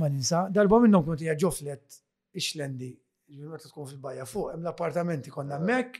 ma 0.00 0.08
ninsa. 0.14 0.38
Darba 0.56 0.78
minnhom 0.82 1.04
kunti 1.06 1.24
hija 1.26 1.36
ġoflet 1.42 1.98
ixlendi, 2.38 2.90
ġifieri 3.38 3.60
tkun 3.70 3.88
fil-bajja 3.92 4.26
fuq, 4.32 4.52
hemm 4.54 4.64
l-appartamenti 4.66 5.32
konna 5.34 5.58
mek, 5.70 5.98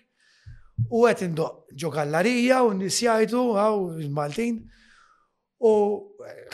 u 0.96 1.02
għet 1.08 1.24
indoq 1.28 1.74
ġo 1.80 1.90
gallarija 1.98 2.62
u 2.69 2.72
nisjajtu 2.79 3.42
għaw 3.61 3.87
il-Maltin. 4.06 4.61
U 5.58 5.71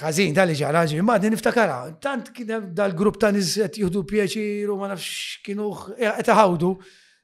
għazin 0.00 0.32
dal-li 0.36 0.56
ġara 0.56 0.86
ma 1.10 1.18
din 1.20 1.34
niftakara, 1.36 1.78
tant 2.04 2.30
kien 2.34 2.70
dal-grupp 2.78 3.18
ta' 3.20 3.32
nis 3.36 3.52
għet 3.60 3.76
juhdu 3.82 4.06
pieċir 4.12 4.70
u 4.72 4.78
ma 4.80 4.88
nafx 4.94 5.40
kienu 5.44 5.72
għet 6.00 6.32
għawdu 6.34 6.76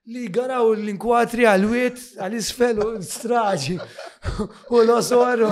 li 0.08 0.28
garaw 0.32 0.72
l-inkwatri 0.80 1.44
għal 1.44 1.64
wit 1.68 1.98
għal-isfel 2.24 2.78
u 2.80 2.86
straġi. 3.04 3.74
U 4.72 4.80
l-osor, 4.80 5.42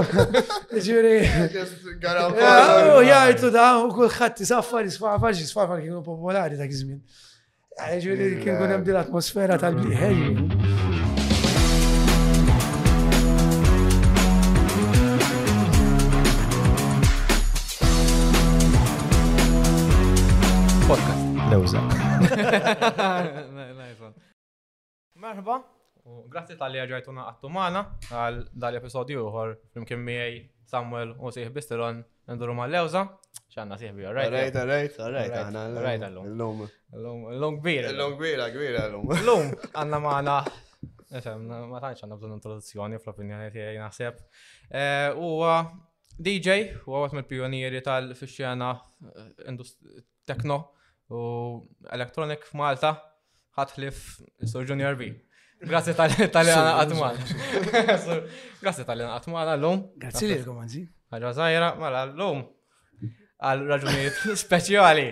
ġiri. 0.72 1.14
Eh, 1.22 2.86
u 2.94 3.02
jgħajtu 3.04 3.50
da, 3.52 3.66
u 3.84 3.90
kullħat 3.94 4.40
jisaffar, 4.42 4.88
jisfaffar, 4.88 5.36
jisfaffar 5.36 5.82
kienu 5.84 6.00
popolari 6.04 6.56
ta' 6.56 6.64
iż-żmien. 6.66 7.00
Eh, 7.79 7.98
ġiri 8.00 8.36
kien 8.42 8.56
kun 8.56 8.72
hemm 8.72 8.92
l-atmosfera 8.96 9.58
tal-bliħ. 9.61 10.44
Podcast. 20.89 21.25
l 21.48 21.54
Lewza. 21.54 23.44
Marba. 25.29 25.61
Grazzi 26.32 26.55
tal-li 26.57 26.81
għagħajtuna 26.81 27.25
maħna 27.53 27.81
għal 28.18 28.39
dal-episodju 28.64 29.25
uħor 29.29 29.51
flimkien 29.75 30.01
miħaj 30.04 30.39
Samuel 30.71 31.11
u 31.21 31.32
siħ 31.37 31.51
bistilon 31.53 31.99
nduru 32.33 32.55
ma 32.56 32.64
l-lewza. 32.69 33.03
ċanna 33.53 33.77
siħ 33.81 33.92
bi, 33.98 34.06
alright? 34.09 34.31
Alright, 34.33 34.56
alright, 34.61 34.97
alright, 35.09 35.34
għana. 35.42 35.64
Alright, 35.81 36.06
l-lum. 36.09 36.62
L-lum, 36.95 37.27
l-lum 37.34 37.59
kbira. 37.59 37.91
L-lum 37.92 38.17
kbira, 38.19 38.47
kbira 38.55 38.87
l-lum. 38.89 39.12
L-lum, 39.19 39.53
għanna 39.83 40.01
maħna. 40.07 40.39
Nifem, 41.12 41.45
ma 41.73 41.81
tanċ 41.85 42.05
għanna 42.07 42.19
bżon 42.23 42.35
introduzzjoni 42.39 43.01
fl-opinjoni 43.01 43.51
tiegħi 43.55 43.79
naħseb. 43.85 44.25
Eh, 44.70 45.11
u 45.13 45.45
DJ, 46.17 46.73
u 46.89 46.97
għawet 46.97 47.19
mill-pionieri 47.19 47.83
tal-fisċjana 47.87 48.73
eh, 49.45 49.77
techno 50.33 50.61
u 51.13 51.23
electronic 51.95 52.48
f'Malta 52.48 52.97
ħatħlif 53.59 54.05
so 54.51 54.62
Junior 54.64 54.97
B. 54.98 55.12
Grazie 55.69 55.95
tal-li 55.98 56.53
għana 56.55 57.14
Grazie 58.62 58.87
tal-li 58.87 59.06
għana 59.06 59.17
għatman 59.17 59.59
lum 59.62 59.83
Grazie 59.98 60.31
li 60.31 60.39
għomanzi. 60.42 60.84
għanzi. 61.12 61.34
zaħira, 61.41 61.73
mela 61.83 62.05
l-lum. 62.09 62.45
Għal 63.39 63.69
raġunijiet 63.70 64.23
speċjali. 64.45 65.06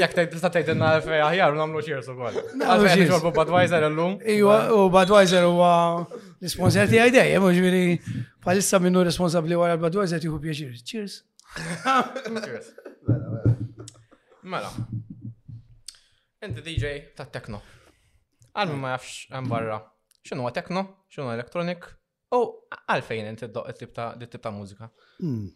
Jek 0.00 0.14
t 0.16 0.24
tajt 0.48 0.70
inna 0.74 0.92
fej 1.04 1.22
aħjar, 1.28 1.56
namlu 1.60 1.82
cheers 1.84 2.08
għal. 2.12 2.40
Għal 2.60 2.86
fej 2.86 3.08
xorbu 3.10 3.32
Budweiser 3.36 3.86
għallum. 3.88 4.18
Iwa, 4.36 4.58
u 4.76 4.86
Budweiser 4.92 5.48
u 5.48 5.56
l-sponsor 5.60 6.88
ti 6.92 7.00
għajdej, 7.00 7.82
palissa 8.44 8.80
minnu 8.80 9.04
responsabli 9.08 9.56
għal 9.56 9.80
Budweiser 9.86 10.20
Cheers. 10.26 11.22
Cheers. 11.56 12.72
Mela. 13.06 13.44
mela. 13.46 13.68
mela. 14.54 14.72
Inti 16.44 16.60
DJ 16.60 16.84
ta' 17.16 17.24
tekno. 17.32 17.62
Għalmi 18.52 18.74
hmm. 18.74 18.82
ma 18.84 18.92
jafx 18.92 19.30
għan 19.32 19.46
barra. 19.48 19.78
Xinu 20.26 20.44
għa 20.48 20.56
tekno, 20.58 20.82
xinu 21.12 21.30
elektronik, 21.32 21.86
u 22.36 22.40
għalfejn 22.76 23.30
inti 23.30 23.48
d 23.54 23.62
tip 23.78 23.94
ta' 24.42 24.52
mużika. 24.52 24.90
Hmm. 25.22 25.46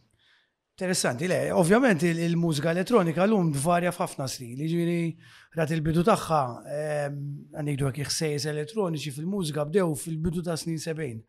Interessanti, 0.81 1.29
le, 1.29 1.39
ovvjament 1.53 2.01
il-mużika 2.09 2.71
elettronika 2.73 3.27
l-lum 3.29 3.51
varja 3.61 3.91
f'ħafna 3.93 4.25
snin. 4.33 4.55
Ġiri, 4.57 4.71
jiġifieri, 4.73 5.13
rat 5.61 5.75
il-bidu 5.77 6.05
tagħha 6.09 6.39
ehm, 6.79 7.19
għannikdu 7.53 7.89
għek 7.91 8.01
iħsejs 8.07 8.47
elettroniċi 8.55 9.13
fil-mużika 9.19 9.67
bdew 9.69 9.91
fil-bidu 10.01 10.45
ta' 10.47 10.57
snin 10.63 10.81
70. 10.81 11.21
Ġiri, 11.21 11.23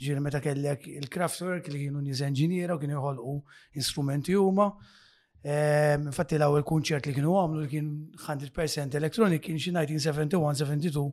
jiġifieri 0.00 0.24
meta 0.26 0.42
kellek 0.44 0.90
il-craftwork 0.96 1.70
li 1.72 1.84
kienu 1.84 2.02
nis 2.04 2.18
enġiniera 2.26 2.74
u 2.76 2.82
kienu 2.82 2.98
jħolqu 2.98 3.36
instrumenti 3.78 4.34
huma. 4.36 4.72
Ehm, 5.44 6.08
infatti 6.10 6.34
l 6.36 6.40
għawel 6.42 6.64
kunċert 6.66 7.06
li 7.06 7.12
kienu 7.14 7.34
għamlu 7.38 7.60
li 7.62 7.68
kien 7.70 7.88
100% 8.18 8.96
elektronik 8.98 9.42
kien 9.44 9.58
xie 9.60 9.72
1971-72 9.72 11.10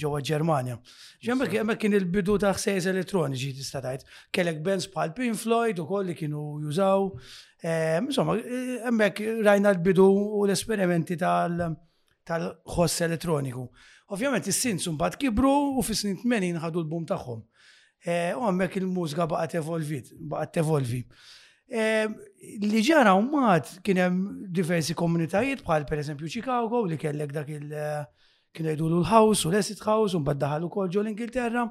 ġewwa 0.00 0.20
Ġermanja. 0.28 0.76
Ġemmek 1.24 1.54
hemmhekk 1.60 1.82
kien 1.84 1.96
il-bidu 1.98 2.38
ta' 2.42 2.54
ħsejs 2.56 2.88
elettroniċi 2.92 3.52
tista' 3.60 3.82
tgħid. 3.84 4.06
Kellek 4.32 4.62
bands 4.64 4.88
pal 4.94 5.12
Pink 5.16 5.36
Floyd 5.40 5.82
ukoll 5.84 6.08
li 6.10 6.16
kienu 6.18 6.60
jużaw. 6.64 7.10
Ehm, 7.64 8.10
insomma, 8.12 8.38
hemmhekk 8.88 9.44
rajna 9.46 9.74
l-bidu 9.76 10.08
u 10.08 10.44
l-esperimenti 10.46 11.18
tal-ħoss 11.20 13.04
elettroniku. 13.06 13.68
Ovvjament 14.14 14.46
is 14.48 14.58
sin 14.62 14.78
mbagħad 14.78 15.18
kibru 15.20 15.52
u 15.78 15.82
fis-snin 15.84 16.18
80 16.24 16.58
ħadu 16.64 16.82
l-bum 16.82 17.06
tagħhom. 17.12 17.42
Ehm, 18.06 18.38
u 18.40 18.50
hemmhekk 18.50 18.82
il-mużika 18.82 19.28
baqgħet 19.30 19.60
evolvit, 19.62 20.12
baqgħet 20.16 20.26
Baqat 20.32 20.64
evolvi. 20.64 21.04
Li 21.66 22.80
ġara 22.86 23.14
ummat 23.18 23.70
kien 23.84 23.98
hemm 23.98 24.42
diversi 24.54 24.94
komunitajiet 24.94 25.64
bħal 25.66 25.86
pereżempju 25.88 26.28
Chicago 26.34 26.84
li 26.86 26.96
kellek 27.02 27.32
dak 27.34 27.48
il- 27.50 27.72
kien 28.56 28.68
jgħidu 28.68 28.90
l-house 28.90 29.48
u 29.48 29.50
l-acid 29.50 29.82
house 29.84 30.14
u 30.16 30.20
mbagħad 30.22 30.38
daħal 30.44 30.66
ukoll 30.68 30.88
ġol 30.94 31.10
Ingilterra, 31.10 31.64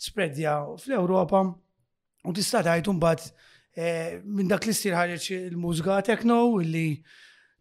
spredja 0.00 0.54
fl-Ewropa 0.78 1.40
u 1.50 2.32
tista' 2.36 2.62
tgħid 2.62 2.92
mbagħad 2.94 3.26
eh, 3.74 4.22
minn 4.22 4.46
dak 4.54 4.64
l-istir 4.68 4.94
ħareġ 4.96 5.26
il-mużika 5.48 5.98
techno 6.08 6.38
li 6.62 6.86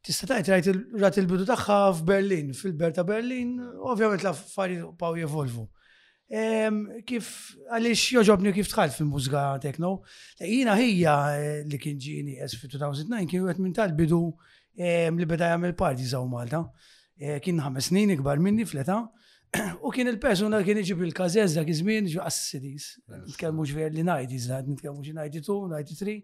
tista' 0.06 0.30
tajt 0.34 0.54
rajt 1.02 1.18
il-bidu 1.24 1.50
tagħha 1.50 1.80
f'Berlin, 2.00 2.54
fil-Berta 2.56 3.04
Berlin, 3.04 3.58
ovvjament 3.82 4.24
l-affarijiet 4.28 4.94
paw 5.02 5.18
jevolvu. 5.20 5.66
Kif, 6.30 7.28
għalix 7.74 8.04
joġobni 8.14 8.52
kif 8.54 8.68
tħalf 8.70 9.00
fil-mużika 9.00 9.44
tekno. 9.64 9.96
Jina 10.38 10.76
hija 10.78 11.14
li 11.66 11.80
kien 11.82 11.98
ġini 11.98 12.36
es 12.46 12.54
fi 12.60 12.70
2009 12.70 13.26
kien 13.32 13.48
għet 13.50 13.62
minn 13.64 13.74
tal-bidu 13.74 14.20
li 14.78 15.26
beda 15.28 15.50
jgħamil 15.50 15.74
parti 15.76 16.06
zaw 16.06 16.28
Malta. 16.30 16.62
Kien 17.18 17.58
ħames 17.66 17.90
snin 17.90 18.14
ikbar 18.14 18.38
minni 18.40 18.68
fleta. 18.70 19.00
U 19.82 19.90
kien 19.90 20.06
il 20.08 20.20
persuna 20.22 20.62
kien 20.64 20.78
iġib 20.84 21.02
il-kazez 21.10 21.58
dak 21.58 21.72
iż-żmien 21.74 22.12
ġu 22.14 22.22
għas-sidis. 22.22 22.90
Nitkellmu 23.26 23.66
ġver 23.72 23.96
li 23.98 24.06
najdi 24.06 24.40
zaħd, 24.46 24.76
nitkellmu 24.76 25.02
ġi 25.10 25.18
najdi 25.18 25.42
tu, 25.48 25.58
najdi 25.74 25.98
tri. 25.98 26.20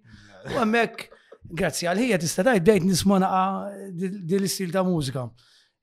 U 0.54 0.60
għemmek, 0.62 1.08
grazzi 1.64 1.90
għal-ħija 1.90 2.22
tista' 2.22 2.46
tajt 2.52 2.62
bdejt 2.64 2.86
nisma 2.86 3.18
naqa 3.26 3.44
dil-istil 3.98 4.70
ta' 4.78 4.86
mużika. 4.86 5.26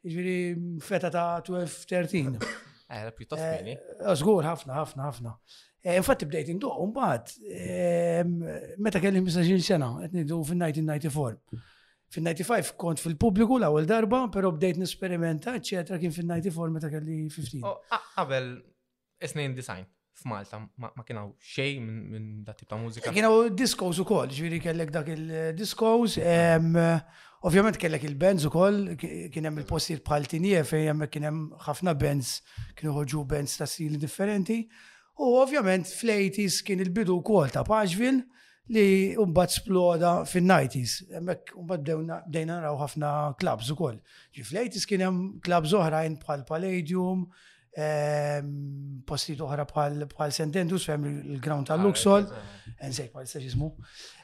Ġviri 0.07 0.41
feta 0.85 1.11
ta' 1.11 1.41
12-13. 1.51 2.39
Eħra 2.93 3.13
pjuttost 3.17 3.43
fini. 3.57 3.75
Eh, 3.75 4.15
Zgur, 4.21 4.43
eh, 4.45 4.49
ħafna, 4.53 4.75
ħafna, 4.81 5.07
ħafna. 5.09 5.35
Eh, 5.85 5.97
infatti 5.99 6.29
bdejt 6.31 6.53
induq, 6.55 6.79
mbagħad 6.91 7.55
ehm, 7.59 8.35
meta 8.87 9.01
kelli 9.03 9.23
15 9.27 9.65
sena, 9.67 9.89
qed 10.03 10.15
fin-1994. 10.29 11.61
Fin-95 12.13 12.77
kont 12.79 13.01
fil-pubbliku 13.03 13.57
l-ewwel 13.59 13.87
darba, 13.89 14.25
però 14.33 14.51
bdejt 14.55 14.79
nisperimenta, 14.83 15.55
ċetra 15.65 15.97
kien 16.03 16.13
fin-94 16.15 16.75
meta 16.77 16.91
kelli 16.93 17.23
15. 17.33 17.75
Qabel 18.19 18.51
isnejn 19.25 19.57
design 19.57 19.89
f'Malta 20.21 20.59
ma 20.79 20.91
kienaw 21.09 21.33
xej 21.55 21.79
minn 21.83 22.43
dat 22.47 22.61
tip 22.61 22.69
ta' 22.71 22.77
mużika. 22.79 23.15
Kienaw 23.17 23.49
diskos 23.57 23.99
ukoll, 24.05 24.29
ġviri 24.31 24.61
kellek 24.63 24.93
dak 24.95 25.09
il-diskos 25.15 26.19
ehm, 26.21 26.77
Ovvjament 27.49 27.75
kellek 27.83 28.05
il-bands 28.07 28.45
ukoll, 28.47 28.93
kien 28.95 29.49
hemm 29.49 29.57
il-postijiet 29.59 30.05
bħal 30.07 30.29
tinije 30.31 30.61
fejn 30.67 30.85
jemmek 30.93 31.11
kien 31.11 31.25
hemm 31.27 31.41
ħafna 31.65 31.97
bands 31.99 32.37
kienu 32.79 32.93
ħoġu 33.01 33.25
bands 33.33 33.57
ta' 33.59 33.67
stili 33.67 33.99
differenti. 33.99 34.61
U 35.19 35.33
ovvjament 35.41 35.89
fl-80s 35.91 36.61
kien 36.69 36.85
il-bidu 36.85 37.17
wkoll 37.19 37.51
ta' 37.51 37.65
Paġvil 37.67 38.21
li 38.77 38.85
mbagħad 39.19 39.57
sploda 39.57 40.13
fin-90s. 40.31 41.01
Hemmhekk 41.17 41.57
mbagħad 41.59 42.13
bdejna 42.31 42.61
naraw 42.61 42.79
ħafna 42.85 43.11
klabs 43.43 43.75
ukoll. 43.75 43.99
Ġi 44.39 44.47
fl-80s 44.47 44.87
kien 44.93 45.03
hemm 45.09 45.23
klabs 45.43 45.75
oħrajn 45.81 46.21
bħal 46.23 46.47
Palladium, 46.47 47.27
ehm, 47.75 48.53
postijiet 49.09 49.43
oħra 49.49 49.67
bħal 49.67 50.39
Sentendus 50.39 50.87
fejn 50.93 51.11
il-ground 51.11 51.67
tal-Luxol, 51.75 52.31
ah, 52.31 52.75
nsejt 52.87 53.11
bħal 53.19 53.27
s-saġismu. 53.27 53.75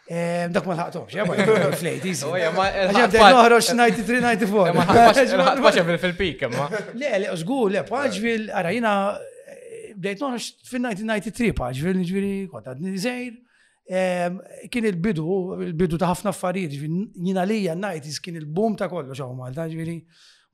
Dak 0.09 0.65
ma 0.65 0.73
laħtomx, 0.79 1.13
jabba, 1.19 1.35
eh, 1.37 1.75
flejt, 1.83 2.05
izi. 2.09 2.25
Għabda 2.33 3.27
noħroċ 3.37 3.75
93-94. 3.75 5.59
Maċa 5.61 5.85
fil-pik, 6.05 6.47
ma. 6.55 6.69
Le, 6.97 7.11
le, 7.27 7.35
zgur, 7.43 7.67
le, 7.75 7.83
paġvil, 7.85 8.49
eh, 8.49 9.91
bdejt 9.99 10.25
noħroċ 10.25 10.49
fin 10.71 10.89
1993 10.89 11.53
paġvil, 11.61 12.01
ġviri, 12.09 12.33
konta 12.55 12.73
d-nizajr. 12.79 13.37
Kien 14.69 14.85
il-bidu, 14.89 15.27
il-bidu 15.67 15.97
ta' 16.01 16.11
ħafna 16.15 16.33
affarijiet, 16.33 16.73
jina 17.17 17.45
lija 17.49 17.73
n-najtis 17.77 18.19
kien 18.25 18.37
il-boom 18.37 18.75
ta' 18.81 18.89
kollox 18.93 19.21
għaw 19.25 19.37
Malta, 19.39 19.65
ġviri 19.73 20.01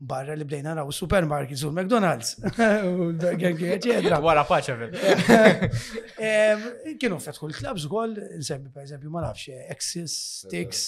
barra 0.00 0.34
li 0.34 0.44
bdejna 0.44 0.72
naraw 0.74 0.90
supermarkets 0.92 1.62
u 1.64 1.70
McDonald's. 1.72 2.32
Wara 4.26 4.44
paċa 4.48 4.76
Kienu 7.00 7.18
fetħu 7.22 7.50
l-klabs 7.50 7.86
ukoll, 7.88 8.16
nsemmi 8.40 8.70
per 8.74 8.84
eżempju 8.86 9.10
ma 9.12 9.22
nafx, 9.24 9.48
Exis, 9.74 10.16
Tix, 10.50 10.82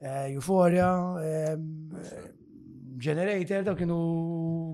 eh, 0.00 0.26
Euphoria, 0.34 0.90
Generator, 2.96 3.60
daw 3.66 3.74
kienu 3.76 3.96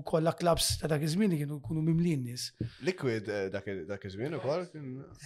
kollha 0.07 0.31
klabs 0.39 0.73
ta' 0.79 0.87
dak 0.87 1.01
iż-żmien 1.03 1.33
kienu 1.41 1.57
kunu 1.63 1.81
mimlin 1.83 2.21
nis. 2.29 2.49
Liquid 2.87 3.27
eh, 3.27 3.49
dak 3.51 3.65
iż-żmien 4.07 4.37
ukoll? 4.37 4.63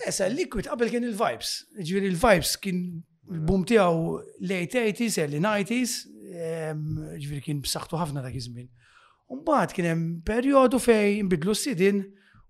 Esa, 0.07 0.25
eh, 0.25 0.33
Liquid 0.33 0.65
qabel 0.71 0.89
kien 0.89 1.05
il-vibes. 1.05 1.55
Ġifieri 1.77 2.09
il-vibes 2.09 2.55
kien 2.63 2.79
il-boom 3.37 3.67
tiegħu 3.69 4.01
late 4.49 4.81
80s, 4.87 5.19
early 5.25 5.37
90s, 5.45 5.99
ġviri 6.31 7.41
kien 7.45 7.61
b'saħħtu 7.63 7.99
ħafna 8.01 8.23
dak 8.25 8.35
iż-żmien. 8.39 8.69
Umbagħad 9.33 9.73
kien 9.75 9.89
hemm 9.91 10.13
perjodu 10.27 10.79
fej 10.81 11.21
nbidlu 11.27 11.55
s-sidin 11.55 12.03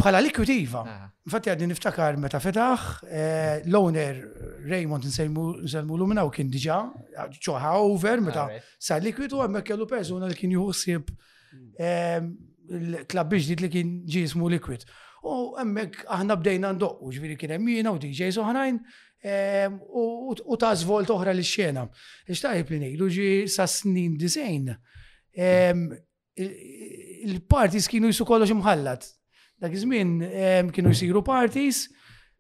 Bħala 0.01 0.21
liquid 0.25 0.51
iva. 0.55 0.83
Infatti 1.29 1.51
għaddi 1.53 1.67
niftakar 1.69 2.17
meta 2.17 2.39
fetaħ, 2.41 2.85
eh, 3.09 3.57
l-owner 3.67 4.23
Raymond 4.71 5.05
nsejmu 5.05 5.97
l-umna 5.99 6.25
u 6.25 6.31
kien 6.33 6.49
diġa, 6.51 6.79
ċoħa 7.37 7.75
over 7.85 8.23
meta 8.25 8.47
sa' 8.81 8.97
liquid 9.03 9.35
u 9.37 9.43
għemmek 9.45 9.67
kellu 9.73 9.89
persuna 9.91 10.31
li 10.31 10.39
kien 10.39 10.55
juħsib 10.57 11.13
il-klabbiġ 12.71 13.51
li 13.65 13.71
kien 13.75 13.91
ġismu 14.07 14.49
liquid. 14.49 14.87
liquid. 14.87 14.91
U 15.21 15.55
emmek 15.61 15.99
aħna 16.09 16.37
bdejna 16.41 16.71
u 16.77 17.11
ġviri 17.13 17.37
kien 17.37 17.53
emmina 17.59 17.93
u 17.93 17.99
DJ 18.01 18.31
oħrajn 18.41 18.79
u 19.85 20.57
ta' 20.61 20.73
zvolt 20.81 21.13
oħra 21.13 21.35
li 21.37 21.45
xena. 21.45 21.85
Ixtajib 22.27 22.73
li 22.81 22.93
ġi 22.97 23.31
sa' 23.53 23.69
snin 23.69 24.17
disejn. 24.21 24.71
Il-partis 26.41 27.89
kienu 27.91 28.09
jisu 28.09 28.25
kollox 28.25 28.55
imħallat. 28.57 29.09
Dak 29.61 29.75
iż-żmien 29.77 30.69
kienu 30.73 30.93
jisiru 30.95 31.21
partis, 31.27 31.83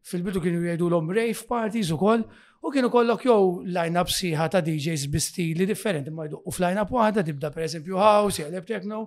fil-bidu 0.08 0.40
kienu 0.40 0.62
jgħidu 0.64 0.88
l-om 0.88 1.12
rave 1.12 1.44
partis 1.48 1.90
u 1.92 1.98
koll, 2.00 2.24
u 2.64 2.70
kienu 2.72 2.88
kollok 2.92 3.26
jow 3.28 3.50
line-up 3.60 4.08
siħa 4.12 4.46
ta' 4.54 4.62
DJs 4.64 5.04
bi 5.12 5.20
stili 5.20 5.66
differenti, 5.68 6.08
ma 6.16 6.24
jduqqu 6.30 6.62
line 6.64 6.80
up 6.80 6.96
waħda 6.96 7.26
tibda 7.28 7.52
per 7.52 7.66
eżempju 7.66 8.00
house, 8.00 8.40
jgħaleb 8.40 8.68
techno, 8.68 9.06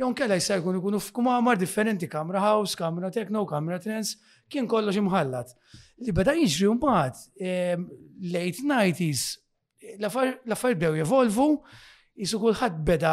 Jon 0.00 0.14
kella 0.16 0.38
jista' 0.38 0.56
jkun 0.60 0.78
ikunu 0.78 0.98
f'kumamar 1.04 1.58
differenti, 1.60 2.08
kamra 2.08 2.40
house, 2.40 2.76
kamra 2.76 3.10
techno, 3.12 3.42
kamra 3.46 3.76
trends, 3.82 4.14
kien 4.48 4.66
kollox 4.68 4.96
imħallat. 5.02 5.52
Li 6.06 6.14
beda 6.16 6.32
jiġri 6.38 6.70
mbagħad 6.78 7.20
late 8.36 8.64
90s 8.64 9.36
l-affarijiet 9.98 10.80
bdew 10.80 10.98
jevolvu, 11.02 11.48
jisu 12.24 12.40
kulħadd 12.40 12.78
beda 12.88 13.12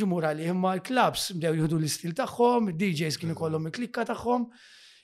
ġumur 0.00 0.28
għalih 0.30 0.54
imma 0.54 0.72
l-klabs 0.78 1.28
bdew 1.36 1.52
jieħdu 1.58 1.82
l-istil 1.82 2.16
tagħhom, 2.16 2.72
DJs 2.80 3.20
kienu 3.20 3.34
mm-hmm. 3.34 3.38
kollom 3.42 3.68
il-klikka 3.68 4.08
tagħhom. 4.14 4.48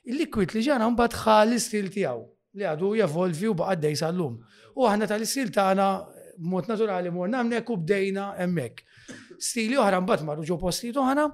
Il-liquid 0.08 0.56
li 0.56 0.64
ġana 0.68 0.88
mbagħad 0.94 1.22
ħa 1.26 1.36
l-istil 1.50 1.92
tiegħu 1.92 2.24
li 2.56 2.64
għadu 2.70 2.94
jevolvi 3.02 3.50
u 3.52 3.58
baqa' 3.60 3.76
dejsa 3.84 4.08
l-lum. 4.14 4.40
U 4.80 4.88
aħna 4.88 5.08
tal-istil 5.10 5.52
tagħna 5.52 5.90
mod 6.52 6.70
naturali 6.72 7.12
mor 7.12 7.28
hemmhekk 7.36 7.74
u 7.74 7.76
bdejna 7.84 8.30
hemmhekk. 8.40 8.85
Stili 9.38 9.76
oħra 9.78 10.00
mbagħad 10.02 10.24
marru 10.28 10.44
ġo 10.48 10.56
posti 10.62 10.90
toħana, 10.96 11.26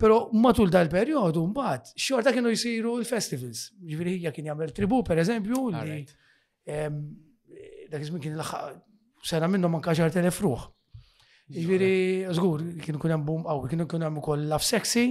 però 0.00 0.18
matul 0.42 0.70
dal-perjodu 0.72 1.42
mbagħad 1.50 1.90
xorta 1.96 2.32
kienu 2.36 2.52
jsiru 2.54 2.94
l-festivals. 3.00 3.64
Ġifieri 3.88 4.14
hija 4.20 4.32
kien 4.36 4.50
jagħmel 4.50 4.74
tribu 4.76 5.02
per 5.06 5.22
eżempju, 5.24 5.64
li 5.74 6.04
dak 7.90 8.02
iż-żmien 8.04 8.22
kien 8.22 8.76
sena 9.26 9.48
minnhom 9.50 9.76
anke 9.80 9.94
ġar 9.98 10.12
telefruħ. 10.14 10.66
Ġifieri 11.56 11.92
żgur 12.38 12.64
kien 12.84 13.00
kun 13.02 13.14
hemm 13.16 13.26
boom 13.28 13.44
qawwi, 13.48 13.72
kien 13.72 13.86
kun 13.90 14.06
hemm 14.06 14.20
ukoll 14.22 14.44
love 14.52 14.62
sexy. 14.66 15.08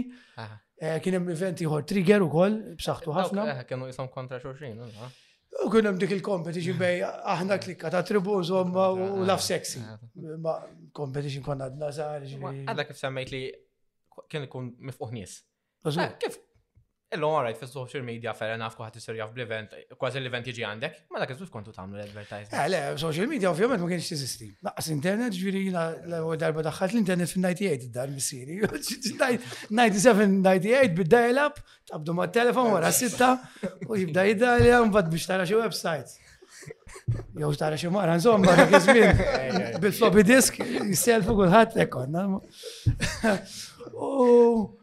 Eh, 0.80 1.02
kien 1.04 1.18
hemm 1.18 1.34
eventi 1.34 1.66
ieħor 1.68 1.84
trigger 1.84 2.24
ukoll 2.24 2.54
b'saħħtu 2.80 3.16
ħafna. 3.18 3.48
Eh, 3.58 3.66
kienu 3.68 3.90
jisom 3.92 4.08
kontra 4.14 4.40
xulxin, 4.40 4.78
U 5.66 5.68
kunem 5.70 5.98
dik 6.00 6.12
il-competition 6.16 6.78
bej, 6.80 7.02
aħna 7.36 7.58
klikka 7.64 7.90
ta' 7.92 8.04
tribun 8.08 8.44
zomma 8.48 8.88
u 8.94 9.24
laf 9.28 9.42
sexy. 9.44 9.82
Ma 10.44 10.56
competition 10.96 11.44
konna 11.44 11.68
għadna 11.70 11.90
zaħri. 11.98 12.38
Għadda 12.70 12.86
kif 12.90 13.00
semmejt 13.02 13.34
li 13.36 13.42
kien 14.32 14.48
ikun 14.48 14.72
mifquħ 14.90 15.14
nies. 15.18 15.38
Eh, 15.90 16.06
kif 16.24 16.38
Illum 17.16 17.38
għarajt 17.40 17.58
fi 17.58 17.66
social 17.68 18.04
media 18.06 18.36
fair 18.38 18.52
enough 18.54 18.76
kuħat 18.78 19.00
t 19.02 19.14
jaf 19.18 19.32
bl-event, 19.34 19.72
kważi 19.98 20.20
l-event 20.20 20.46
jiġi 20.52 20.64
għandek, 20.70 20.98
ma 21.10 21.18
dak 21.24 21.32
iżuf 21.34 21.50
kontu 21.50 21.72
tamlu 21.74 21.98
l-advertising. 21.98 22.54
Eh, 22.54 22.68
le, 22.70 22.82
social 23.02 23.26
media 23.32 23.50
ovvijament 23.50 23.82
ma 23.82 23.88
kienx 23.90 24.06
t 24.06 24.10
tiżisti. 24.14 24.50
Laqas 24.68 24.88
internet 24.94 25.34
ġviri 25.34 25.64
l 25.72 26.38
darba 26.38 26.62
daħħat 26.70 26.94
l-internet 26.94 27.30
fin-98 27.34 27.90
id-dar 27.90 28.12
missieri. 28.14 28.60
97-98 28.92 30.94
bid-dial-up, 31.02 31.58
tabdu 31.90 32.14
ma' 32.20 32.30
telefon 32.36 32.70
wara 32.76 32.92
sitta 32.94 33.30
u 33.90 33.92
jibda 34.04 34.22
jidalja 34.30 34.78
mbagħad 34.92 35.08
biex 35.16 35.26
tara 35.34 35.44
xie 35.50 35.58
websites. 35.64 36.20
Jow 37.42 37.50
tara 37.58 37.74
xie 37.82 37.90
mara 37.94 38.14
insomma 38.20 38.52
dak 38.60 38.72
iż 38.78 38.86
bil-floppy 39.82 40.24
disk 40.30 40.54
jisselfu 40.62 41.34
kulħadd 41.42 41.72
namu. 42.14 42.38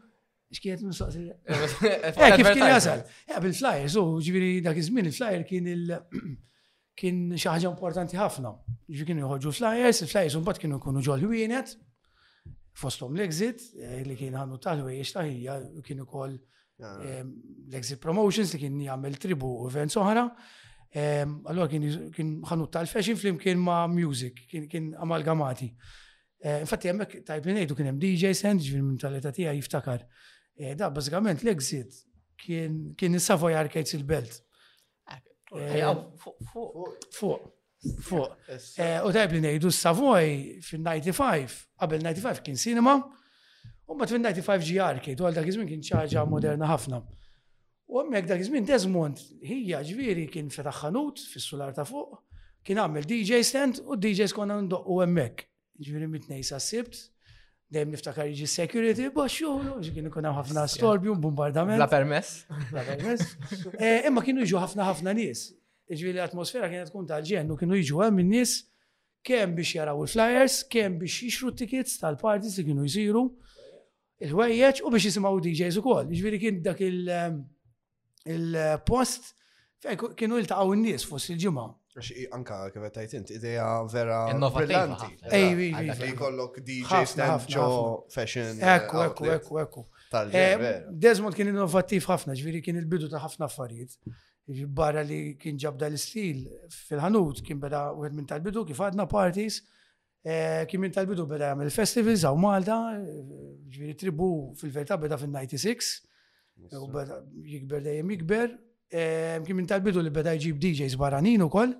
xkienet 0.55 0.81
nistaqsi. 0.87 1.23
Eh, 2.07 2.37
kif 2.37 2.47
kien 2.53 2.65
eh, 2.67 2.71
jasal? 2.73 3.01
Eh, 3.27 3.39
bil-flyer, 3.43 3.87
so, 3.91 4.03
ġviri 4.23 4.61
dak 4.65 4.77
iż-żmien 4.79 5.09
il-flyer 5.11 5.43
kien 5.47 5.67
il- 5.73 5.95
kien 6.99 7.19
xi 7.37 7.49
ħaġa 7.51 7.69
importanti 7.71 8.17
ħafna. 8.17 8.51
Ġi 8.89 9.07
kien 9.09 9.21
joħorġu 9.23 9.53
flyers, 9.59 10.03
il-flyers 10.05 10.37
imbagħad 10.39 10.63
kienu 10.63 10.79
kunu 10.83 11.03
ġol 11.05 11.25
wienet, 11.31 11.73
fostom 12.79 13.17
l-exit, 13.17 13.65
eh, 13.81 13.99
li 14.07 14.15
kien 14.19 14.37
għannu 14.37 14.59
tal-ħwejjex 14.63 15.17
taħija, 15.17 15.57
kienu 15.85 16.07
ukoll 16.07 16.37
ah. 16.81 17.19
l-exit 17.19 18.01
promotions 18.01 18.55
li 18.55 18.63
kien 18.63 18.79
jagħmel 18.87 19.19
tribu 19.21 19.51
u 19.65 19.69
events 19.71 19.97
soħra. 19.99 20.25
Allora 20.97 21.67
kien 21.69 21.83
ħannu 22.47 22.69
tal-fashion 22.73 23.19
flimkien 23.19 23.59
ma' 23.59 23.85
music, 23.91 24.45
kien 24.49 24.93
amalgamati. 25.03 25.67
Eh, 26.39 26.61
infatti, 26.61 26.85
jemmek 26.87 27.15
tajb 27.27 27.47
li 27.49 27.53
nejdu 27.59 27.73
kienem 27.77 27.97
DJ 28.01 28.29
Sand, 28.37 28.61
ġvil 28.63 28.83
minn 28.87 28.97
tal 29.01 29.15
etatija 29.19 29.53
jiftakar. 29.57 30.03
Eh 30.59 30.73
Da, 30.75 30.89
bazzikament 30.89 31.39
l-exit 31.45 31.93
kien 32.41 33.13
is-Savoy 33.17 33.53
Arcades 33.53 33.93
il-Belt. 33.97 34.41
Fuq. 35.49 35.61
Eh, 35.61 37.09
fuq. 37.17 37.43
Eh, 38.81 38.97
u 39.05 39.11
tajb 39.13 39.35
li 39.37 39.41
nejdu 39.43 39.69
s-Savoy 39.71 40.33
fil-95, 40.65 41.57
qabel 41.79 42.01
95 42.09 42.41
kien 42.45 42.57
cinema, 42.57 42.95
u 43.85 43.95
bat 43.97 44.09
fil-95 44.13 44.65
ġi 44.69 44.79
arcade, 44.89 45.21
u 45.21 45.27
għal 45.29 45.37
dak 45.37 45.49
iżmin 45.51 45.69
kien 45.69 45.85
ċaġa 45.89 46.25
moderna 46.29 46.69
ħafna. 46.73 47.03
U 47.87 48.01
għemmek 48.01 48.27
dak 48.29 48.41
iż-żmien 48.43 48.65
Desmond, 48.67 49.21
hija 49.41 49.83
ġviri 49.87 50.25
kien 50.33 50.49
fetaħ 50.53 50.81
ħanut 50.83 51.21
fis-sular 51.33 51.71
ta' 51.77 51.85
fuq, 51.87 52.17
kien 52.65 52.81
għamil 52.81 53.05
DJ 53.07 53.45
stand 53.47 53.79
u 53.85 53.95
DJs 53.97 54.35
konna 54.35 54.57
ndoqqu 54.65 54.99
għemmek. 55.05 55.45
Ġviri 55.87 56.09
mitnej 56.17 56.41
sa' 56.43 56.59
sibt, 56.61 57.05
dejjem 57.71 57.91
niftakar 57.91 58.29
jiġi 58.29 58.45
security, 58.51 59.07
box 59.15 59.39
joħlu, 59.41 59.73
ġikien 59.83 60.07
ikun 60.09 60.27
hemm 60.27 60.37
ħafna 60.39 60.63
storbju, 60.71 61.15
bombardament. 61.23 61.77
La 61.81 61.89
permess. 61.91 62.43
La 62.75 62.83
permess. 62.87 63.33
Eh, 63.77 64.03
imma 64.07 64.23
kienu 64.23 64.45
jiġu 64.47 64.61
ħafna 64.63 64.85
ħafna 64.87 65.13
nies. 65.17 65.49
Iġvili 65.91 66.17
l-atmosfera 66.21 66.69
kienet 66.71 66.91
tkun 66.91 67.07
tal 67.09 67.23
u 67.51 67.57
kienu 67.59 67.75
jiġu 67.79 68.01
hemm 68.03 68.21
in-nies 68.23 68.55
kemm 69.27 69.53
biex 69.57 69.75
jaraw 69.77 70.01
il-flyers, 70.05 70.61
kemm 70.71 70.97
biex 71.01 71.21
jixru 71.25 71.51
t-tickets 71.51 71.97
tal-parties 71.99 72.55
li 72.59 72.65
kienu 72.69 72.85
jsiru, 72.87 73.23
il-ħwejjeġ 74.23 74.81
u 74.87 74.91
biex 74.93 75.09
jisimaw 75.09 75.39
DJs 75.43 75.79
ukoll. 75.81 76.07
Iġvili 76.15 76.39
kien 76.39 76.61
dak 76.63 76.79
eh, 76.79 77.35
il-post 78.31 79.33
fejn 79.83 80.15
kienu 80.17 80.39
jiltaqgħu 80.39 80.79
n-nies 80.79 81.03
fost 81.07 81.33
il-ġimgħa. 81.35 81.67
Anka 82.31 82.69
kif 82.73 82.83
tajt 82.93 83.13
inti, 83.17 83.35
ideja 83.39 83.69
vera 83.93 84.17
brillanti. 84.53 85.09
Ejwi, 85.31 85.69
ejwi. 85.81 86.11
Kollok 86.19 86.59
DJ 86.67 87.05
Stancho 87.05 88.05
Fashion. 88.13 88.59
Ekku, 88.61 89.01
ekku, 89.03 89.25
ekku, 89.35 89.59
ekku. 89.61 89.85
Eh, 90.33 90.57
Desmond 91.03 91.35
kien 91.35 91.49
innovattiv 91.51 92.05
ħafna, 92.07 92.35
ġviri 92.39 92.61
kien 92.65 92.77
il-bidu 92.79 93.09
ta' 93.11 93.23
ħafna 93.25 93.49
affarijiet. 93.49 93.97
Barra 94.77 95.01
li 95.03 95.33
kien 95.41 95.57
ġabda 95.59 95.89
l-istil 95.91 96.45
fil-ħanut, 96.71 97.41
kien 97.43 97.57
beda 97.59 97.89
u 97.97 98.05
minn 98.15 98.29
tal-bidu, 98.29 98.63
kif 98.69 98.77
għadna 98.87 99.07
parties, 99.11 99.57
eh, 100.23 100.63
kien 100.69 100.79
minn 100.81 100.93
tal-bidu 100.95 101.25
beda 101.27 101.49
jagħmel 101.51 101.73
festivals 101.75 102.23
għaw 102.29 102.39
Malta, 102.39 102.77
ġviri 103.75 103.97
tribu 103.99 104.29
fil-verità 104.61 104.95
beda 105.03 105.17
fil-96, 105.19 105.91
u 106.79 106.87
beda 106.93 107.19
jikber 107.51 107.83
dejjem 107.89 108.15
jikber, 108.15 108.55
Kien 108.89 109.55
minn 109.55 109.67
tal-bidu 109.67 109.99
li 110.05 110.11
beda 110.15 110.31
jġib 110.39 110.59
DJs 110.63 110.93
barranin 110.99 111.43
u 111.43 111.49
koll, 111.51 111.73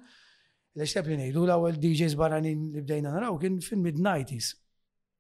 l-eċtep 0.76 1.06
li 1.10 1.16
nejdu 1.22 1.46
l 1.48 1.54
għal 1.56 1.78
DJs 1.82 2.18
barranin 2.20 2.66
li 2.74 2.84
bdejna 2.84 3.14
naraw 3.16 3.38
kien 3.40 3.60
fil-mid-90s. 3.64 4.50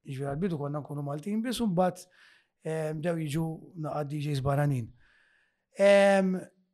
Iġvira 0.08 0.34
jiġifieri 0.34 0.36
l-bidu 0.36 0.60
konna 0.60 0.82
nkunu 0.84 1.03
Maltin, 1.08 1.39
bis 1.44 1.62
un 1.63 1.72
bat 1.77 2.03
bdew 3.00 3.15
jiġu 3.24 3.46
naqad 3.86 4.12
DJs 4.12 4.44
barranin. 4.44 4.89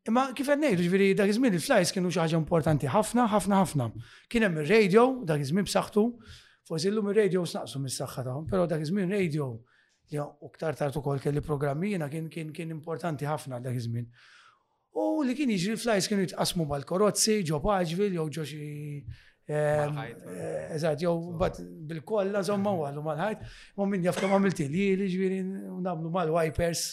Imma 0.04 0.24
kif 0.36 0.50
nejdu 0.60 0.84
ġviri, 0.90 1.12
dak 1.20 1.30
iżmin 1.32 1.56
il-flies 1.62 1.94
kienu 1.96 2.10
xaħġa 2.12 2.36
importanti 2.42 2.90
ħafna, 2.92 3.24
ħafna, 3.36 3.62
ħafna. 3.64 3.86
Kien 4.30 4.44
hemm 4.50 4.58
il-radio, 4.66 5.04
dak 5.30 5.46
iżmin 5.46 5.64
b'saħħtu, 5.70 6.04
forsi 6.68 6.90
l-lum 6.90 7.14
il-radio 7.14 7.46
snaqsu 7.48 7.80
mis-saħħa 7.86 8.26
tagħhom, 8.26 8.50
però 8.52 8.66
dak 8.68 8.82
iżmin 8.84 9.14
radio 9.14 9.48
li 10.12 10.20
u 10.20 10.50
ktar 10.58 10.76
tartu 10.76 11.00
kol 11.06 11.22
kelli 11.24 11.40
programmi 11.46 11.94
kien 12.12 12.26
kien 12.30 12.50
kien 12.56 12.72
importanti 12.76 13.30
ħafna 13.30 13.62
dak 13.64 13.78
iżmin. 13.80 14.10
U 14.94 15.26
li 15.26 15.34
kien 15.38 15.50
jiġri 15.50 15.76
flajs 15.82 16.08
kienu 16.10 16.26
jitqasmu 16.28 16.66
mal-korozzi, 16.70 17.40
ġo 17.48 17.58
paġvil, 17.64 18.14
jew 18.20 18.28
ġo 18.36 18.44
xi. 18.46 18.64
Ehm, 19.52 19.98
eh, 20.32 20.76
Eżat, 20.76 21.02
jew 21.02 21.14
bat 21.40 21.58
bil-kolla, 21.90 22.44
zomma 22.48 22.72
u 22.78 22.84
għallu 22.88 23.02
mal-ħajt, 23.08 23.40
ma 23.78 23.88
minn 23.90 24.06
jafka 24.08 24.30
ma 24.32 24.38
milti 24.40 24.68
li 24.72 24.86
li 24.96 25.08
ġviri 25.12 25.40
namlu 25.84 26.12
mal-wipers 26.14 26.84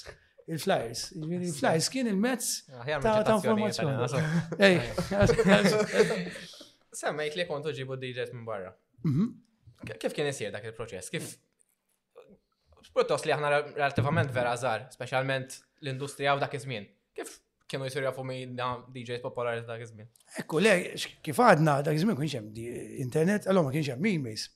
il-flyers. 0.50 1.10
Ġviri 1.14 1.46
il-flyers 1.52 1.90
kien 1.92 2.08
il-mezz 2.10 2.48
ah, 2.74 2.88
ta' 3.04 3.20
ta' 3.22 3.36
informazzjoni. 3.36 4.24
Semma 6.90 7.28
jek 7.28 7.36
li 7.38 7.46
kontu 7.46 7.74
ġibu 7.76 8.00
d-diġet 8.00 8.32
minn 8.34 8.48
barra. 8.48 8.72
Mhm. 9.04 9.28
Kif 10.00 10.12
kien 10.16 10.26
jisir 10.28 10.50
dak 10.52 10.64
il-proċess? 10.70 11.12
Kif 11.12 11.36
Protost 12.90 13.22
li 13.22 13.30
aħna 13.30 13.50
relativament 13.78 14.32
vera 14.34 14.50
żgħar, 14.58 14.88
speċjalment 14.90 15.60
l-industrija 15.84 16.32
u 16.34 16.40
dak 16.42 16.56
iż-żmien. 16.58 16.88
Kif 17.14 17.36
kienu 17.70 17.86
jisir 17.88 18.02
jafu 18.02 18.24
mi 18.26 18.36
DJs 18.94 19.20
popolari 19.22 19.62
ta' 19.66 19.76
għizmin. 19.78 20.08
Ekku, 20.42 20.58
le, 20.62 20.72
kif 21.24 21.38
għadna 21.40 21.78
ta' 21.86 21.94
għizmin 21.94 22.18
kienx 22.18 22.34
hemm 22.40 22.98
internet, 23.04 23.46
għallu 23.46 23.66
ma 23.68 23.72
kienx 23.74 23.92
hemm 23.94 24.04
mimejs. 24.06 24.48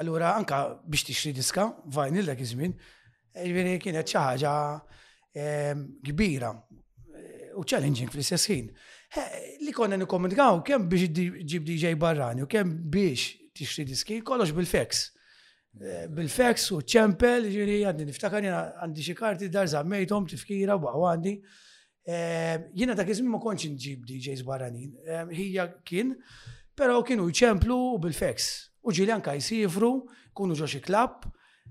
Allura 0.00 0.32
anka 0.38 0.62
biex 0.88 1.04
tixri 1.10 1.34
diska, 1.36 1.68
vinyl 1.96 2.30
ta' 2.30 2.36
għizmin, 2.38 2.74
ġviri 3.44 3.74
kienet 3.84 4.08
ċaħġa 4.08 4.54
kbira 6.08 6.50
eh, 6.52 7.48
u 7.60 7.64
challenging 7.68 8.10
fl-istess 8.12 8.48
ħin. 8.52 8.70
Li 9.66 9.72
konna 9.76 9.98
nikommentgaw 10.00 10.62
kemm 10.64 10.88
biex 10.90 11.44
ġib 11.44 11.66
DJ 11.68 11.94
barrani 12.00 12.46
u 12.46 12.48
kemm 12.48 12.78
biex 12.92 13.34
tixri 13.52 13.84
diski, 13.84 14.22
kollox 14.24 14.54
bil-feks 14.56 15.02
eh, 15.76 16.06
bil-fex 16.08 16.70
u 16.72 16.80
ċempel, 16.94 17.50
ġiri 17.52 17.82
għandi 17.90 18.08
niftakar 18.08 18.48
jena 18.48 18.66
għandi 18.86 19.04
xie 19.04 19.16
karti 19.20 19.50
dar 19.52 19.68
zammejtom 19.76 20.30
tifkira 20.32 20.80
u 20.80 21.04
għandi. 21.12 21.36
Ehm, 22.06 22.62
Jina 22.74 22.96
dak 22.98 23.08
iżmin 23.14 23.30
ma 23.30 23.38
konċ 23.42 23.70
nġib 23.76 24.06
DJs 24.08 24.40
barranin, 24.46 24.90
ehm, 25.06 25.28
hija 25.36 25.68
kien, 25.86 26.16
pero 26.74 26.96
kienu 27.06 27.28
jċemplu 27.30 27.76
bil-fex. 28.02 28.46
U 28.82 28.90
ġili 28.90 29.12
anka 29.14 29.36
jisifru, 29.38 30.08
kunu 30.34 30.56
ġoċi 30.58 30.80
klab, 30.82 31.24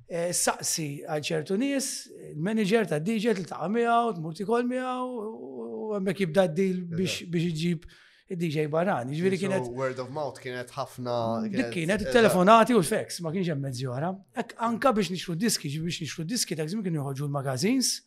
eh, 0.08 0.32
saqsi 0.32 1.04
għal 1.04 1.22
ċertu 1.30 1.58
nies, 1.58 2.08
il-manager 2.32 2.86
ta' 2.88 3.00
DJ 3.00 3.34
t-taqa 3.36 3.68
miegħu, 3.68 4.14
t 4.16 4.22
murti 4.24 4.46
kol 4.46 4.64
miegħu, 4.64 5.26
u 5.64 5.90
hemmhekk 6.00 6.20
jibda 6.24 6.48
d-dil 6.48 6.82
biex 6.88 7.28
ġib 7.28 7.84
dj 8.32 8.64
barrani. 8.72 9.12
Ġviri 9.20 9.36
kienet. 9.38 9.68
Word 9.76 10.00
of 10.00 10.08
mouth 10.16 10.40
kienet 10.40 10.72
ħafna. 10.72 11.52
Dik 11.52 11.68
kienet 11.76 12.08
telefonati 12.16 12.72
u 12.72 12.80
l 12.80 12.88
feks 12.88 13.20
ma 13.24 13.30
kienx 13.32 13.52
hemm 13.52 13.60
mezzjora. 13.68 14.16
Anka 14.64 14.94
biex 14.96 15.12
nixru 15.12 15.36
diski, 15.36 15.68
biex 15.68 16.00
nixru 16.00 16.24
diski, 16.24 16.56
ta' 16.56 16.64
kienu 16.64 16.96
joħorġu 17.04 17.28
l-magazins 17.28 17.98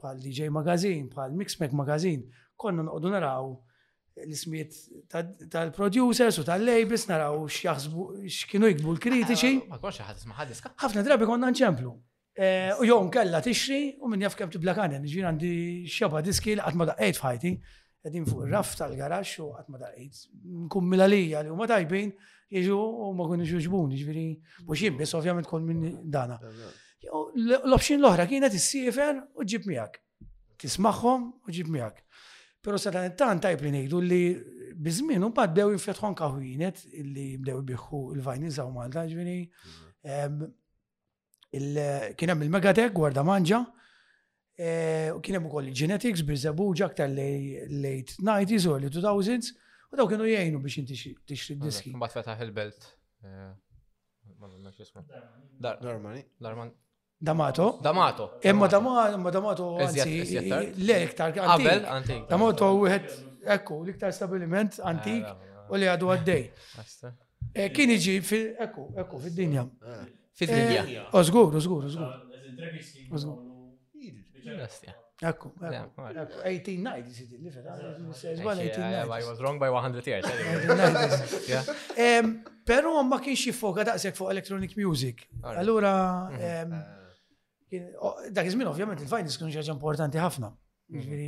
pal 0.00 0.18
DJ 0.20 0.48
Magazine, 0.52 1.08
bħal 1.12 1.34
Mixmek 1.40 1.72
Magazine, 1.76 2.26
konna 2.56 2.84
noqdu 2.86 3.12
naraw 3.12 3.50
l-ismiet 4.24 4.76
tal-producers 5.52 6.38
u 6.40 6.44
tal-labels 6.48 7.04
naraw 7.10 7.40
x'kienu 7.52 8.70
jikbu 8.72 8.94
l-kritiċi. 8.96 9.50
Eh, 9.62 9.68
ma 9.72 9.80
konx 9.80 10.00
ħadd 10.04 10.22
isma' 10.22 10.38
ħadd 10.40 10.68
Ħafna 10.84 11.04
drabi 11.06 11.28
konna 11.28 11.50
nċemplu. 11.52 11.92
Eh, 12.36 12.70
u 12.80 12.84
jom 12.88 13.08
kella 13.12 13.40
tixri 13.40 13.96
u 14.00 14.08
minn 14.12 14.24
jaf 14.26 14.36
kemm 14.36 14.52
tiblakanen, 14.52 15.04
ġin 15.08 15.28
għandi 15.30 15.50
xaba 15.88 16.20
diski 16.24 16.52
li 16.58 16.64
qatt 16.64 16.76
ma 16.76 16.88
daqqejt 16.92 17.20
f'ħajti, 17.20 17.52
qegħdin 18.06 18.26
fuq 18.28 18.42
ir-raff 18.46 18.76
tal-garaxx 18.80 19.44
u 19.44 19.52
qatt 19.56 19.70
ma 19.72 19.80
daqqejt. 19.80 20.24
Nkun 20.68 20.96
għalija 21.00 21.44
li 21.46 21.52
huma 21.52 21.68
tajbin 21.70 22.12
jiġu 22.52 22.76
u 22.76 23.10
ma 23.16 23.28
kunux 23.28 23.56
ġbun, 23.68 23.92
ġifieri. 23.96 24.26
Mhux 24.68 24.84
jien 24.84 25.00
biss 25.00 25.16
ovvjament 25.16 25.48
kont 25.48 25.64
minn 25.64 25.96
dana. 26.12 26.36
L-opxin 27.12 28.00
l-oħra 28.00 28.26
kienet 28.30 28.54
is-sifer 28.56 29.20
u 29.40 29.46
ġib 29.48 29.66
miak. 29.70 29.98
Tismaħħom 30.62 31.24
u 31.30 31.52
ġib 31.54 31.70
miak. 31.76 32.02
Pero 32.64 32.80
sa 32.82 32.90
tant 32.94 33.42
tajb 33.44 33.64
li 33.66 33.72
ngħidu 33.76 34.00
li 34.02 34.20
bizmin 34.82 35.22
u 35.22 35.28
bad 35.34 35.52
bdew 35.54 35.74
jinfetħon 35.74 36.14
anka 36.14 36.30
li 36.38 37.26
bdew 37.40 37.60
biħu 37.68 38.00
il 38.16 38.22
vajniza 38.24 38.64
u 38.66 38.72
Malta 38.74 39.04
ġvini. 39.06 39.36
Kienem 41.52 42.32
hemm 42.32 42.46
il-Megatek, 42.48 42.90
Gwarda 42.96 43.22
Manġa, 43.26 43.60
u 45.14 45.20
kien 45.22 45.38
hemm 45.38 45.46
ukoll 45.46 45.70
il-Genetics, 45.70 46.24
Birzabuġa 46.26 46.88
aktar 46.90 47.14
late 47.14 48.16
90s 48.18 48.66
u 48.70 48.74
early 48.74 48.90
2000s, 48.92 49.52
u 49.92 50.00
daw 50.00 50.10
kienu 50.10 50.26
jgħinu 50.32 50.58
biex 50.64 50.82
inti 50.82 50.98
tixri 51.30 51.56
diski. 51.62 51.94
Mbagħad 51.94 52.18
fetaħ 52.18 52.42
il-belt. 52.48 52.88
Darmani. 55.56 56.20
Darmani. 56.42 56.74
Damato. 57.18 57.78
Damato. 57.82 58.38
Emma 58.42 58.66
Damato, 58.66 59.30
Damato, 59.30 59.76
anzi, 59.76 60.84
le 60.84 61.02
iktar 61.04 61.30
Qabel, 61.32 61.84
antik. 61.86 62.26
Damato 62.28 62.74
u 62.76 62.86
ekku, 63.46 63.82
l-iktar 63.84 64.12
stabiliment 64.12 64.80
antik 64.84 65.22
ah, 65.24 65.30
ah, 65.30 65.36
ah. 65.56 65.70
u 65.70 65.74
li 65.80 65.86
għadu 65.88 66.06
għaddej. 66.12 66.44
Eh, 67.54 67.70
kien 67.72 67.90
iġi 67.94 68.12
ekku, 68.60 68.82
ekku, 69.00 69.16
fil-dinja. 69.22 69.62
Fil-dinja. 70.36 70.82
Eh, 70.84 71.16
ozgur, 71.16 71.48
oh, 71.48 71.56
ozgur, 71.56 71.82
oh, 71.86 71.90
ozgur. 71.90 72.04
Oh, 72.04 72.08
ekku, 75.22 75.52
ekku, 75.56 76.02
1890 76.44 76.48
li 78.44 78.48
I 78.76 79.22
was 79.24 79.40
wrong 79.40 79.56
by 79.60 79.68
100 79.70 80.06
years. 80.06 80.24
Pero 82.66 83.02
ma 83.04 83.18
kienx 83.20 83.46
daqsek 83.86 84.16
fuq 84.16 84.30
electronic 84.34 84.74
music. 84.76 85.28
Allura, 85.44 86.24
mm-hmm. 86.30 86.72
uh, 86.74 86.78
Dak 88.30 88.46
iż-żmien 88.46 88.68
ovvjament 88.70 89.00
il-finance 89.02 89.38
kienu 89.40 89.50
ħaġa 89.50 89.74
importanti 89.74 90.20
ħafna. 90.22 90.50
Mhm. 90.94 91.24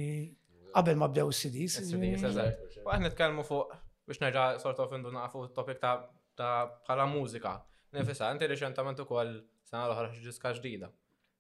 Qabel 0.77 0.99
ma 1.01 1.09
bdew 1.11 1.31
is-CDs. 1.33 1.81
Aħna 1.83 3.09
nitkellmu 3.09 3.43
fuq 3.43 3.75
biex 4.09 4.23
nerġa' 4.23 4.61
sort 4.63 4.79
of 4.85 4.93
indu 4.95 5.11
naqfu 5.13 5.47
topic 5.57 5.81
ta' 5.83 6.11
bħala 6.39 7.07
mużika. 7.11 7.57
Nifisa, 7.95 8.31
inti 8.35 8.47
reċentament 8.47 9.01
ukoll 9.03 9.41
sena 9.67 9.87
l-oħra 9.89 10.13
xi 10.13 10.23
diska 10.25 10.53
ġdida. 10.61 10.93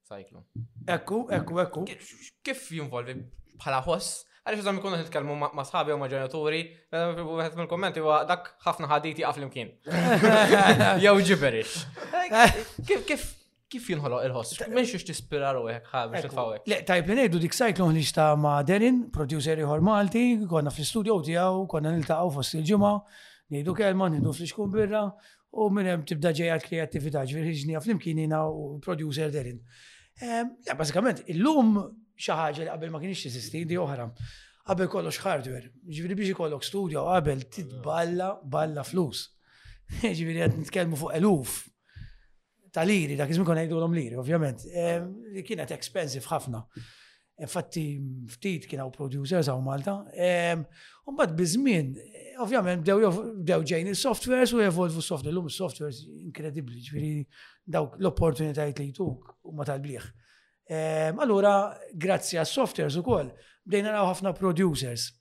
Cyclone. 0.09 0.47
Ekku, 0.97 1.23
ekku, 1.38 1.61
ekku. 1.62 1.85
Kif 2.43 2.64
jinvolvi 2.73 3.14
bħala 3.61 3.83
ħoss? 3.87 4.25
Għalix 4.49 4.64
eżam 4.64 4.78
ikunu 4.81 4.99
nitkellmu 5.02 5.35
ma' 5.55 5.67
sħabi 5.69 5.93
u 5.93 5.99
ma' 6.00 6.09
ġenituri, 6.09 6.62
għet 6.90 7.59
mill 7.61 7.69
kommenti 7.71 8.00
huwa 8.00 8.23
dak 8.26 8.55
ħafna 8.64 8.88
ħaditi 8.88 9.23
għaf 9.28 9.43
l-imkien. 9.43 9.75
Jew 11.05 11.19
ġiberix. 11.28 11.83
Kif, 12.88 13.05
kif, 13.05 13.26
kif 13.69 13.89
jinħoloq 13.93 14.23
il-ħoss? 14.27 14.61
Mhux 14.73 14.93
biex 14.95 15.07
tispiraru 15.09 15.67
hekk 15.75 15.93
ħa 15.93 16.03
biex 16.13 16.31
tfawek. 16.33 16.69
Le, 16.73 16.79
tajb 16.89 17.11
li 17.13 17.17
ngħidu 17.25 17.41
dik 17.43 17.57
sajt 17.57 17.83
l 17.85 18.13
ta' 18.19 18.31
ma' 18.41 18.63
Derin, 18.69 19.01
producer 19.13 19.61
ieħor 19.61 19.83
Malti, 19.89 20.25
konna 20.51 20.73
fl 20.73 21.11
u 21.13 21.19
tiegħu, 21.29 21.67
konna 21.73 21.93
niltaqgħu 21.97 22.33
fost 22.39 22.57
il-ġimgħa, 22.61 22.93
nejdu 23.57 23.77
kelma, 23.83 24.09
ngħidu 24.15 24.35
fl 24.39 24.49
iġkun 24.49 24.73
birra, 24.75 25.03
u 25.59 25.69
minnem 25.73 25.99
hemm 25.99 26.07
tibda 26.09 26.33
ġejja 26.41 26.57
kreattività, 26.65 27.25
ġifieri 27.29 27.53
ħiġni 27.55 27.81
flimkien 27.85 28.37
u 28.41 28.75
producer 28.85 29.33
Derin. 29.35 29.61
Le, 30.25 30.77
bażikament, 30.81 31.25
illum 31.37 31.77
xi 32.19 32.33
ħaġa 32.41 32.65
li 32.65 32.69
qabel 32.73 32.95
ma 32.97 33.03
kienx 33.05 33.27
tesisti 33.29 33.67
di 33.69 33.77
oħra. 33.81 34.09
Qabel 34.69 34.89
kollox 34.97 35.21
hardware, 35.27 35.71
ġifieri 35.89 36.17
biex 36.23 36.33
ikollok 36.35 36.65
studio 36.67 37.07
qabel 37.13 37.45
titballa 37.53 38.35
balla 38.45 38.83
flus. 38.85 39.29
Ġifieri 39.89 40.41
qed 40.43 40.57
nitkelmu 40.61 40.97
fuq 41.01 41.15
eluf 41.17 41.55
ta' 42.73 42.85
liri 42.85 43.17
dak 43.17 43.31
iżmin 43.33 43.47
kon 43.47 43.59
għajdu 43.61 43.79
l 43.81 43.95
liri, 43.97 44.17
ovvjament. 44.19 44.65
Kienet 45.47 45.73
expensive 45.77 46.25
ħafna. 46.29 46.63
Infatti, 47.47 47.85
ftit 48.35 48.65
kien 48.67 48.71
kienaw 48.75 48.91
producers 48.95 49.47
għaw 49.49 49.61
Malta. 49.65 49.97
bad 51.19 51.37
bizmin, 51.39 51.93
ovvjament, 52.43 52.83
bdew 52.85 53.61
ġejn 53.73 53.93
il-softwares 53.93 54.53
u 54.55 54.61
evolvu 54.63 55.03
software. 55.03 55.31
L-lum 55.35 55.49
softwares 55.51 56.01
inkredibli, 56.21 56.81
ġviri 56.83 57.27
dawk 57.67 57.95
l-opportunitajt 58.01 58.81
li 58.83 58.89
jtuk 58.93 59.37
u 59.47 59.55
ma 59.55 59.65
tal-bliħ. 59.69 60.11
Allura, 61.17 61.55
grazzi 61.95 62.39
għas 62.43 62.57
softwares 62.61 62.99
u 63.01 63.05
koll, 63.07 63.31
bdejna 63.65 63.95
għaw 63.95 64.11
ħafna 64.13 64.35
producers. 64.37 65.13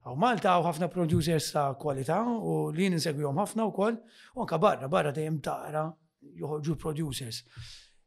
Għaw 0.00 0.16
Malta 0.16 0.52
għaw 0.56 0.64
ħafna 0.66 0.88
producers 0.92 1.50
ta' 1.52 1.68
kwalità 1.80 2.22
u 2.26 2.70
li 2.72 2.88
ninsegwihom 2.90 3.40
ħafna 3.44 3.66
u 3.68 3.74
koll, 3.76 3.98
u 4.34 4.42
anka 4.44 4.58
barra, 4.60 4.88
barra 4.88 5.12
dejjem 5.16 5.38
taqra 5.44 5.86
joħorġu 6.38 6.76
producers. 6.80 7.42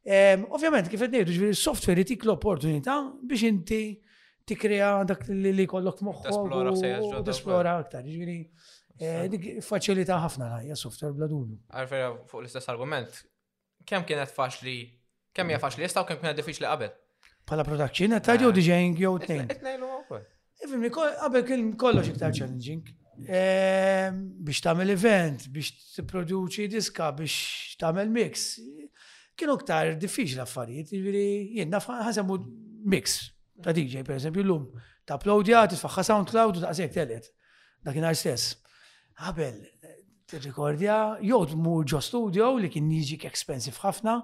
Ovvjament, 0.04 0.88
kif 0.92 1.04
għednejdu, 1.06 1.36
ġviri 1.38 1.56
software 1.58 2.04
tik 2.08 2.24
l-opportunita 2.26 2.96
biex 3.24 3.46
inti 3.48 3.82
tikrea 4.44 4.90
dak 5.08 5.24
li 5.28 5.66
kollok 5.68 6.02
moħħu. 6.04 7.20
Tesplora 7.24 7.78
aktar, 7.80 8.04
ġviri. 8.08 8.38
Eh, 8.94 9.54
Faċilita 9.66 10.20
ħafna 10.22 10.52
ħajja 10.52 10.74
software 10.78 11.16
bla 11.18 11.26
dubju. 11.26 11.56
Għarfera 11.72 12.12
fuq 12.30 12.44
l-istess 12.44 12.70
argument. 12.70 13.16
Kem 13.84 14.04
kienet 14.08 14.30
faċli, 14.32 14.76
kem 15.34 15.50
hija 15.50 15.58
faċli 15.64 15.82
jistaw, 15.84 16.04
kem 16.08 16.20
kienet 16.22 16.38
diffiċli 16.38 16.68
qabel? 16.68 16.92
Pala 17.44 17.64
production, 17.66 18.14
ta' 18.24 18.38
ġew 18.40 18.52
DJing 18.56 18.94
jew 19.02 19.16
ah. 19.18 19.24
tnejn. 19.24 19.50
Tnejn 19.58 19.88
l 19.88 19.98
Qabel 20.94 21.42
kien 21.44 21.72
kollox 21.76 22.12
iktar 22.12 22.30
challenging. 22.32 22.86
Ehm, 23.30 24.18
biex 24.44 24.60
tagħmel 24.64 24.90
event, 24.96 25.44
biex 25.54 25.94
tipproduċi 25.98 26.66
diska, 26.72 27.12
biex 27.16 27.76
tagħmel 27.78 28.10
mix. 28.10 28.46
Kienu 29.38 29.54
ktar 29.62 29.92
diffiċli 30.02 30.42
affarijiet, 30.42 30.90
jiviri 30.94 31.24
jien 31.58 31.70
naf 31.72 31.86
ħasemu 31.90 32.36
mix 32.90 33.14
ta' 33.62 33.74
DJ 33.74 34.02
per 34.06 34.18
l-lum. 34.18 34.66
ta' 35.06 35.18
t 35.18 35.26
tisfaħħa 35.26 36.04
SoundCloud 36.04 36.58
u 36.58 36.60
ta' 36.64 36.74
sejk 36.74 36.92
telet. 36.94 37.24
Dakinhar 37.84 38.14
stess. 38.16 38.56
Qabel, 39.16 39.62
tirrikordja, 40.26 41.18
jew 41.22 41.42
tmur 41.52 41.84
ġo 41.86 42.00
studio 42.02 42.52
li 42.58 42.68
kien 42.70 42.90
jiġik 42.90 43.26
expensive 43.30 43.76
ħafna, 43.82 44.18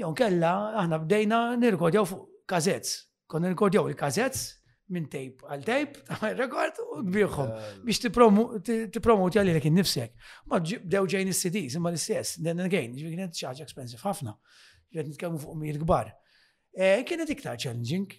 jon 0.00 0.14
kella 0.16 0.54
aħna 0.80 0.98
bdejna 1.04 1.42
nirrikordjaw 1.60 2.04
fuq 2.08 2.26
kazetz. 2.48 3.02
Konna 3.28 3.48
nirrikordjaw 3.50 3.88
il-kazetz 3.92 4.57
minn 4.94 5.08
tejp 5.12 5.42
għal 5.48 5.64
tejp, 5.66 5.98
għal 6.20 6.38
rekord 6.38 6.78
u 6.98 7.02
bieħom 7.12 7.50
biex 7.84 8.02
t-promoti 8.94 9.40
għalli 9.40 9.54
l-ekin 9.56 9.76
nifsek. 9.76 10.14
Ma 10.48 10.60
bdew 10.62 11.04
ġejn 11.14 11.32
is-CDs, 11.32 11.76
imma 11.78 11.92
l 11.92 12.00
cs 12.00 12.36
then 12.40 12.62
again, 12.64 12.94
ġvignet 12.96 13.36
ċaġa 13.36 13.66
expensive 13.66 14.00
ħafna, 14.04 14.34
ġvignet 14.92 15.12
nitkellmu 15.12 15.42
fuq 15.42 15.60
mir 15.60 15.80
kbar. 15.82 16.12
E, 16.72 16.96
kienet 17.08 17.32
iktar 17.36 17.58
challenging, 17.60 18.10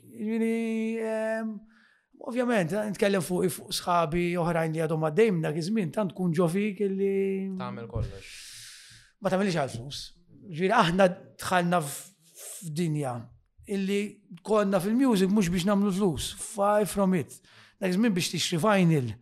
Ovvjament, 2.19 2.73
nitkellem 2.91 3.21
fuq 3.23 3.45
fuq 3.55 3.75
sħabi 3.77 4.23
oħrajn 4.41 4.73
li 4.75 4.81
għadhom 4.83 5.05
għaddejm 5.07 5.37
dak 5.45 5.59
iż-żmien, 5.61 5.93
tant 5.95 6.11
tkun 6.11 6.33
ġofik 6.35 6.81
li. 6.91 7.11
Tagħmel 7.55 7.85
kollox. 7.87 8.33
Ma 9.23 9.31
tagħmelix 9.31 9.61
għal 9.63 9.71
flus. 9.77 10.01
Ġifieri 10.51 10.75
aħna 10.75 11.07
dħalna 11.39 11.79
f'dinja 11.79 13.13
illi 13.73 13.99
konna 14.45 14.79
fil-music 14.81 15.31
mux 15.31 15.49
biex 15.53 15.65
namlu 15.69 15.91
flus, 15.93 16.31
far 16.37 16.85
from 16.87 17.13
it. 17.21 17.37
Dak 17.81 17.93
żmien 17.93 18.13
biex 18.13 18.31
tixri 18.33 18.57
vinyl. 18.57 19.13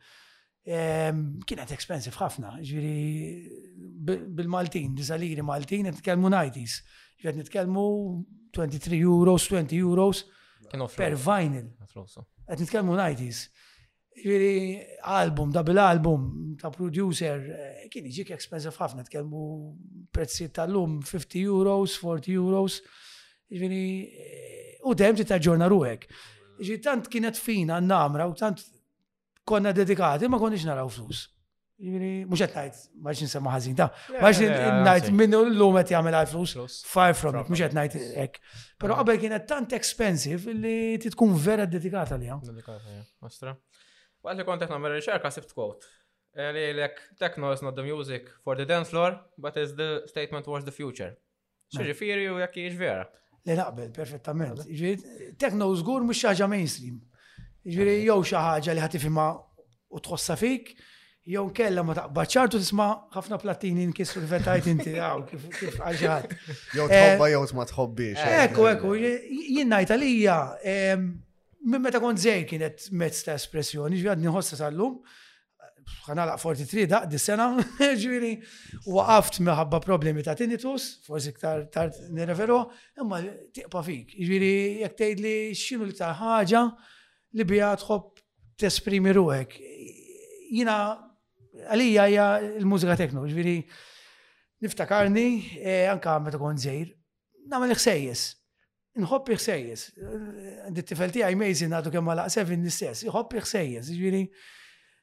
Ehm, 0.67 1.39
kienet 1.47 1.71
expensive 1.71 2.15
ħafna, 2.19 2.49
ġviri 2.67 4.17
bil-Maltin, 4.35 4.95
diżaliri 4.99 5.43
Maltin, 5.43 5.85
nitkellmu 5.91 6.27
90s. 6.31 6.81
Ġviri 7.23 7.39
nitkellmu 7.41 7.83
23 8.55 8.99
euros, 9.05 9.45
20 9.47 9.77
euros 9.79 10.25
per 10.97 11.15
vinyl. 11.15 11.69
Għet 12.49 12.65
nitkellmu 12.65 12.97
90s. 12.99 13.47
Ġviri 14.17 14.83
album, 15.13 15.51
double 15.55 15.79
album 15.79 16.55
ta' 16.59 16.71
producer, 16.71 17.37
eh, 17.37 17.87
kien 17.89 18.05
iġik 18.05 18.31
expensive 18.31 18.73
ħafna, 18.75 19.05
nitkellmu 19.05 19.43
prezzi 20.11 20.49
tal-lum 20.51 20.99
50 21.03 21.39
euros, 21.47 21.95
40 22.01 22.33
euros. 22.35 22.81
Ġvini, 23.47 23.83
u 24.83 24.93
dem 24.99 25.15
ti 25.15 25.23
taġġorna 25.27 25.69
ruħek. 25.71 26.03
Ġi 26.67 26.79
tant 26.83 27.05
kienet 27.11 27.37
fina 27.39 27.77
n-namra 27.79 28.25
u 28.27 28.33
tant 28.35 28.59
konna 29.47 29.71
dedikati 29.71 30.27
ma 30.27 30.39
konniex 30.41 30.65
naraw 30.67 30.89
flus. 30.91 31.27
Ġvini, 31.79 32.09
muxet 32.27 32.55
najt, 32.57 32.81
maġi 33.05 33.27
nsemma 33.27 33.53
ħazin 33.53 33.77
ta' 33.77 33.91
maġi 34.17 34.47
eh, 34.47 34.51
eh, 34.57 34.79
najt 34.83 35.11
eh, 35.11 35.15
minnu 35.15 35.43
l 35.45 35.51
lumet 35.61 35.91
jgħamil 35.93 36.17
għal 36.23 36.31
flus. 36.33 36.79
Far 36.89 37.13
from 37.15 37.37
muxet 37.47 37.75
najt 37.77 37.95
ek. 38.25 38.39
Pero 38.81 38.97
qabel 38.99 39.19
kienet 39.21 39.45
tant 39.47 39.75
expensive 39.77 40.55
li 40.57 40.97
ti 40.99 41.13
tkun 41.13 41.37
vera 41.39 41.67
dedikata 41.69 42.17
li 42.19 42.27
għam. 42.27 42.41
Dedikata, 42.49 42.99
ostra. 43.23 43.55
Għalli 44.27 44.43
kont 44.43 44.65
għetna 44.65 44.81
mera 44.83 44.97
riċerka 44.99 45.31
sibt 45.31 45.53
quote. 45.55 45.87
Li 46.37 46.65
l-ek, 46.75 46.99
techno 47.21 47.53
is 47.55 47.61
not 47.63 47.77
the 47.79 47.85
music 47.85 48.27
for 48.43 48.57
the 48.59 48.65
dance 48.67 48.91
floor, 48.91 49.15
but 49.41 49.55
is 49.61 49.71
the 49.77 50.01
statement 50.11 50.43
towards 50.49 50.65
the 50.67 50.73
future. 50.75 51.13
ċiġifiri 51.73 52.27
u 52.33 52.41
jekk 52.43 52.59
iġvera. 52.65 53.05
vera. 53.05 53.05
Le 53.47 53.55
naqbel, 53.55 53.91
perfettament. 53.95 54.59
Ġiri, 54.75 54.99
tekno 55.39 55.69
użgur 55.71 56.03
mux 56.03 56.19
xaġa 56.19 56.49
mainstream. 56.51 56.97
Ġiri, 57.63 57.93
jow 58.07 58.19
xaħġa 58.27 58.75
li 58.91 58.99
fima 58.99 59.29
u 59.95 60.01
tħossa 60.03 60.35
fik, 60.39 60.73
jow 61.33 61.45
kella 61.55 61.85
ma 61.87 61.95
taqba 61.95 62.25
ċartu 62.27 62.59
tisma 62.59 62.87
ħafna 63.15 63.39
plattini 63.39 63.85
nkissru 63.93 64.19
l-vetajt 64.25 64.67
inti, 64.73 64.97
għaw, 64.99 65.23
kif 65.61 65.77
għalġaħat. 65.79 66.35
Jow 66.75 66.89
tħobba, 66.91 67.23
eh, 67.23 67.31
jow 67.37 67.45
tma 67.53 67.67
tħobbi. 67.71 68.09
Ekku, 68.41 68.67
eh. 68.67 68.75
ekku, 68.75 68.95
jinnna 69.59 69.79
italija, 69.85 70.37
eh, 70.67 70.97
minn 70.99 71.85
meta 71.87 72.03
kont 72.03 72.19
zej 72.19 72.43
kienet 72.51 72.89
mezz 72.99 73.23
ta' 73.29 73.37
espressjoni, 73.39 74.03
għadni 74.03 74.33
ħossa 74.35 74.59
sal-lum, 74.59 74.99
ħanalaq 76.07 76.39
43 76.41 76.85
daq 76.91 77.07
di 77.11 77.19
sena, 77.21 77.45
ġviri, 78.03 78.31
għaft 78.87 79.41
meħabba 79.45 79.79
problemi 79.83 80.23
ta' 80.25 80.35
tinnitus, 80.39 80.87
forsi 81.05 81.33
ktar 81.35 81.65
tar 81.73 81.91
nerevero, 82.15 82.63
imma 83.01 83.21
tiqpa 83.55 83.83
fik. 83.87 84.15
Ġviri, 84.19 84.51
jek 84.83 84.97
tgħid 84.99 85.23
li 85.25 85.35
li 85.87 85.97
ta' 85.97 86.11
ħaġa 86.19 86.63
li 87.37 87.47
bija 87.51 87.71
tħobb 87.83 88.23
tesprimi 88.63 89.13
ruħek. 89.17 89.59
Jina 90.57 90.77
għalija 91.67 92.07
hija 92.11 92.27
l-mużika 92.63 92.97
tekno, 92.99 93.25
ġviri, 93.27 93.57
niftakarni 94.63 95.27
e, 95.61 95.77
anka 95.91 96.17
meta 96.23 96.39
kont 96.41 96.63
żejr, 96.63 96.91
nagħmel 97.51 97.77
ħsejjes. 97.77 98.25
Nħobb 98.97 99.27
iħsejjes, 99.35 99.81
għandit 100.01 100.87
t-tifel 100.87 101.11
tiegħi 101.13 101.35
amazing 101.35 101.75
għadu 101.77 101.91
kemm 101.93 102.15
għalaq 102.15 102.33
sevin 102.33 102.63
nistess, 102.65 103.03
iħobb 103.05 103.35
ħsejjes, 103.43 103.91
ġviri. 103.93 104.23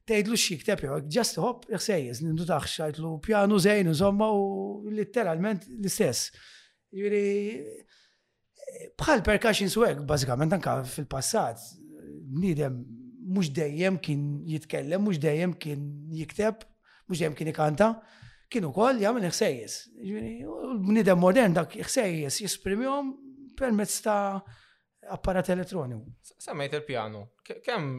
Tejdlu 0.08 0.36
xie 0.36 0.58
kteb 0.60 0.82
ġast 0.84 1.06
just 1.16 1.38
hop, 1.40 1.62
jgħsejjes, 1.72 2.18
nindu 2.26 2.44
taħx, 2.48 2.72
għajtlu 2.84 3.10
pjanu 3.24 3.56
zejn, 3.64 3.88
insomma, 3.88 4.26
u 4.36 4.92
literalment 4.92 5.62
l-istess. 5.78 6.26
Jiri, 6.92 7.24
bħal 9.00 9.22
percussion 9.24 9.72
swag, 9.72 10.02
bazzikament 10.08 10.52
anka 10.58 10.74
fil-passat, 10.92 11.62
nidem 12.36 12.82
mux 13.32 13.48
dejjem 13.56 13.96
kien 14.04 14.26
jitkellem, 14.50 15.06
mux 15.08 15.22
dejjem 15.24 15.56
kien 15.64 15.86
jikteb, 16.20 16.66
mux 17.08 17.16
dejjem 17.22 17.38
kien 17.40 17.52
ikanta, 17.54 17.88
kienu 18.52 18.74
kol 18.76 19.00
jgħamil 19.00 19.24
iħsejjes. 19.30 19.78
Nidem 20.90 21.22
modern 21.24 21.56
dak 21.56 21.78
iħsejjes 21.80 22.42
jisprimjom 22.44 23.08
permezz 23.56 24.02
ta' 24.04 24.20
apparat 25.16 25.48
elettroniku. 25.56 26.04
Semmejt 26.36 26.76
il-pjanu, 26.82 27.24
kemm 27.54 27.90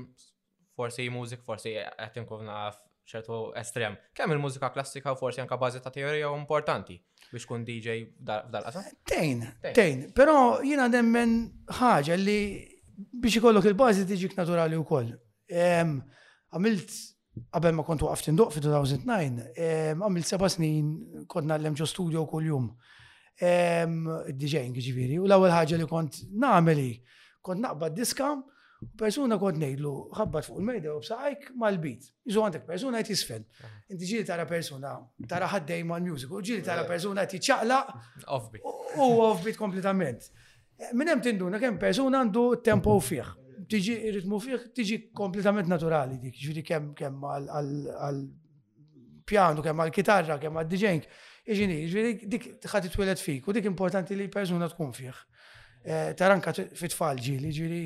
forsi 0.75 1.09
mużik, 1.15 1.41
forsi 1.47 1.73
qed 2.13 2.25
kufna 2.27 2.55
għaf 2.65 2.81
ċertu 3.09 3.35
estrem. 3.59 3.95
Kemm 4.17 4.33
il-mużika 4.35 4.71
klassika 4.73 5.13
forsi 5.17 5.41
anka 5.43 5.57
bażi 5.61 5.79
ta' 5.83 5.91
teorija 5.93 6.31
importanti 6.35 6.97
biex 7.31 7.45
kun 7.49 7.63
DJ 7.67 7.87
fdal 8.19 8.65
qasa 8.65 8.81
Tejn, 9.09 9.43
tejn. 9.75 10.05
Però 10.17 10.61
jiena 10.65 10.87
nemmen 10.91 11.35
ħaġa 11.79 12.17
li 12.21 12.39
biex 13.21 13.39
ikollok 13.39 13.69
il-bażi 13.71 14.05
tiġik 14.09 14.35
naturali 14.39 14.77
wkoll. 14.81 15.11
Għamilt 15.53 16.95
qabel 17.53 17.77
ma 17.77 17.85
kontu 17.87 18.09
għaf 18.09 18.25
induq 18.31 18.55
fi 18.57 18.63
2009, 18.65 19.45
għamilt 19.93 20.33
seba' 20.33 20.49
snin 20.49 20.91
kont 21.29 21.49
nallem 21.51 21.77
ġo 21.77 21.87
studio 21.87 22.25
kull 22.31 22.49
jum. 22.51 22.67
DJing 24.39 24.75
ġiviri, 24.79 25.17
u 25.21 25.25
l-ewwel 25.29 25.51
ħaġa 25.53 25.79
li 25.81 25.87
kont 25.91 26.21
nagħmel 26.31 26.85
kont 27.45 27.59
naqbad 27.61 27.93
diska' 27.99 28.33
Persuna 28.97 29.37
kont 29.41 29.57
ngħidlu 29.59 29.91
ħabbat 30.17 30.45
fuq 30.49 30.57
il-mejda 30.59 30.93
u 30.95 30.99
b'saħajk 31.03 31.41
mal-bit. 31.61 32.01
Iżu 32.29 32.39
għandek 32.45 32.63
persuna 32.67 32.95
qed 33.01 33.09
jisfel. 33.13 33.43
Inti 33.93 34.03
ġili 34.09 34.23
tara 34.27 34.45
persuna 34.49 34.91
tara 35.29 35.45
ħaddej 35.51 35.81
mal 35.89 36.01
mużik 36.05 36.29
u 36.29 36.31
ġili 36.45 36.63
tara 36.65 36.81
eh. 36.83 36.87
persuna 36.89 37.19
jt 37.25 37.31
jiċċaqlaq. 37.39 37.87
Offbeat. 38.37 38.63
U 39.01 39.03
offbeat 39.27 39.57
kompletament. 39.59 40.21
Min 40.93 41.07
hemm 41.11 41.21
tinduna 41.25 41.57
kemm 41.61 41.77
persuna 41.81 42.15
għandu 42.23 42.43
tempo 42.65 42.93
fih. 43.03 43.29
Tiġi 43.71 43.93
ritmu 44.19 44.35
fih 44.43 44.59
tiġi 44.77 44.95
kompletament 45.17 45.67
naturali 45.71 46.15
dik, 46.21 46.35
ġili 46.39 46.63
kemm 46.67 46.85
kemm 46.97 47.19
għal-pjanu, 47.35 49.59
kemm 49.67 49.79
għal-kitarra, 49.85 50.35
kemm 50.43 50.55
għal 50.61 50.71
dġenk 50.75 51.03
Iġini, 51.45 51.75
ġili 51.85 52.11
dik 52.29 52.43
t 52.63 52.65
twilet 52.89 53.19
fik 53.21 53.45
u 53.47 53.51
dik 53.53 53.65
importanti 53.69 54.15
li 54.17 54.25
persuna 54.33 54.65
tkun 54.71 54.91
fih. 54.97 55.17
Eh, 55.85 56.15
Taranka 56.17 56.49
fit-tfal 56.57 57.17
ġieli, 57.21 57.49
ġili 57.53 57.81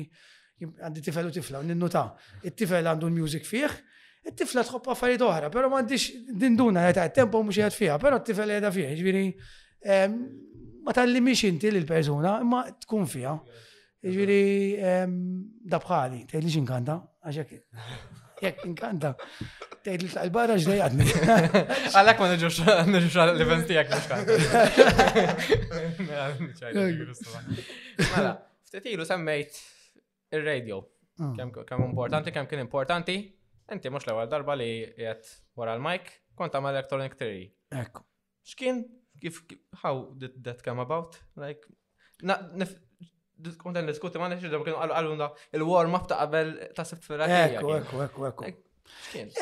għandi 0.68 1.02
tifel 1.04 1.28
u 1.30 1.32
tifla, 1.34 1.60
ninnuta. 1.64 2.02
Il-tifel 2.44 2.86
għandu 2.90 3.08
l-mużik 3.08 3.46
fih, 3.48 3.76
it-tifla 4.28 4.64
tħobb 4.68 4.90
affarijiet 4.94 5.24
oħra, 5.24 5.48
pero 5.52 5.70
m'għandix 5.72 6.10
dinduna 6.40 6.84
qed 6.90 7.06
tempo 7.20 7.42
mhux 7.44 7.62
qed 7.62 7.76
fiha, 7.76 7.96
però 8.02 8.20
il 8.20 8.26
tifel 8.26 8.52
qiegħda 8.54 8.72
fiha, 8.74 8.92
ġviri, 8.98 9.24
jiġifieri, 9.24 9.96
ehm, 9.96 10.18
ma 10.84 10.94
tallimix 10.96 11.46
inti 11.48 11.70
l 11.72 11.84
persuna 11.88 12.38
imma 12.44 12.64
tkun 12.84 13.08
fiha. 13.16 13.36
ġviri, 14.00 14.36
jiġifieri, 14.36 14.92
ehm, 14.92 15.24
dabħali, 15.74 16.24
tgħidli 16.32 16.52
x'inkanta, 16.54 16.98
għax 17.20 17.42
hekk. 17.42 17.60
Jekk 18.40 18.64
inkanta, 18.64 19.10
tgħid 19.84 20.02
li 20.02 20.06
tal-barra 20.08 20.54
ġdejjadni. 20.56 21.04
Għalhekk 22.00 22.22
ma 22.22 22.28
niġux 22.30 22.60
nġuġ 22.94 23.16
l-event 23.36 23.68
tiegħek 23.72 24.14
mhux 26.46 27.20
Mela, 28.14 28.32
ftit 28.64 28.88
semmejt 29.04 29.58
il-radio. 30.32 30.76
Ah. 31.20 31.32
Kem 31.68 31.82
importanti, 31.84 32.30
kem 32.32 32.46
kien 32.48 32.62
importanti, 32.64 33.16
inti 33.74 33.90
mux 33.92 34.06
l-ewel 34.08 34.30
darba 34.32 34.54
li 34.56 34.70
jgħet 34.78 35.34
wara 35.58 35.74
l 35.78 35.90
konta 36.36 36.60
ma 36.62 36.70
l 36.70 36.76
electronic 36.78 37.14
theory. 37.18 37.50
Ekku. 37.82 38.02
Xkien, 38.46 38.84
kif, 39.22 39.42
how 39.82 40.14
did 40.16 40.32
that 40.44 40.62
come 40.64 40.78
about? 40.80 41.18
Like, 41.36 41.62
na, 42.22 42.38
nif, 42.54 42.72
n 43.40 43.76
diskuti 43.92 44.18
ma 44.18 44.30
nixġi 44.32 44.48
darba 44.48 44.64
kienu 44.70 44.80
għalluna 44.80 45.28
il-warm-up 45.58 46.08
ta' 46.08 46.22
qabel 46.24 46.54
ta' 46.76 46.86
sibt 46.88 47.04
fil 47.04 47.20
Ekku, 47.26 47.74
ekku, 47.82 48.00
ekku, 48.08 48.26
ekku. 48.30 48.52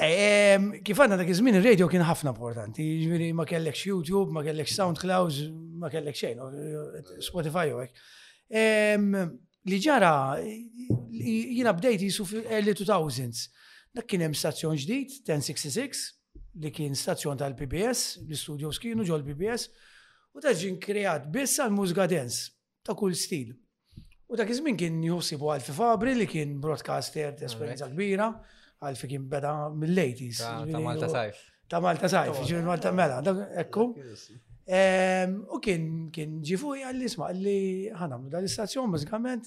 Ehm, 0.05 0.67
kif 0.85 0.99
għanna 1.01 1.17
dak 1.21 1.31
iż-żmien 1.33 1.57
ir-radio 1.61 1.87
kien 1.93 2.05
ħafna 2.05 2.35
importanti, 2.35 2.85
jiġifieri 2.91 3.31
ma 3.39 3.47
kellekx 3.49 3.85
YouTube, 3.89 4.35
ma 4.35 4.43
kellekx 4.45 4.75
SoundCloud, 4.81 5.39
ma 5.85 5.91
kellekx 5.95 6.25
xejn, 6.27 7.21
Spotify 7.25 7.69
u 7.73 7.79
hekk. 7.81 8.03
Ehm, 8.49 9.15
li 9.69 9.79
ġara 9.85 10.13
jina 11.13 11.75
bdejt 11.77 12.03
jisu 12.07 12.27
fil-early 12.29 12.75
2000s. 12.79 13.49
Dak 13.97 14.09
kien 14.11 14.25
hemm 14.25 14.37
stazzjon 14.37 14.77
ġdid, 14.79 15.17
1066, 15.27 16.03
li 16.63 16.73
kien 16.75 16.97
stazzjon 16.99 17.39
tal-PBS, 17.41 18.03
l-studios 18.29 18.81
kienu 18.83 19.07
ġol 19.09 19.25
PBS, 19.27 19.69
u 20.37 20.43
ta' 20.45 20.53
ġin 20.57 20.79
kreat 20.83 21.29
biss 21.35 21.61
għal 21.61 21.75
mużga 21.77 22.07
dens 22.13 22.43
ta' 22.87 22.97
kull 22.99 23.15
stil. 23.19 23.55
U 24.29 24.37
dak 24.37 24.51
iż-żmien 24.53 24.77
kien 24.79 24.99
jusibu 25.09 25.49
għal 25.55 25.71
Fabri 25.77 26.15
li 26.19 26.27
kien 26.29 26.59
broadcaster 26.61 27.35
ta' 27.37 27.49
esperienza 27.49 27.89
kbira, 27.93 28.33
Alfi 28.87 29.09
kien 29.11 29.25
beda 29.29 29.55
mill-80s. 29.75 30.45
Ta' 30.45 30.79
Malta 30.85 31.09
Sajf. 31.11 31.39
Ta' 31.69 31.81
Malta 31.83 32.07
Sajf, 32.13 32.45
ġin 32.47 32.63
Malta 32.69 32.93
Mela, 32.95 33.19
ekku. 33.65 33.89
Ehm, 34.69 35.39
u 35.49 35.57
kien 35.65 35.85
kien 36.13 36.35
ġifu 36.45 36.75
għalli 36.77 37.07
isma' 37.09 37.31
għalli 37.33 37.55
ħanamlu 37.97 38.29
dal-istazzjon 38.35 38.91
bażikament 38.93 39.47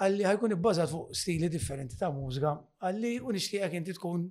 għalli 0.00 0.24
ħajkun 0.24 0.54
ibbażat 0.56 0.88
fuq 0.88 1.12
stili 1.20 1.50
differenti 1.52 1.98
ta' 2.00 2.08
mużika 2.14 2.54
għalli 2.80 3.10
u 3.20 3.34
nixtieqek 3.36 3.76
inti 3.76 3.92
tkun 3.98 4.22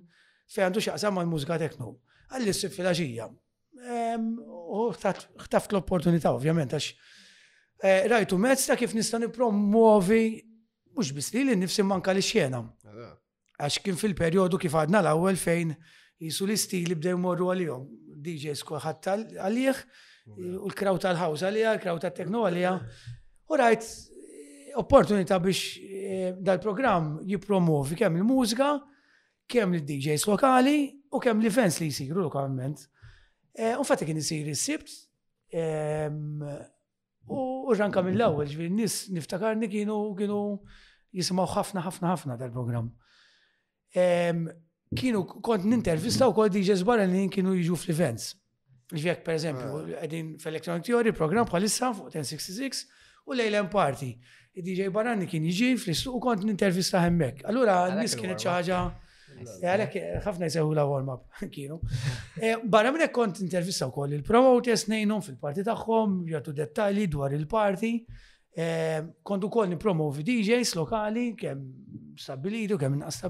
fejntu 0.50 0.82
xaqsam 0.82 1.14
mal 1.20 1.28
mużika 1.30 1.58
tekno. 1.62 1.92
Għalli 2.34 2.52
s 2.52 2.78
ġija. 2.98 3.28
Ehm, 3.84 4.32
u 4.42 4.88
ħtaft 4.90 5.76
l-opportunità 5.76 6.34
ovvjament 6.34 6.74
għax 6.74 6.90
eh, 7.86 8.08
rajtu 8.10 8.40
mezz 8.42 8.66
ta' 8.72 8.76
kif 8.80 8.96
nista' 8.98 9.22
nippromuovi 9.22 10.24
mhux 10.96 11.14
biss 11.14 11.32
li 11.38 11.54
nifsi 11.54 11.84
manka 11.86 12.10
li 12.12 12.26
xjena. 12.26 12.64
Għax 13.62 13.78
kien 13.86 13.94
fil-perjodu 13.98 14.58
kif 14.58 14.74
għadna 14.82 14.98
l-ewwel 15.04 15.38
fejn 15.38 15.76
jisu 16.18 16.46
l-istili 16.48 16.98
bdew 16.98 17.16
morru 17.22 17.52
għalihom. 17.54 17.86
DJs 18.18 18.64
kulħadd 18.66 19.38
għalih 19.38 19.78
U 20.36 20.60
l-kraw 20.68 20.98
tal-ħawż 21.02 21.44
għalija, 21.46 21.72
l-kraw 21.78 21.98
tal-tekno 22.02 22.42
għalija. 22.48 22.72
U 23.48 23.56
rajt 23.58 23.86
eh, 23.86 24.70
opportunità 24.80 25.38
biex 25.40 25.62
eh, 25.96 26.30
dal-programm 26.36 27.18
jipromovi 27.30 27.96
kemm 27.98 28.20
il-mużika, 28.20 28.70
kemm 29.48 29.78
il-DJs 29.78 30.26
lokali 30.28 30.76
u 31.08 31.20
kemm 31.22 31.40
l-events 31.42 31.80
li 31.82 31.88
jisiru 31.88 32.26
lokalment. 32.26 32.84
Eh, 33.56 33.74
u 33.80 33.86
fatti 33.88 34.06
kien 34.08 34.20
jisir 34.20 34.50
s 34.52 34.60
sibt 34.68 34.92
ehm, 35.62 36.42
u 37.28 37.74
ranka 37.76 38.02
mill-ewwel, 38.06 38.48
ġviri 38.52 38.70
nis 38.72 39.00
niftakarni 39.14 39.70
kienu 39.72 39.98
kienu 40.18 40.42
jisimaw 41.16 41.48
ħafna 41.56 41.82
ħafna 41.88 42.12
ħafna 42.12 42.36
dal-programm. 42.40 42.92
Ehm, 43.96 44.44
kienu 44.96 45.24
kont 45.26 45.64
nintervista 45.68 46.28
u 46.30 46.36
kol 46.36 46.52
DJs 46.52 46.84
barra 46.86 47.08
li 47.10 47.24
kienu 47.32 47.56
jiġu 47.56 47.80
fl-events. 47.80 48.34
Ġvijak, 48.96 49.18
per 49.22 49.34
eżempju, 49.36 49.66
eh. 49.88 49.96
għedin 50.06 50.28
f'Electronic 50.40 50.84
Theory, 50.88 51.10
program 51.16 51.44
bħalissa 51.48 51.90
fuq 51.94 52.06
1066 52.08 52.86
u 53.28 53.36
lejlem 53.36 53.66
party. 53.68 54.14
DJ 54.64 54.88
Barani 54.90 55.28
kien 55.30 55.44
jiġi 55.46 55.74
fl 55.78 55.90
istu 55.92 56.14
u 56.16 56.20
kont 56.24 56.40
n-intervista 56.42 57.02
hemmek. 57.04 57.42
Allura, 57.50 57.82
nis 57.98 58.14
kienet 58.18 58.40
ċaħġa. 58.42 58.78
Eh, 58.78 59.50
Għalek, 59.68 59.92
eh, 60.00 60.14
ħafna 60.24 60.48
jsewu 60.50 60.72
la 60.78 60.86
warm-up 60.88 61.28
kienu. 61.54 61.76
Barra 62.64 62.90
minn 62.94 63.04
kont 63.12 63.42
intervista 63.44 63.86
u 63.90 63.92
koll 63.92 64.16
il-promoters 64.16 64.86
nejnum 64.88 65.20
fil-parti 65.28 65.62
taħħom, 65.68 66.16
jgħatu 66.32 66.54
dettali 66.62 67.04
dwar 67.12 67.36
il-parti. 67.36 67.92
Kont 68.58 69.44
u 69.46 69.52
koll 69.52 69.68
nipromovi 69.70 70.24
DJs 70.26 70.72
lokali, 70.80 71.28
kem 71.38 71.60
stabiliti 72.18 72.74
u 72.74 72.80
kem 72.80 72.96
inqas 72.96 73.20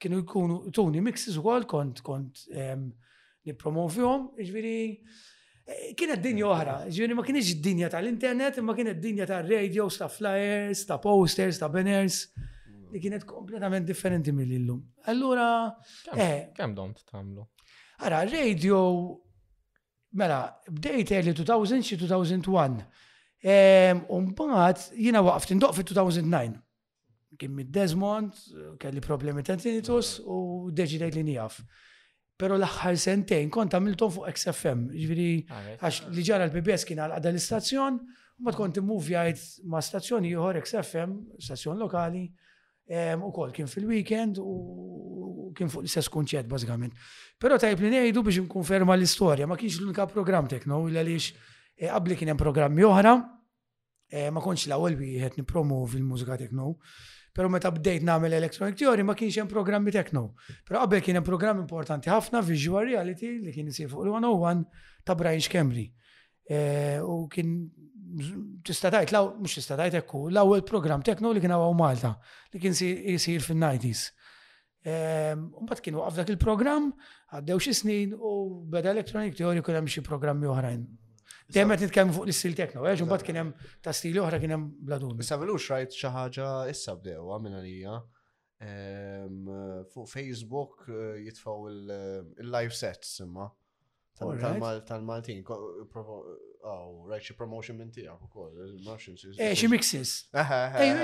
kienu 0.00 0.24
jkunu 0.24 0.72
tuni 0.74 0.98
mixes 1.04 1.36
u 1.38 1.44
koll 1.44 1.68
kont 1.70 2.00
kont 2.02 2.48
ehm, 2.50 2.88
nipromovjom, 3.46 4.28
ġviri, 4.38 5.00
eh, 5.66 5.94
kienet 5.96 6.22
dinja 6.22 6.46
mm. 6.46 6.52
oħra, 6.52 6.74
ġviri 6.92 7.16
ma 7.16 7.24
kienx 7.24 7.54
dinja 7.62 7.88
tal-internet, 7.92 8.60
ma 8.64 8.74
kienet 8.76 9.00
dinja 9.00 9.26
tal-radios, 9.26 9.98
ta' 10.00 10.08
flyers, 10.08 10.84
ta' 10.86 10.98
posters, 11.00 11.58
ta' 11.62 11.68
banners, 11.72 12.24
li 12.90 12.98
mm. 12.98 13.00
kienet 13.00 13.26
kompletament 13.28 13.88
differenti 13.88 14.32
mill-illum. 14.32 14.80
Allura, 15.12 15.48
eh. 16.16 16.50
Kem 16.56 16.74
domt 16.76 17.04
tamlu? 17.08 17.46
Ara, 18.04 18.22
radio, 18.28 18.82
mela, 20.16 20.42
bdejt 20.70 21.12
early 21.12 21.34
2000 21.36 21.84
xi 21.84 21.98
2001. 22.00 22.80
Umbaħt, 24.16 24.90
jina 25.00 25.20
waqft 25.24 25.52
indoq 25.54 25.72
fi 25.76 25.84
2009. 25.92 26.58
Kim 27.40 27.52
mid 27.56 27.68
Desmond, 27.72 28.36
kelli 28.80 29.00
problemi 29.04 29.44
ta' 29.44 29.56
tinnitus 29.56 30.18
mm. 30.18 30.26
u 30.28 30.72
deġidajt 30.76 31.16
li 31.20 31.24
nijaf. 31.30 31.60
Pero 32.40 32.56
l-axħar 32.56 32.96
sentejn 32.96 33.50
kont 33.52 33.74
għamiltom 33.76 34.12
fuq 34.14 34.28
XFM, 34.32 34.84
ġviri, 34.96 35.26
ah, 35.52 35.68
għax 35.84 36.06
li 36.16 36.22
ġara 36.24 36.46
l-PBS 36.48 36.86
kien 36.88 37.02
għal 37.04 37.18
l-istazzjon, 37.28 37.98
u 38.40 38.46
bat 38.46 38.56
kont 38.56 38.80
immuvjajt 38.80 39.42
ma' 39.68 39.82
stazzjoni 39.84 40.30
jħor 40.32 40.62
XFM, 40.62 41.16
stazzjon 41.38 41.82
lokali, 41.82 42.22
ehm, 42.90 43.26
u 43.28 43.32
kol 43.36 43.52
kien 43.56 43.68
fil-weekend 43.70 44.40
u 44.40 45.50
kien 45.56 45.68
fuq 45.68 45.84
l-istess 45.84 46.08
kunċet 46.14 46.48
bazzikament. 46.48 46.96
Pero 47.38 47.58
tajb 47.60 47.82
li 47.84 47.90
nejdu 47.98 48.24
biex 48.24 48.40
nkonferma 48.48 48.96
l-istoria, 48.96 49.44
ma 49.46 49.56
kienx 49.60 49.76
l-unika 49.82 50.06
program 50.08 50.48
tekno, 50.48 50.84
l 50.88 50.96
għaliex 50.96 51.32
eh, 51.76 51.90
qabli 51.92 52.16
kien 52.16 52.32
hemm 52.32 52.40
programmi 52.40 52.88
oħra, 52.88 53.14
eh, 54.16 54.28
ma 54.32 54.40
konċ 54.40 54.70
l-ewwel 54.70 54.96
wieħed 54.96 55.36
nipromovi 55.42 55.92
fil 55.96 56.08
mużika 56.08 56.40
tekno. 56.40 56.72
Pero 57.36 57.48
meta 57.50 57.70
bdejt 57.70 58.02
nagħmel 58.06 58.34
electronic 58.40 58.78
theory 58.80 59.04
ma 59.06 59.14
kienx 59.18 59.38
hemm 59.38 59.50
programmi 59.50 59.92
tekno. 59.94 60.22
Però 60.66 60.80
qabel 60.84 61.02
kien 61.06 61.18
hemm 61.20 61.26
programm 61.26 61.60
importanti 61.62 62.10
ħafna 62.10 62.40
visual 62.46 62.88
reality 62.90 63.30
li 63.44 63.52
kien 63.54 63.68
isir 63.70 63.90
fuq 63.92 64.06
il-101 64.08 64.64
ta' 65.06 65.14
Brian 65.20 65.44
Schemri. 65.46 65.84
Eh, 66.50 66.96
u 66.98 67.20
kien 67.30 67.52
tista' 68.66 68.90
tgħid 68.90 69.14
law 69.14 69.28
mhux 69.38 69.60
tista' 69.60 69.76
tgħid 69.78 70.00
hekk 70.00 70.16
l-ewwel 70.32 70.64
programm 70.66 71.04
tekno 71.06 71.30
li 71.36 71.42
kien 71.44 71.54
hawn 71.54 71.78
Malta 71.78 72.16
li 72.50 72.62
kien 72.64 72.74
isir 72.74 73.44
fin-90s. 73.46 74.08
Ehm, 74.90 75.46
mbagħad 75.60 75.84
kien 75.84 75.96
waqaf 76.00 76.16
dak 76.22 76.30
il-programm, 76.34 76.88
għaddew 77.36 77.60
xi 77.62 77.74
snin 77.82 78.14
u 78.16 78.32
beda 78.74 78.90
electronic 78.96 79.36
theory 79.38 79.62
kien 79.62 79.76
hemm 79.78 79.92
xi 79.92 80.02
programmi 80.02 80.48
oħrajn 80.50 80.82
Dejjem 81.50 81.72
qed 81.98 82.12
fuq 82.14 82.26
l-istil 82.28 82.54
tekno, 82.54 82.84
għax 82.86 83.00
eh? 83.02 83.04
imbagħad 83.04 83.26
kien 83.26 83.38
hemm 83.40 83.70
ta' 83.82 83.94
stili 83.94 84.20
oħra 84.22 84.38
kien 84.42 84.52
hemm 84.54 84.68
bladun. 84.86 85.18
Issa 85.24 85.38
velux 85.40 85.66
rajt 85.72 85.96
xi 85.98 86.10
ħaġa 86.14 86.50
issa 86.70 86.94
bdew 87.00 87.38
minn 87.42 87.56
għalija. 87.58 87.96
Fuq 89.90 90.06
Facebook 90.10 90.86
eh, 90.90 91.24
jitfaw 91.26 91.66
il-live 91.72 92.70
eh, 92.70 92.76
sets 92.82 93.18
imma. 93.24 93.48
Tal-Maltin, 94.20 95.38
oh, 95.48 97.06
right, 97.08 97.22
xie 97.24 97.32
promotion 97.38 97.78
minn 97.80 97.88
tijak 97.94 98.20
u 98.20 98.28
koll, 98.28 98.50
il 98.52 99.36
Eh, 99.40 99.54
xie 99.56 99.70
mixes. 99.72 100.10
Eh, 100.36 100.44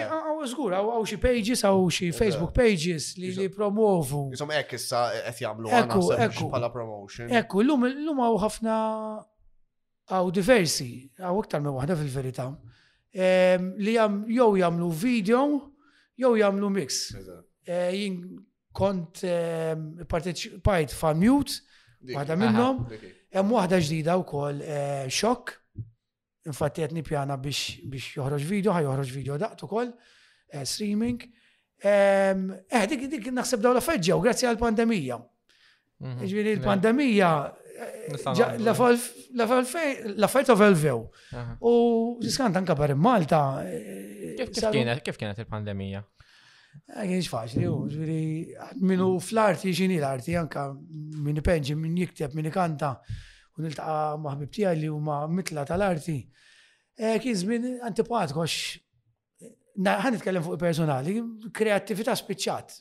għaw 0.05 0.43
zgur, 0.51 0.75
għaw 0.77 1.07
xie 1.09 1.17
pages, 1.23 1.63
għaw 1.65 1.87
xie 1.89 2.11
Facebook 2.13 2.53
pages 2.55 3.15
li 3.17 3.33
li 3.39 3.47
promovu. 3.49 4.27
Jisom 4.37 4.53
ekk 4.59 4.77
issa 4.77 5.07
għet 5.17 5.41
jagħmlu 5.47 5.73
għana, 5.73 6.29
pala 6.53 6.69
promotion. 6.75 7.33
Ekku, 7.41 7.65
l-lum 7.65 8.21
għaw 8.27 8.37
ħafna 8.45 8.77
għaw 10.11 10.29
diversi, 10.31 10.89
għaw 11.19 11.41
iktar 11.43 11.63
me 11.65 11.73
wahda 11.75 11.97
fil-verita, 11.99 12.47
li 13.83 13.95
jam, 13.97 14.23
jow 14.31 14.55
jamlu 14.61 14.91
video, 14.95 15.43
jow 16.21 16.35
jamlu 16.39 16.71
mix. 16.71 17.09
Eh, 17.67 17.95
jien 17.97 18.21
kont 18.77 19.23
parteċipajt 20.09 20.93
fa' 20.95 21.15
mute, 21.19 21.57
wahda 22.13 22.37
minnom, 22.39 22.85
jem 22.93 23.55
wahda 23.55 23.79
ġdida 23.83 24.19
u 24.21 24.27
kol 24.29 24.61
xok, 25.11 25.55
eh, 25.55 25.63
infatti 26.47 26.83
għetni 26.87 27.03
pjana 27.03 27.35
biex 27.43 28.13
joħroġ 28.21 28.45
video, 28.47 28.73
ħaj 28.77 28.87
joħroġ 28.87 29.11
video 29.17 29.37
daqtu 29.41 29.67
kol, 29.73 29.89
eh, 30.53 30.63
streaming. 30.65 31.21
Eh, 31.83 32.87
dik 32.89 33.09
dik 33.11 33.27
naħseb 33.35 33.61
daw 33.61 33.73
la 33.77 33.81
grazzi 33.83 34.47
għal-pandemija. 34.47 35.19
Mhm. 35.99 36.23
Iġvini, 36.27 36.53
il-pandemija 36.61 37.35
la 40.17 40.27
fajta 40.29 40.55
velvew. 40.59 41.03
U 41.61 41.73
ġiskant 42.23 42.55
tanka 42.57 42.77
per 42.77 42.95
Malta. 42.97 43.41
Eh, 43.65 44.37
kif 44.47 45.17
kienet 45.21 45.41
il-pandemija? 45.43 46.03
Eh, 46.95 47.05
Kienx 47.09 47.29
faċli, 47.33 47.67
u 47.69 47.87
ġviri, 47.89 48.57
minu 48.85 49.09
fl-arti, 49.25 49.73
ġini 49.73 49.99
l-arti, 50.01 50.37
anka 50.37 50.69
minni 50.75 51.41
penġi, 51.43 51.77
minni 51.77 52.05
jikteb, 52.05 52.35
minni 52.37 52.53
kanta, 52.53 52.93
u 53.57 53.65
niltaqa 53.65 54.17
maħbib 54.21 54.51
tijaj 54.53 54.77
li 54.81 54.91
huma 54.93 55.23
mitla 55.29 55.65
tal-arti. 55.65 56.19
Eh, 56.99 57.17
kien 57.21 57.35
zmin 57.37 57.67
għax 57.81 58.86
Ħan 59.77 60.15
nitkellem 60.17 60.45
fuq 60.47 60.57
personali, 60.61 61.17
kreattività 61.53 62.15
spiċċat. 62.17 62.77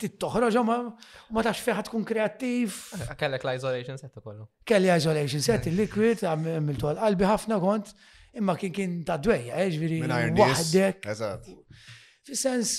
Tittoħroġ 0.00 0.56
ma 0.64 1.42
tax 1.44 1.60
feħa 1.66 1.82
tkun 1.90 2.06
kreattiv. 2.08 2.78
Kellek 3.20 3.44
l-isolation 3.44 4.00
set 4.00 4.16
kollu. 4.24 4.46
Kelli 4.64 4.88
isolation 4.94 5.44
set 5.44 5.68
il-liquid, 5.68 6.22
għamiltu 6.24 6.88
għal-qalbi 6.88 7.28
ħafna 7.28 7.58
kont, 7.60 7.92
imma 8.40 8.56
kien 8.60 8.72
kien 8.78 8.96
ta' 9.04 9.18
dweja, 9.20 9.60
eġviri, 9.66 9.98
eh, 10.06 10.26
wahdek. 10.40 11.04
Fis-sens, 12.26 12.72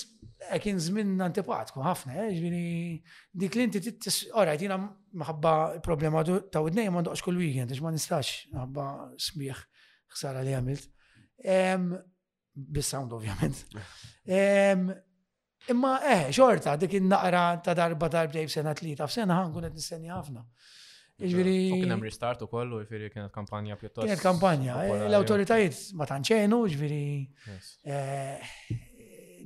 eh, 0.50 0.58
kien 0.62 0.80
zmin 0.82 1.14
kun 1.22 1.86
ħafna, 1.86 2.18
eġviri, 2.32 2.64
eh, 2.90 3.08
dik 3.38 3.54
li 3.54 3.62
inti 3.68 3.80
tittis, 3.86 4.20
ora, 4.34 4.58
jtina 4.58 4.80
maħabba 5.14 5.54
problema 5.86 6.24
ta' 6.26 6.62
udnej 6.66 6.90
ma 6.90 7.02
ndoqx 7.06 7.22
kull 7.22 7.38
weekend, 7.38 7.72
ma 7.86 7.90
nistax, 7.94 8.48
maħabba 8.52 8.90
smiħ, 9.16 9.56
ħsara 10.16 10.42
li 10.42 10.54
għamilt 10.58 10.94
bis-sound 12.66 13.12
ovvjament. 13.12 13.66
Eh. 14.26 14.76
Imma 15.68 15.98
eh, 16.08 16.28
xorta, 16.32 16.76
dik 16.80 16.94
in 16.96 17.08
naqra 17.10 17.60
ta' 17.62 17.74
darba 17.76 18.08
darbdej 18.12 18.46
b'sena 18.48 18.72
tlita, 18.74 19.06
f'sena 19.10 19.36
ħan 19.36 19.52
qed 19.56 19.70
nissenja 19.76 20.16
ħafna. 20.16 20.44
Iġviri. 21.18 21.54
Kien 21.82 21.90
hemm 21.92 22.06
ristart 22.06 22.44
ukoll 22.46 22.76
u 22.76 22.80
jfiri 22.84 23.08
kienet 23.10 23.32
kampanja 23.34 23.74
pjuttost. 23.80 24.04
Kienet 24.06 24.22
kampanja, 24.22 24.76
eh, 24.86 25.08
l-awtoritajiet 25.10 25.80
ma 25.98 26.06
tanċenu, 26.08 26.60
ġviri 26.72 27.02
eh, 27.90 28.56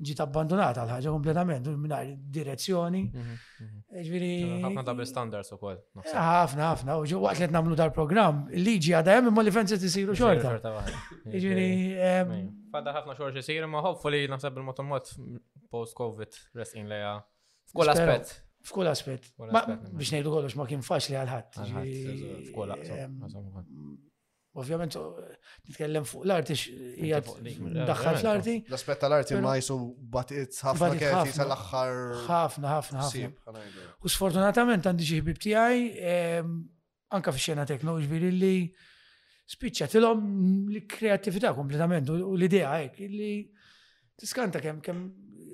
ġiet 0.05 0.20
abbandonata 0.22 0.85
l-ħaġa 0.85 1.14
kompletament 1.16 1.72
mingħajr 1.72 2.12
direzzjoni. 2.38 3.03
Mhm, 3.09 3.37
mhm. 3.66 3.83
Ġifieri. 4.03 4.33
Ħafna 4.68 4.87
double 4.92 5.09
standards 5.14 5.55
ukoll. 5.59 5.81
Ħafna 6.12 6.70
ħafna 6.70 7.01
u 7.03 7.22
waqt 7.27 7.40
li 7.40 7.48
qed 7.48 7.57
nagħmlu 7.59 7.81
dal-programm 7.83 8.44
liġi 8.68 8.94
għadha 9.01 9.16
hemm 9.20 9.33
imma 9.33 9.42
li 9.48 9.57
fenzet 9.61 9.90
isiru 9.90 10.14
xorta. 10.25 10.61
Fadda 12.72 12.92
ħafna 12.96 13.14
xorġi 13.18 13.37
jisir, 13.42 13.64
ma 13.68 13.82
hopefully 13.85 14.22
naħseb 14.32 14.61
il-motomot 14.62 15.11
post-Covid 15.74 16.38
restin 16.61 16.88
leja. 16.88 17.11
F'kull 17.72 17.92
aspet. 17.92 18.30
F'kull 18.70 18.88
aspet. 18.92 19.26
Biex 19.42 20.14
nejdu 20.14 20.32
kollox 20.32 20.56
ma 20.56 20.66
kien 20.70 20.85
faċli 20.87 21.18
għal-ħat. 21.18 21.61
F'kull 22.48 22.72
aspet. 22.76 23.68
Ovvjament, 24.61 24.94
nitkellem 25.64 26.04
fuq 26.08 26.26
l-arti, 26.28 26.54
jgħat 27.06 27.30
daħħal 27.90 28.16
l-arti. 28.22 28.56
L-aspet 28.70 29.00
tal-arti 29.04 29.38
ma 29.40 29.54
jisu 29.58 29.76
batiz 30.16 30.61
ħafna 30.64 31.00
kħeti 31.02 31.37
tal-axħar. 31.40 32.00
ħafna, 32.26 32.74
ħafna, 32.78 33.04
ħafna. 33.04 33.66
U 34.00 34.12
sfortunatament 34.12 34.88
għandi 34.92 35.11
ġiħbib 35.11 35.44
tijaj, 35.44 35.87
anka 37.18 37.37
fi 37.37 37.46
xena 37.48 37.68
teknoġbir 37.72 38.28
illi, 38.32 38.54
spiċċatilhom 39.53 40.23
l-kreatività 40.73 41.53
kompletament 41.57 42.09
u 42.12 42.35
l-idea 42.37 42.75
hekk 42.83 43.05
li 43.12 43.33
tiskanta 44.21 44.61
kemm 44.62 44.81
kemm 44.85 45.05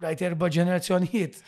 rajt 0.08 0.26
erba' 0.26 0.50
ġenerazzjonijiet 0.56 1.38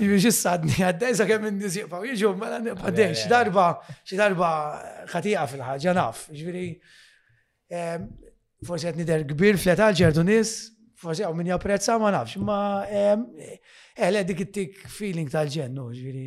Iġu 0.00 0.18
ġissadni 0.26 0.74
għaddex, 0.78 1.20
għakem 1.24 1.44
minn 1.46 1.60
nizjiqfaw, 1.62 2.04
ma' 2.36 2.58
mela 2.60 2.74
għaddex, 2.86 3.26
darba, 3.30 3.66
xi 4.06 4.18
darba 4.20 4.50
ħatija 5.12 5.44
fil-ħagġa 5.50 5.94
naf, 5.96 6.24
ġviri, 6.34 6.64
forse 8.66 8.90
għetni 8.90 9.04
nider 9.04 9.24
kbir 9.32 9.58
fl-età 9.60 9.90
ġerdu 9.98 10.24
nis, 10.28 10.54
forse 11.02 11.24
għaw 11.26 11.36
minn 11.38 11.52
japprezza 11.52 11.96
ma 12.02 12.12
nafx, 12.14 12.40
ma 12.46 12.58
eħle 12.88 14.22
eh, 14.22 14.26
dik 14.30 14.44
it-tik 14.46 14.84
feeling 14.92 15.30
tal-ġennu, 15.32 15.88
ġviri, 15.96 16.26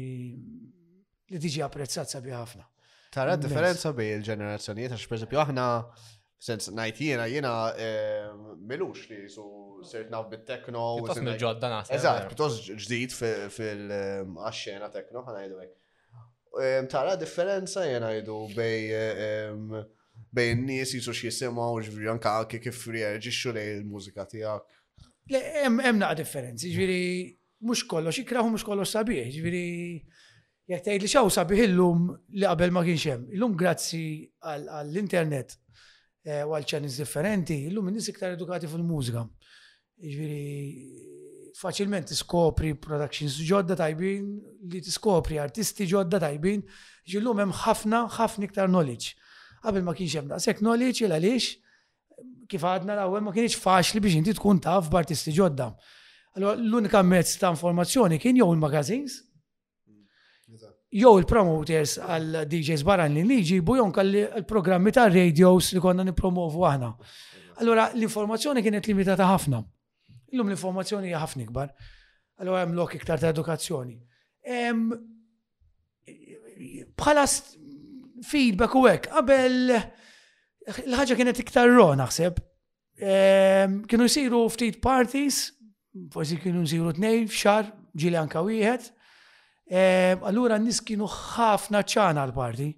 li 1.35 1.41
tiġi 1.45 1.63
apprezzat 1.65 2.11
sabi 2.11 2.33
ħafna. 2.35 2.65
Tara 3.15 3.37
differenza 3.39 3.93
bi 3.95 4.09
il-ġenerazzjonijiet, 4.17 4.95
għax 4.95 5.25
per 5.29 5.41
aħna, 5.45 5.69
sens 6.45 6.67
najtijena 6.75 7.29
jena 7.31 7.51
melux 8.69 9.07
li 9.09 9.23
su 9.31 9.63
sirt 9.89 10.09
naf 10.13 10.27
bit-tekno. 10.31 10.85
Pjuttost 11.03 11.41
ġodda 11.41 11.69
naħseb. 11.75 11.95
Eżatt, 11.99 12.21
eh. 12.23 12.29
pjuttost 12.31 12.69
ġdid 12.85 13.15
fil 13.57 13.83
axxena 14.49 14.89
tekno, 14.93 15.23
ħanajdu 15.27 15.59
għek. 15.61 15.81
Tara 16.91 17.17
differenza 17.19 17.83
jenajdu 17.85 18.35
bej 18.55 18.93
bej 20.35 20.51
n 20.53 20.63
nis 20.69 20.93
jisu 20.97 21.11
x'jisimaw 21.15 21.79
ġviri 21.83 22.07
anka 22.11 22.37
kif 22.49 22.85
rieġi 22.91 23.33
lej 23.55 23.73
il-mużika 23.81 24.25
tiegħek. 24.33 24.71
Le, 25.33 25.39
hemm 25.65 25.99
naq' 25.99 26.17
differenzi, 26.21 26.69
ġviri 26.75 27.01
mhux 27.65 27.81
kollox 27.89 28.21
ikraħu 28.21 28.51
mhux 28.53 28.65
kollox 28.69 28.91
sabiħ, 28.93 29.27
ġviri 29.33 29.67
jekk 30.71 30.97
li 31.01 31.09
xaw 31.09 31.29
sabiħ 31.33 31.63
illum 31.65 32.09
li 32.37 32.45
qabel 32.45 32.71
ma 32.75 32.83
kienx 32.85 33.07
hemm. 33.11 33.25
Illum 33.35 33.55
grazzi 33.59 34.03
għall-internet 34.45 35.57
eh, 36.27 36.43
u 36.45 36.53
għal 36.55 36.67
ċanis 36.71 36.99
differenti, 37.01 37.57
illum 37.71 37.89
n 37.91 37.97
nis 37.97 38.07
iktar 38.13 38.37
edukati 38.37 38.69
fil-mużika. 38.69 39.25
Ġviri, 39.95 40.89
faċilment 41.55 42.09
tiskopri 42.11 42.73
productions 42.75 43.37
ġodda 43.47 43.77
tajbin, 43.79 44.25
li 44.67 44.81
tiskopri 44.83 45.37
artisti 45.39 45.85
ġodda 45.87 46.19
tajbin, 46.19 46.59
ġillum 47.07 47.39
hemm 47.39 47.53
ħafna, 47.61 48.01
ħafna 48.17 48.49
iktar 48.49 48.67
knowledge. 48.67 49.13
Qabel 49.63 49.85
ma 49.87 49.93
kienx 49.95 50.17
hemm 50.19 50.33
daqshekk 50.33 50.59
knowledge 50.65 51.05
il 51.07 51.13
għaliex 51.15 51.47
kif 52.51 52.65
għadna 52.67 52.97
l-ewwel 52.99 53.23
ma 53.23 53.31
kienx 53.37 53.55
faċli 53.61 54.03
biex 54.03 54.19
inti 54.19 54.33
tkun 54.37 54.59
taf 54.61 54.89
b'artisti 54.91 55.31
ġodda. 55.37 55.69
Allora 56.37 56.57
l-unika 56.59 57.01
mezz 57.01 57.37
ta' 57.39 57.53
informazzjoni 57.55 58.19
kien 58.19 58.35
jew 58.35 58.49
il-magazines, 58.51 59.15
jew 60.91 61.13
il-promoters 61.21 61.95
għal 62.03 62.41
DJs 62.51 62.83
barran 62.89 63.15
li 63.15 63.23
liġi 63.31 63.61
bu 63.63 63.77
jonka 63.79 64.03
l-programmi 64.03 64.91
ta' 64.91 65.07
radios 65.07 65.71
li 65.71 65.81
konna 65.87 66.03
nipromovu 66.11 66.67
aħna. 66.67 66.91
Allora 67.63 67.87
l-informazzjoni 67.95 68.61
kienet 68.65 68.91
limitata 68.91 69.31
ħafna. 69.31 69.63
Illum 70.33 70.49
l-informazzjoni 70.49 71.11
hija 71.11 71.19
ħafna 71.23 71.45
ikbar. 71.45 71.71
Allora 72.41 72.63
hemm 72.65 72.75
lok 72.77 72.97
iktar 72.97 73.21
ta' 73.21 73.29
edukazzjoni. 73.33 73.97
Bħala 76.95 77.25
feedback 78.25 78.75
u 78.79 78.83
hekk, 78.89 79.11
qabel 79.13 79.61
l-ħaġa 79.77 81.19
kienet 81.19 81.41
iktar 81.43 81.71
ro 81.71 81.89
naħseb. 81.99 82.41
Kienu 82.99 84.09
jsiru 84.09 84.43
ftit 84.53 84.81
parties, 84.83 85.41
forsi 86.13 86.39
kienu 86.41 86.65
jsiru 86.67 86.93
tnejn, 86.97 87.29
f'xar, 87.31 87.69
ġili 87.95 88.19
anka 88.19 88.43
wieħed. 88.45 88.89
Allura 90.29 90.59
n-nis 90.59 90.81
kienu 90.85 91.07
ħafna 91.11 91.83
ċana 91.87 92.27
l-parti. 92.29 92.73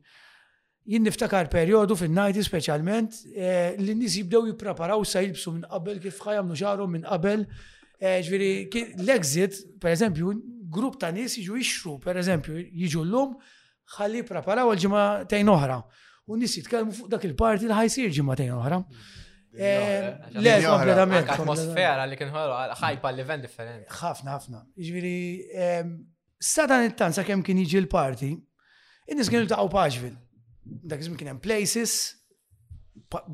Jien 0.87 1.03
niftakar 1.03 1.49
perjodu 1.51 1.97
fin-najdi 1.99 2.45
speċjalment 2.47 3.15
eh, 3.35 3.73
li 3.75 3.91
n-nies 3.91 4.13
jibdew 4.21 4.45
jippreparaw 4.47 5.01
sa 5.05 5.19
jilbsu 5.19 5.51
minn 5.57 5.65
qabel 5.67 5.97
kif 5.99 6.19
xajamnu 6.23 6.55
ġaru 6.55 6.85
minn 6.93 7.03
qabel. 7.07 7.43
Eh, 7.99 8.19
ġviri, 8.23 8.49
l-exit, 9.03 9.55
pereżempju, 9.83 10.31
grupp 10.71 10.95
ta' 11.01 11.09
nies 11.11 11.33
jiġu 11.41 11.55
jixru, 11.59 11.95
pereżempju, 12.05 12.59
jiġu 12.85 13.03
llum 13.09 13.33
ħalli 13.97 14.21
preparaw 14.29 14.69
għal-ġimgħa 14.71 15.03
tejn 15.33 15.51
oħra. 15.51 15.79
U 16.29 16.37
n-nies 16.37 16.53
jitkellmu 16.61 16.95
fuq 16.99 17.09
dak 17.17 17.25
il-parti 17.27 17.67
li 17.67 17.75
ħajsir 17.75 18.13
ġimgħa 18.19 18.37
tejn 18.39 18.53
oħra. 18.55 18.79
Eh, 19.57 20.05
le, 20.39 20.53
kompletament. 20.63 21.33
Atmosfera 21.35 22.05
li 22.07 22.19
kien 22.21 22.31
ħollu 22.31 22.61
ħajpa 22.83 23.11
l-event 23.11 23.47
differenti. 23.49 23.89
Ħafna, 23.99 24.37
ħafna. 24.37 24.63
Ġifieri, 24.85 25.83
sa 26.39 26.67
dan 26.69 26.87
it-tanza 26.87 27.27
kemm 27.27 27.43
kien 27.49 27.59
jiġi 27.65 27.81
l-parti, 27.83 28.31
in-nies 29.09 29.33
kienu 29.33 29.49
taqgħu 29.51 29.73
paġvil 29.75 30.15
dak 30.69 31.01
iżmin 31.03 31.17
kien 31.19 31.27
hemm 31.33 31.39
places 31.41 31.93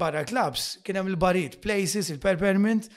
barra 0.02 0.24
clubs, 0.32 0.66
kien 0.84 0.96
hemm 1.00 1.10
il-barit, 1.12 1.60
places, 1.66 2.10
il-perpermint. 2.14 2.90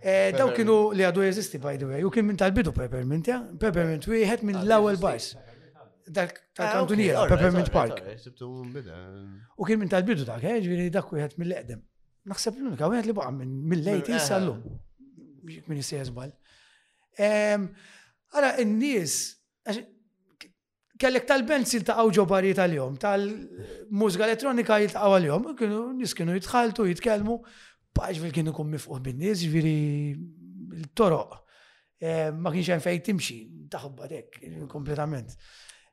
Eh, 0.00 0.30
daw 0.38 0.50
kienu 0.56 0.76
li 0.96 1.02
għadu 1.04 1.24
jeżisti 1.26 1.58
by 1.62 1.72
the 1.80 1.88
way, 1.90 2.04
u 2.06 2.10
kien 2.14 2.22
minn 2.26 2.36
tal-bidu 2.40 2.70
peppermint, 2.74 3.26
ja? 3.32 3.38
Peppermint 3.62 4.04
wieħed 4.10 4.44
minn 4.46 4.60
l 4.62 4.74
awel 4.76 4.98
bars. 5.02 5.28
Dak 6.08 6.36
tal-kantuniera, 6.56 7.24
ah, 7.24 7.28
Peppermint 7.28 7.68
Park. 7.74 7.98
Eh, 8.00 8.16
u 9.58 9.66
kien 9.68 9.80
minn 9.82 9.90
tal-bidu 9.92 10.24
dak, 10.24 10.42
eh, 10.46 10.60
ġviri 10.64 10.86
dak 10.94 11.10
wieħed 11.14 11.38
mill 11.42 11.54
edem 11.62 11.84
Naħseb 12.28 12.58
l-unika 12.58 12.88
wieħed 12.92 13.06
li 13.08 13.12
baqa' 13.16 13.32
minn 13.32 13.52
mill 13.70 13.84
lejti 13.86 14.12
jisallu. 14.12 14.54
Minn 15.64 15.78
jisejja 15.80 16.04
żball. 16.10 16.32
Ehm, 17.24 17.68
ara, 18.36 18.50
n-nies, 18.64 19.14
kellek 20.98 21.26
tal-bands 21.30 21.70
jiltaqgħu 21.76 22.12
ġo 22.16 22.22
bari 22.28 22.50
tal-jom, 22.58 22.96
tal-mużika 23.02 24.26
elettronika 24.26 24.80
jiltaqgħu 24.82 25.14
għal-jom, 25.14 25.46
kienu 26.14 26.36
jitħaltu, 26.38 26.86
jitkellmu, 26.90 27.36
paġ 27.98 28.20
fil 28.24 28.34
kienu 28.34 28.54
kum 28.56 28.72
mifuq 28.74 28.98
bin-nies, 29.06 29.44
ġviri 29.46 29.76
l-toroq. 30.80 31.36
Eh, 32.02 32.28
ma 32.34 32.50
kienx 32.54 32.72
hemm 32.74 32.82
fejn 32.84 33.04
timxi, 33.06 33.38
taħobba 33.70 34.08
dek 34.10 34.38
kompletament. 34.70 35.34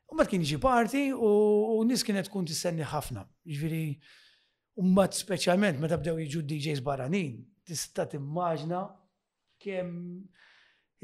U 0.06 0.14
ma 0.18 0.26
kien 0.30 0.42
jiġi 0.46 0.60
parti 0.62 1.04
u 1.10 1.30
nis 1.86 2.02
kienet 2.06 2.28
tkun 2.28 2.44
tistenni 2.46 2.86
ħafna. 2.86 3.24
Ġifieri 3.50 3.80
mbagħad 4.86 5.18
speċjalment 5.22 5.82
meta 5.82 5.98
bdew 5.98 6.20
jiġu 6.22 6.44
DJs 6.46 6.82
baranin, 6.86 7.40
tista' 7.66 8.06
timmaġna 8.12 8.84
kemm 9.64 10.04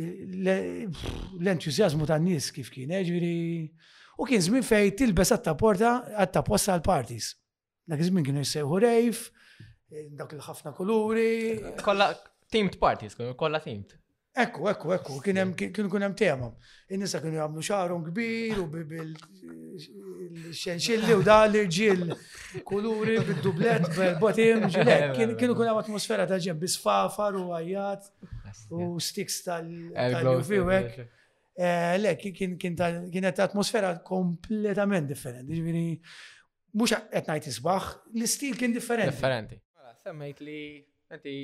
l-entuzjazmu 0.00 2.06
tan 2.08 2.22
nies 2.24 2.50
kif 2.56 2.70
kien, 2.72 2.90
eġviri. 2.96 3.34
Eh, 3.68 4.18
u 4.18 4.22
kien 4.28 4.40
żmien 4.40 4.62
fej 4.64 4.92
tilbes 4.96 5.32
għatta 5.34 5.54
porta 5.60 5.92
għatta 6.22 6.42
posta 6.46 6.72
għal 6.76 6.84
parties. 6.86 7.34
Dak 7.88 8.00
iż-żmien 8.00 8.24
kienu 8.24 8.40
jissejħu 8.44 8.78
rejf, 8.86 9.18
eh, 9.92 10.06
dak 10.12 10.32
il-ħafna 10.38 10.72
kuluri. 10.76 11.60
Kolla 11.82 12.12
teamed 12.50 12.76
parties, 12.78 13.16
kolla 13.36 13.60
timt. 13.60 13.98
Ekku, 14.34 14.68
ekku, 14.70 14.92
ekku, 14.96 15.20
kien 15.20 15.36
hemm 15.36 15.54
tema. 16.16 16.52
Innisa 16.88 17.18
nisa 17.18 17.20
kienu 17.20 17.36
jagħmlu 17.36 17.60
xarhom 17.60 18.00
kbir 18.06 18.56
u 18.62 18.66
bil-xenxilli 18.72 21.12
u 21.12 21.20
dal 21.22 21.52
ġil 21.52 22.16
kuluri 22.64 23.18
bid-dublet 23.26 23.86
bil-botim, 23.92 24.60
kienu 25.16 25.36
kien 25.36 25.50
hemm 25.52 25.76
atmosfera 25.76 26.26
ta' 26.26 26.38
ġem 26.40 26.58
bisfafar 26.58 27.34
u 27.36 27.50
għajjat. 27.52 28.10
U 28.70 28.98
sticks 29.00 29.42
tal-viewek. 29.46 30.94
Eh, 31.54 31.94
le, 32.00 32.14
kienet 33.12 33.42
atmosfera 33.44 33.90
kompletament 34.06 35.08
differenti. 35.10 35.58
Ġviri, 35.60 35.84
mux 36.80 36.94
etnajt 37.12 37.50
isbaħ, 37.52 37.90
l 38.16 38.24
istil 38.28 38.56
kien 38.58 38.72
differenti. 38.74 39.12
Differenti. 39.14 39.58
Mela, 39.76 39.92
semmejt 40.04 40.40
li, 40.44 40.60
enti, 41.12 41.34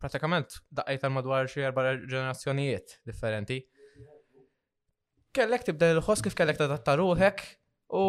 pratikament 0.00 0.60
daqqajt 0.70 1.06
għal 1.08 1.16
madwar 1.16 1.50
xie 1.50 1.66
erba 1.68 1.88
ġenerazzjonijiet 1.98 3.00
differenti. 3.10 3.64
Kellek 5.34 5.66
tibda 5.66 5.92
l-ħos 5.96 6.22
kif 6.26 6.34
kellek 6.38 6.58
tadatta 6.58 6.94
ruħek 6.98 7.42
u 7.94 8.04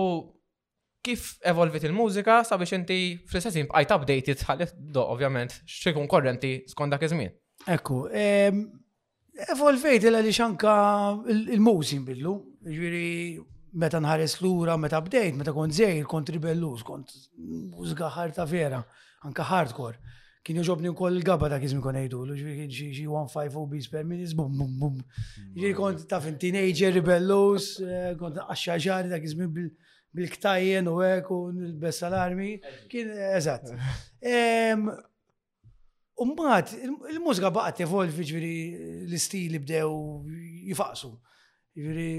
kif 1.06 1.36
evolvit 1.49 1.84
il-mużika 1.89 2.39
sabiex 2.45 2.77
inti 2.77 2.99
fl-istess 3.25 3.65
bqajt 3.69 3.93
updated 3.97 4.45
ħallet 4.45 4.73
do 4.93 5.04
ovvjament 5.10 5.58
xikun 5.65 6.10
korrenti 6.10 6.60
skont 6.69 6.93
dak 6.93 7.06
iż-żmien. 7.10 7.34
Ekku, 7.69 7.97
ehm, 8.10 8.62
evolvejt 9.54 10.04
il 10.08 10.17
għaliex 10.17 10.38
xanka 10.39 10.74
il-mużin 11.34 12.06
billu, 12.06 12.34
ġviri 12.65 13.10
meta 13.84 14.02
nħares 14.02 14.39
lura, 14.41 14.78
meta 14.78 15.02
bdejt, 15.04 15.38
meta 15.38 15.54
kont 15.56 15.76
zejr, 15.78 16.02
kont 16.10 16.32
ribelluż, 16.34 16.82
kont 16.84 17.13
mużga 17.38 18.10
ħarta 18.15 18.45
vera, 18.50 18.82
anka 19.28 19.45
hardcore. 19.45 20.00
Kien 20.43 20.58
joġobni 20.58 20.89
wkoll 20.89 21.19
il-gabba 21.19 21.52
ta' 21.54 21.60
kizmi 21.62 21.84
kon 21.86 22.00
ejdu, 22.02 22.24
ġviri 22.32 22.63
kien 22.71 23.13
1 23.13 23.30
5 23.30 23.65
beats 23.69 23.88
per 23.93 24.08
minis, 24.10 24.32
bum 24.34 24.56
bum 24.58 24.71
bum. 24.82 24.95
Ġviri 25.54 25.76
kont 25.78 26.08
ta' 26.10 26.19
fin 26.24 26.39
teenager 26.41 26.91
ribellus, 26.95 27.76
eh, 27.82 28.15
kont 28.17 28.39
għaxxaġari 28.41 29.13
ta' 29.13 29.19
kizmi 29.21 29.47
bil- 29.54 30.30
ktajjen 30.32 30.88
u 30.91 30.97
għek 31.00 31.30
u 31.32 31.52
l 31.54 32.60
kien 32.89 33.08
eżat. 33.38 33.69
Ehm, 34.21 34.89
Umbat, 36.22 36.76
il-mużika 37.10 37.50
baqgħet 37.54 37.82
evolvi 37.88 38.26
ġviri 38.30 38.56
l-istili 39.10 39.58
bdew 39.64 39.88
jifaqsu. 40.70 41.10
Ġviri, 41.78 42.10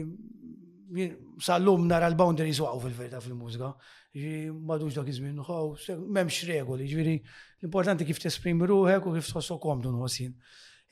sal-lum 1.46 1.84
nara 1.86 2.08
l-boundaries 2.10 2.58
waqgħu 2.64 2.80
fil-verità 2.86 3.20
fil-mużika. 3.22 3.68
Ġviri, 4.16 4.40
madux 4.72 4.98
dak 4.98 5.10
iż-żmien 5.12 5.38
memx 5.38 5.86
m'hemmx 6.02 6.48
regoli, 6.50 6.88
ġviri, 6.90 7.14
l-importanti 7.62 8.08
kif 8.08 8.18
tesprimi 8.24 8.66
ruħek 8.72 9.06
u 9.06 9.14
kif 9.20 9.30
tħossu 9.36 9.60
komdu 9.62 9.94
nħossin. 9.94 10.34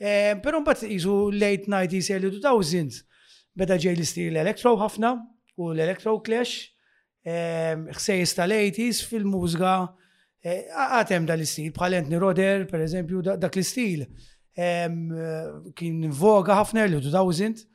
Eh, 0.01 0.35
però 0.45 0.63
mbagħad 0.63 0.95
jizu 0.95 1.17
late 1.35 1.67
90s 1.67 2.13
early 2.15 2.31
2000s 2.37 3.03
beda 3.59 3.79
ġej 3.83 3.97
l 3.99 4.05
istili 4.07 4.31
l 4.31 4.41
elektro 4.45 4.77
ħafna 4.85 5.17
u 5.59 5.73
l 5.75 5.83
elektro 5.83 6.15
clash, 6.23 6.69
eh, 7.27 7.75
ħsejjes 7.99 8.37
tal-80s 8.39 9.03
fil-mużika 9.11 9.75
Eh, 10.41 10.63
għatem 10.73 11.27
l 11.29 11.43
istil 11.45 11.73
bħalent 11.77 12.13
Roder, 12.17 12.63
per 12.69 12.81
eżempju, 12.81 13.21
dak 13.43 13.57
l-istil. 13.59 14.07
Eh, 14.57 14.87
kien 15.77 16.07
voga 16.17 16.57
ħafna 16.63 16.87
l-2000 16.89 17.67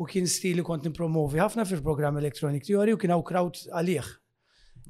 u 0.00 0.06
kien 0.08 0.28
stil 0.30 0.56
li 0.60 0.64
kont 0.66 0.86
nipromovi 0.86 1.40
ħafna 1.42 1.66
fil-programm 1.68 2.18
Electronic 2.22 2.64
Theory 2.66 2.94
u 2.94 2.98
kien 3.00 3.12
hawn 3.14 3.52
għalieħ. 3.74 4.12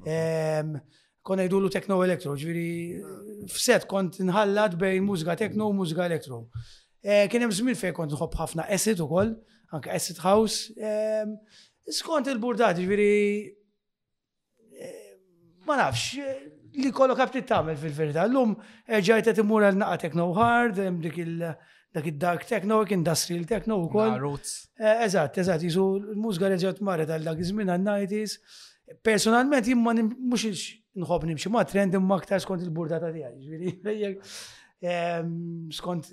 għalih. 0.03 0.77
Konna 1.23 1.45
l 1.47 1.69
techno 1.71 2.01
electro, 2.03 2.33
ġviri 2.35 2.99
f'set 3.47 3.85
kont 3.87 4.17
nħallat 4.27 4.73
bejn 4.77 5.03
mużika 5.07 5.37
techno 5.39 5.69
u 5.71 5.73
mużika 5.73 6.03
electro. 6.05 6.49
Eh, 7.01 7.27
kien 7.31 7.41
hemm 7.45 7.51
żmien 7.55 7.75
fejn 7.79 7.95
kont 7.95 8.11
nħobb 8.11 8.35
ħafna 8.41 8.65
acid 8.69 8.99
ukoll, 8.99 9.33
anke 9.71 9.89
acid 9.89 10.19
house. 10.19 10.67
Skont 11.89 12.27
il-burdat, 12.31 12.77
ġviri 12.77 13.51
ma 15.65 15.77
nafx, 15.79 16.17
li 16.81 16.91
kollok 16.95 17.19
għabti 17.23 17.41
tamel 17.49 17.77
fil-verità. 17.79 18.23
L-lum 18.27 18.55
eh, 18.87 18.99
ġajta 19.05 19.33
timur 19.37 19.65
għal 19.67 19.79
naqa 19.81 19.99
techno 20.05 20.29
hard, 20.37 20.79
dik 21.03 21.19
il- 21.23 21.47
dak 21.93 22.07
il-dark 22.09 22.47
techno, 22.49 22.79
industrial 22.95 23.43
techno 23.45 23.77
u 23.83 23.89
koll. 23.93 24.15
Roots. 24.21 24.69
Eh, 24.81 25.03
eżat, 25.05 25.37
eżat, 25.43 25.61
jisu 25.67 25.83
l-mużga 26.13 26.49
reġgħet 26.55 26.81
marret 26.81 27.11
għal 27.13 27.27
dak 27.29 27.43
iż-żmien 27.43 27.69
għan-90s. 27.75 28.39
Personalment 29.05 29.67
jimma 29.69 29.93
mhux 29.99 30.65
nħob 30.97 31.29
nimxie 31.31 31.49
ma 31.53 31.63
trend 31.65 31.93
imma 31.97 32.17
aktar 32.19 32.41
skont 32.43 32.65
il-burdata 32.65 33.13
tiegħi. 33.15 34.17
Skont 35.71 36.09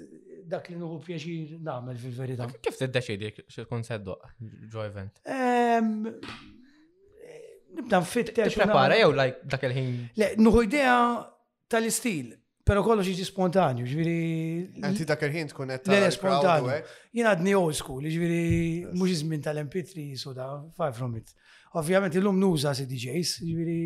dak 0.47 0.69
li 0.71 0.77
nħu 0.79 1.01
pjaċir 1.03 1.57
nagħmel 1.67 1.97
fil-verità. 1.99 2.47
Kif 2.63 2.79
tiddeċidi 2.79 3.33
xi 3.51 3.65
tkun 3.65 3.83
seddoq 3.83 4.29
ġo 4.71 4.85
event? 4.87 5.19
nibda 7.77 8.01
nfitter. 8.01 8.51
Prepara 8.55 8.97
jew 8.99 9.13
like 9.17 9.39
dak 9.51 9.65
il-ħin. 9.69 9.91
Le, 10.19 10.29
nuħu 10.41 10.65
idea 10.67 10.95
tal-istil, 11.71 12.33
pero 12.67 12.83
kollox 12.87 13.09
jiġi 13.11 13.27
spontanju, 13.29 13.87
ġviri. 13.91 14.23
Għanti 14.81 15.07
dak 15.09 15.23
il-ħin 15.29 15.53
tkun 15.53 15.75
qed 15.77 15.93
Le, 15.93 16.01
spontanju. 16.17 16.73
Eh? 16.79 16.83
Jien 17.19 17.29
għadni 17.31 17.55
old 17.59 17.77
school, 17.79 18.07
ġviri 18.17 18.43
mhux 18.95 19.15
iżmin 19.19 19.45
tal-MP3 19.47 20.09
soda, 20.21 20.51
far 20.77 20.95
from 20.97 21.17
it. 21.21 21.33
Ovvjament 21.79 22.17
illum 22.19 22.41
nuża 22.43 22.73
si 22.75 22.89
DJs, 22.91 23.39
ġviri 23.47 23.79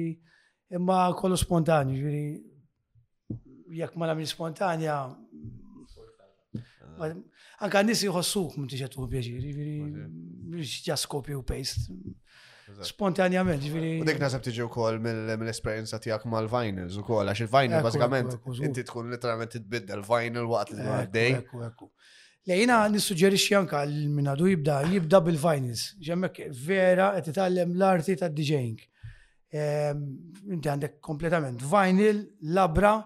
imma 0.78 1.04
kollu 1.18 1.36
spontanju, 1.36 1.98
ġviri 2.00 2.24
jekk 3.82 3.98
ma 4.00 4.08
nagħmel 4.10 4.30
spontanja. 4.30 5.02
Anka 7.64 7.80
nisi 7.82 8.06
jħossuk 8.06 8.54
jħossuk 8.54 8.64
qed 8.64 8.72
tiġet 8.76 8.94
u 9.02 9.06
bieġiri, 9.10 9.68
ġa 10.62 10.92
ġaskopju 10.94 11.40
paste. 11.46 11.92
Spontanjament, 12.82 13.62
U 14.02 14.06
dik 14.08 14.18
nasab 14.22 14.40
tiġi 14.44 14.62
u 14.64 14.70
kol 14.72 14.96
mill-esperienza 15.04 15.98
tijak 16.00 16.22
mal 16.32 16.46
vinyls 16.48 16.96
u 16.96 17.02
kol, 17.04 17.28
għax 17.28 17.42
il-vinyl 17.44 17.82
bazzikament, 17.84 18.36
inti 18.64 18.84
tkun 18.88 19.10
literalment 19.12 19.56
tbiddel 19.58 20.02
vinyl 20.06 20.48
waqt 20.52 20.72
li 20.78 20.86
għaddej. 20.94 21.36
Lejna 22.48 22.78
nissuġġerixxi 22.94 23.52
xjanka 23.52 23.82
l-minadu 23.88 24.48
jibda, 24.52 24.78
jibda 24.96 25.20
bil-vinyls, 25.26 25.84
ġemmek 26.08 26.42
vera 26.64 27.10
qed 27.18 27.36
tallem 27.36 27.76
l-arti 27.76 28.16
ta' 28.20 28.28
DJing. 28.38 28.80
Ehm, 29.60 30.02
inti 30.56 30.68
għandek 30.72 30.98
kompletament 31.04 31.60
vinyl, 31.70 32.24
labra, 32.56 32.96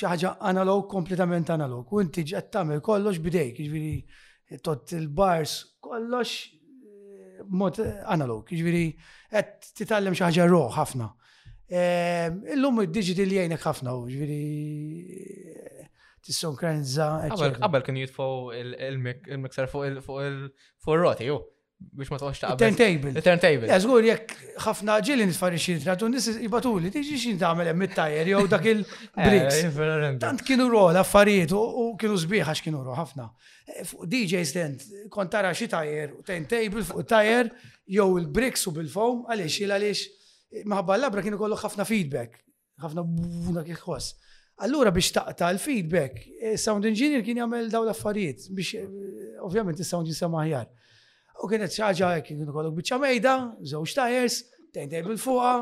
xaħġa 0.00 0.36
analog, 0.52 0.84
kompletament 0.92 1.50
analog. 1.54 1.86
U 1.96 2.02
inti 2.04 2.22
ġed 2.26 2.50
tagħmel 2.56 2.82
kollox 2.86 3.22
bidejk, 3.24 3.64
ġviri 3.68 4.60
tot 4.66 4.94
il-bars, 4.98 5.60
kollox 5.80 6.48
mod 7.48 7.78
analog, 8.10 8.50
ġviri, 8.50 8.82
għed 9.32 9.70
titallem 9.80 10.16
xaħġa 10.18 10.46
roħ 10.50 10.68
ħafna. 10.76 11.08
Ehm, 11.70 12.40
illum 12.56 12.82
il-digital 12.84 13.30
jgħinek 13.36 13.62
ħafna, 13.64 13.94
ġviri, 14.10 15.54
tissonkraniza. 16.26 17.08
Qabel 17.60 17.86
kien 17.86 18.00
jitfaw 18.02 18.50
il-mikser 18.60 19.70
fuq 19.70 20.20
il-roti, 20.20 21.30
biex 21.94 22.10
ma 22.12 22.18
toqgħodx 22.20 22.40
taqbel. 22.42 22.60
Turntable. 22.60 23.22
Turntable. 23.24 23.68
Ja, 23.70 23.78
żgur 23.82 24.04
jekk 24.04 24.34
ħafna 24.66 24.98
ġieli 25.04 25.26
nitfarri 25.30 25.58
xi 25.60 25.76
nitratu 25.78 26.08
nis 26.12 26.26
jibatuli 26.40 26.90
tiġi 26.92 27.18
xin 27.24 27.40
tagħmel 27.40 27.70
hemm 27.72 27.82
mittajer, 27.82 28.28
jow 28.30 28.42
jew 28.44 28.50
dak 28.52 28.68
il-bricks. 28.72 29.60
Eh, 29.70 29.86
eh, 29.86 30.16
Tant 30.20 30.44
kienu 30.46 30.68
roħ 30.70 30.98
affarijiet 31.00 31.54
u 31.56 31.86
kienu 32.00 32.18
sbieħ 32.24 32.50
għax 32.52 32.64
kienu 32.66 32.82
roħ 32.86 32.98
ħafna. 33.00 33.26
Eh, 33.72 33.82
fuq 33.88 34.06
DJ 34.12 34.44
stand 34.48 34.84
kont 35.12 35.32
tara 35.32 35.52
xi 35.56 35.68
tajer 35.72 36.14
u 36.18 36.24
turntable 36.26 36.84
fuq 36.90 37.06
tajer 37.10 37.50
jew 37.96 38.08
il-bricks 38.22 38.68
u 38.70 38.74
bil 38.76 38.90
fom 38.92 39.24
għaliex 39.28 39.62
il 39.64 39.76
għaliex 39.76 40.64
maħabba 40.66 40.98
l-labra 41.00 41.24
kienu 41.26 41.38
kollu 41.40 41.58
ħafna 41.58 41.86
feedback. 41.88 42.40
ħafna 42.84 43.04
buna 43.06 43.64
kif 43.66 43.86
Allura 44.60 44.90
biex 44.92 45.14
taqta 45.16 45.46
l-feedback, 45.54 46.18
sound 46.60 46.84
engineer 46.84 47.22
kien 47.24 47.38
jagħmel 47.40 47.70
daw 47.72 47.86
l-affarijiet 47.86 48.50
biex 48.52 48.82
ovvjament 49.40 49.78
is-sound 49.80 50.04
jisema' 50.12 50.42
aħjar 50.42 50.66
U 51.40 51.48
kienet 51.48 51.72
xaġa 51.72 52.08
jek 52.18 52.26
kienu 52.28 52.70
biċċa 52.76 52.98
mejda, 53.00 53.34
zewġ 53.70 53.94
tajers, 53.96 54.36
tejn 54.74 54.90
tejn 54.92 55.06
bil-fuqa, 55.08 55.52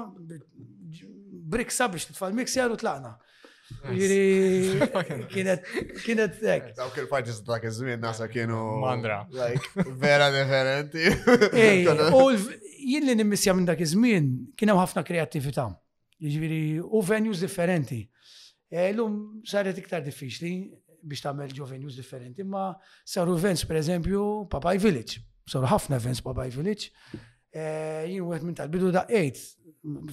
briksa 1.52 1.86
biex 1.92 2.08
titfall 2.10 2.34
mikser 2.34 2.74
u 2.74 2.78
tlaqna. 2.80 3.12
Jiri, 3.92 4.80
kienet, 5.32 5.68
kienet 6.02 6.34
tek. 6.40 6.70
Dawk 6.78 6.96
il-fajġis 7.02 7.38
ta' 7.46 7.58
kizmin 7.62 8.00
nasa 8.02 8.26
kienu. 8.32 8.56
Mandra. 8.82 9.20
Vera 10.02 10.30
differenti. 10.34 11.04
U 12.16 12.32
jien 12.88 13.04
li 13.06 13.14
nimmissja 13.20 13.52
minn 13.54 13.68
dak 13.68 13.78
iż-żmien 13.84 14.28
kien 14.58 14.72
hemm 14.74 14.80
ħafna 14.82 15.04
kreatività. 15.06 15.68
Jiġifieri 16.18 16.80
u 16.82 17.02
venues 17.06 17.44
differenti. 17.44 18.00
Illum 18.74 19.18
e, 19.22 19.46
saret 19.48 19.78
iktar 19.78 20.02
diffiċli 20.04 20.54
biex 21.06 21.22
tagħmel 21.28 21.52
ġo 21.56 21.68
venues 21.70 21.94
differenti, 22.00 22.42
ma 22.42 22.72
saru 23.08 23.36
events 23.38 23.68
pereżempju 23.68 24.24
Papaj 24.52 24.82
Village 24.82 25.22
sawra 25.50 25.68
ħafna 25.72 25.98
events 25.98 26.22
b'Abaj 26.24 26.54
Village. 26.56 26.90
Eh, 27.48 28.06
jien 28.10 28.26
wieħed 28.28 28.44
minn 28.46 28.56
tal-bidu 28.58 28.90
da' 28.92 29.06
8 29.08 29.44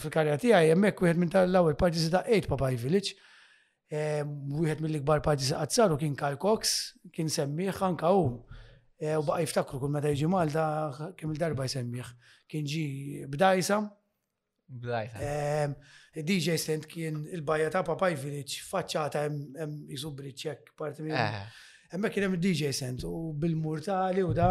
fil-karja 0.04 0.36
jemmek 0.40 0.70
hemmhekk 0.72 1.02
wieħed 1.04 1.20
minn 1.22 1.34
tal-ewwel 1.34 1.76
partizi 1.80 2.12
da' 2.14 2.24
8 2.38 2.48
Babaj 2.54 2.78
Village. 2.80 3.16
Eh, 3.96 4.24
wieħed 4.26 4.82
mill-ikbar 4.82 5.22
parties 5.26 5.52
qatt 5.54 5.98
kien 6.02 6.16
Kyle 6.18 6.40
Cox, 6.42 6.72
kien 7.14 7.30
semmiħ 7.30 7.84
anka 7.90 8.14
hu. 8.16 8.24
Eh, 8.98 9.18
u 9.20 9.26
baqa 9.28 9.44
jiftakru 9.44 9.82
kull 9.84 9.92
meta 9.92 10.14
jġi 10.16 10.30
Malta 10.32 10.66
kemm 11.20 11.34
il-darba 11.36 11.68
jsemmiħ. 11.68 12.14
Kien 12.50 12.66
ġi 12.72 12.86
b'dajsa. 13.34 13.82
B'dajsa. 14.86 15.36
DJ 16.16 16.56
Stent 16.58 16.88
kien 16.90 17.20
il-bajja 17.36 17.74
ta' 17.76 17.84
Papaj 17.86 18.16
Village 18.24 18.64
faċċata 18.66 19.26
jem 19.28 19.80
jizubri 19.92 20.32
ċek 20.32 20.72
parti 20.80 21.04
minn. 21.06 21.52
Emma 21.96 22.12
kien 22.12 22.24
hemm 22.28 22.36
DJ 22.42 22.72
Sent 22.76 23.04
u 23.08 23.34
bil-murtali 23.40 24.24
u 24.28 24.34
da. 24.36 24.50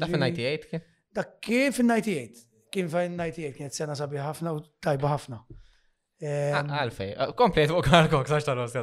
Da 0.00 0.06
fin-98 0.06 0.68
kien? 0.70 0.82
Da 1.16 1.24
kien 1.42 1.72
fin-98. 1.74 2.44
Kien 2.74 2.88
fin-98 2.90 3.54
kienet 3.58 3.76
sena 3.78 3.94
sabi 3.98 4.18
ħafna 4.22 4.52
u 4.56 4.60
tajba 4.84 5.10
ħafna. 5.14 5.40
Għalfej, 6.24 7.10
komplet 7.38 7.70
fuq 7.72 7.90
għalkok, 7.94 8.30
sax 8.30 8.46
tal-os 8.48 8.72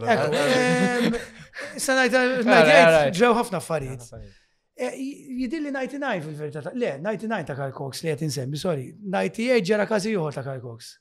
Sena 1.81 2.03
98 2.05 3.15
ġew 3.17 3.29
ħafna 3.33 3.57
affarijiet. 3.59 4.03
E, 4.81 4.91
jidilli 5.41 5.71
99 5.73 6.27
fil-verità, 6.27 6.61
le, 6.75 6.91
99 7.03 7.47
ta' 7.49 7.55
Karl 7.57 7.73
Cox 7.75 8.03
li 8.05 8.11
għet 8.13 8.21
insemmi, 8.27 8.59
sorry, 8.61 8.91
98 8.99 9.65
ġera 9.71 9.87
kazi 9.89 10.13
juħor 10.13 10.37
ta' 10.37 10.43
Karl 10.45 10.61
Cox. 10.63 10.91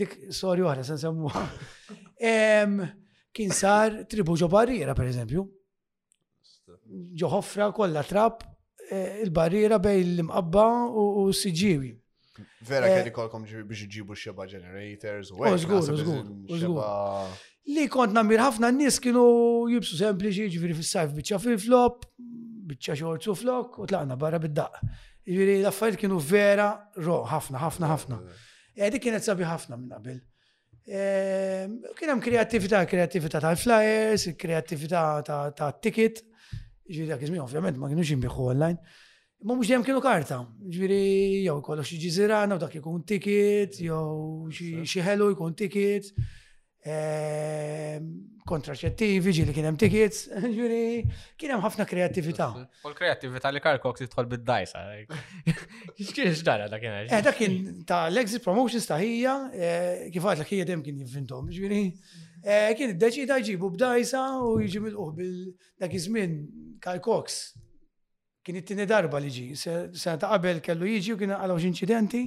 Dik, 0.00 0.14
sorry, 0.34 0.64
uħra, 0.66 0.86
sen 0.88 0.98
semmu. 1.02 1.30
Kinsar 3.34 4.00
tribuġo 4.08 4.46
barriera, 4.48 4.94
per 4.96 5.10
eżempju, 5.10 5.44
ġoħofra 7.20 7.68
kollha 7.74 8.02
trap 8.06 8.44
eh, 8.90 9.20
il-barriera 9.24 9.78
bej 9.82 10.02
l-imqabba 10.06 10.66
u 10.90 11.26
siġiwi. 11.34 11.90
Vera 12.66 12.88
eh, 12.90 12.98
kelli 13.00 13.12
kolkom 13.14 13.44
biex 13.46 13.84
iġibu 13.88 14.16
xeba 14.18 14.46
generators 14.50 15.30
u 15.34 15.42
għazgur, 15.44 16.62
oh, 16.72 17.42
Li 17.74 17.86
kont 17.88 18.12
namir 18.12 18.42
ħafna 18.44 18.68
n-nis 18.74 18.98
kienu 19.00 19.22
jibsu 19.72 19.96
sempliċi 19.96 20.50
ġifiri 20.52 20.74
fil-sajf 20.76 21.14
bieċa 21.16 21.38
fil-flop, 21.40 22.02
bieċa 22.68 22.96
xorzu 23.00 23.32
flok 23.40 23.78
u 23.80 23.86
tlaqna 23.88 24.18
barra 24.20 24.36
bid-daq. 24.42 24.74
Ġifiri 25.24 25.54
l-affarijiet 25.62 26.02
kienu 26.02 26.18
vera 26.20 26.66
ro, 27.00 27.22
ħafna, 27.30 27.62
ħafna, 27.62 27.88
ħafna. 27.94 28.18
Eh, 28.76 28.90
dik 28.92 29.06
kienet 29.06 29.24
sabi 29.24 29.46
ħafna 29.48 29.80
minn 29.80 29.96
bil. 30.04 30.20
Kien 30.84 32.10
hemm 32.12 32.20
kreattività, 32.20 32.82
kreattività 32.84 33.40
tal-flyers, 33.40 34.28
kreattività 34.36 35.06
ta' 35.24 35.70
ticket 35.80 36.20
ġviri 36.92 37.06
dak 37.08 37.22
iż-żmien, 37.24 37.42
ovvjament, 37.44 37.78
ma 37.80 37.88
kienux 37.90 38.10
jimbiħu 38.12 38.44
online. 38.50 38.78
Ma 39.44 39.56
mux 39.58 39.68
dejjem 39.68 39.84
kienu 39.86 40.00
karta, 40.04 40.40
ġviri, 40.74 41.44
jew 41.46 41.58
kollox 41.64 41.88
xi 41.90 41.98
ġizirana, 42.02 42.56
u 42.56 42.60
dak 42.62 42.74
ikun 42.78 43.02
ticket, 43.08 43.78
jew 43.84 44.52
xi 44.86 45.02
ħelu 45.04 45.30
jkun 45.34 45.56
ticket, 45.58 46.08
ehm, 46.86 48.08
kontraċettivi, 48.48 49.32
ġili 49.38 49.54
kien 49.56 49.68
hemm 49.68 49.78
tickets, 49.80 50.26
ġviri, 50.56 51.02
kien 51.40 51.52
hemm 51.54 51.64
ħafna 51.64 51.86
kreattività. 51.88 52.48
U 52.86 52.90
l-kreattività 52.92 53.52
li 53.52 53.62
Karkox 53.64 54.04
jidħol 54.06 54.28
bid-dajsa. 54.34 54.84
X'kien 56.08 56.32
x'dara 56.34 56.68
dak 56.72 56.84
kien? 56.84 56.98
Eh, 57.08 57.22
dak 57.24 57.40
kien 57.40 57.56
ta' 57.88 58.04
l-exit 58.12 58.44
promotions 58.44 58.86
ta' 58.90 59.00
hija, 59.00 59.38
eh, 59.56 60.06
kif 60.12 60.24
għadlek 60.24 60.56
hija 60.56 60.68
dejjem 60.70 60.84
kien 60.88 61.00
jinvintom, 61.02 61.48
ġviri. 61.52 61.84
Eh, 62.44 62.70
kien 62.76 62.90
id-deċida 62.92 63.38
jġibu 63.40 63.70
b'dajsa 63.72 64.20
u 64.44 64.58
jġibu 64.60 64.90
l 64.92 65.12
bil 65.16 65.36
dak 65.80 65.94
iż-żmien 65.96 66.32
Cox. 67.04 67.54
Kien 68.44 68.58
it-tieni 68.60 68.84
darba 68.84 69.16
li 69.24 69.30
ġi, 69.32 69.44
sena 69.56 70.16
ta' 70.20 70.28
qabel 70.34 70.60
kellu 70.64 70.84
jiġi 70.90 71.14
u 71.14 71.18
kien 71.22 71.30
għalaw 71.32 71.62
inċidenti, 71.70 72.20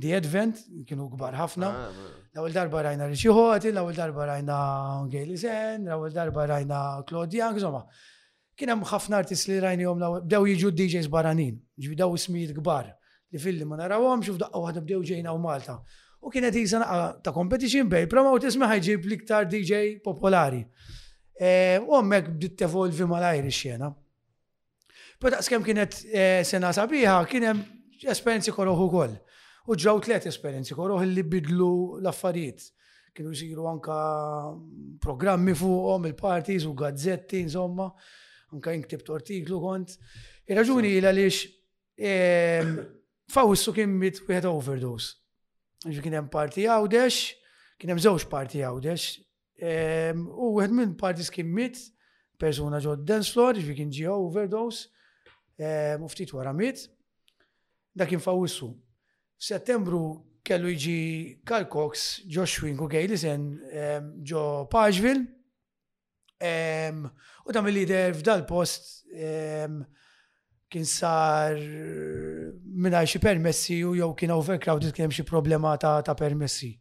The 0.00 0.14
Advent, 0.16 0.58
kienu 0.86 1.06
kbar 1.12 1.36
ħafna. 1.38 1.66
Ah, 1.66 2.06
l-ewwel 2.34 2.54
darba 2.54 2.82
rajna 2.82 3.06
Richie 3.06 3.30
Hoti, 3.30 3.68
l-ewwel 3.70 3.94
darba 3.94 4.26
rajna 4.26 4.56
Gail 5.08 5.36
Zen, 5.38 5.84
l-ewwel 5.86 6.12
darba 6.12 6.46
rajna 6.50 7.02
Claude 7.06 7.34
Young, 7.36 7.54
insomma. 7.54 7.84
Kien 8.56 8.70
hemm 8.74 8.82
ħafna 8.90 9.20
artisti 9.22 9.52
li 9.52 9.60
rajnihom 9.62 10.02
bdew 10.26 10.48
jiġu 10.54 10.72
DJs 10.74 11.08
baranin, 11.12 11.58
ġbi 11.78 11.94
daw 11.98 12.14
ismijiet 12.16 12.56
kbar 12.56 12.88
li 13.30 13.38
filli 13.38 13.64
ma 13.68 13.76
narawhom 13.78 14.24
u 14.24 14.32
f'daqqa 14.34 14.62
waħda 14.64 14.82
bdew 14.82 14.98
ġejna 15.12 15.34
u 15.34 15.38
Malta. 15.38 15.76
U 16.24 16.30
kienet 16.32 16.56
jisa 16.56 16.80
ta' 17.22 17.34
competition 17.36 17.86
bej, 17.90 18.08
promote 18.10 18.48
isma 18.50 18.66
ħajġib 18.72 19.06
liktar 19.12 19.46
DJ 19.46 20.00
popolari. 20.02 20.64
Eh, 21.38 21.78
u 21.84 21.92
għammek 21.94 22.32
bditt 22.38 22.64
evolvi 22.66 23.04
mal-Irish 23.06 23.68
jena 23.70 23.92
ta' 25.18 25.40
skem 25.42 25.64
kienet 25.64 25.96
eh, 26.12 26.42
sena 26.44 26.72
sabiħa, 26.76 27.14
kienem 27.30 27.62
esperienzi 28.06 28.52
koroħu 28.52 28.88
kol. 28.92 29.14
U 29.66 29.74
ġaw 29.74 30.00
tlet 30.04 30.28
esperienzi 30.28 30.76
koroħ 30.76 31.04
li 31.08 31.24
bidlu 31.24 31.68
l-affarijiet. 32.02 32.68
Kienu 33.16 33.32
jisiru 33.32 33.64
anka 33.70 33.96
programmi 35.00 35.54
fuqhom 35.56 36.04
il-parties 36.10 36.66
u 36.68 36.74
gazzetti, 36.76 37.40
insomma, 37.46 37.88
anka 38.52 38.74
jinktibt 38.76 39.08
artiklu 39.10 39.58
kont. 39.62 39.94
Il-raġuni 40.46 40.92
il 41.00 41.08
għaliex 41.08 41.38
ehm, 41.96 42.74
fawussu 43.32 43.72
kien 43.74 43.96
mit 43.98 44.20
wieħed 44.28 44.50
overdose. 44.52 45.16
Ġi 45.86 46.02
kienem 46.04 46.26
hemm 46.26 46.32
parti 46.32 46.66
għawdex, 46.68 47.22
kien 47.80 47.94
hemm 47.94 48.04
żewġ 48.04 48.26
parti 48.32 48.60
għawdex, 48.62 49.06
ehm, 49.64 50.28
u 50.28 50.52
wieħed 50.60 50.76
minn 50.76 50.94
partiz 51.00 51.32
kien 51.34 51.48
mit, 51.56 51.80
persuna 52.36 52.82
ġod 52.84 53.08
dance 53.08 53.32
floor, 53.32 53.58
ġi 53.64 53.78
kien 53.80 53.90
ġi 53.96 54.06
overdose, 54.12 54.90
muftit 55.98 56.30
ehm, 56.30 56.36
wara 56.36 56.52
mit, 56.52 56.86
dak 57.96 58.12
infawissu. 58.12 58.74
Settembru 59.36 60.24
kellu 60.46 60.70
jiġi 60.70 61.40
Carl 61.46 61.66
Cox, 61.70 62.20
Josh 62.26 62.62
Wink, 62.62 62.80
u 62.82 62.88
Gaylisen 62.88 63.48
ġo 64.26 64.42
ehm, 64.62 64.68
Pashville, 64.70 65.26
ehm, 66.40 67.06
u 67.44 67.52
tam 67.52 67.68
il-lider 67.68 68.14
f'dal 68.14 68.44
post 68.48 69.02
kien 70.66 70.84
sar 70.84 71.54
minna 72.74 73.04
xie 73.06 73.20
permessi 73.22 73.76
u 73.86 73.92
jew 73.94 74.08
kien 74.18 74.32
overcrowded 74.34 74.90
kien 74.96 75.06
hemm 75.06 75.14
xi 75.14 75.24
problema 75.24 75.76
ta' 75.78 76.16
permessi. 76.18 76.74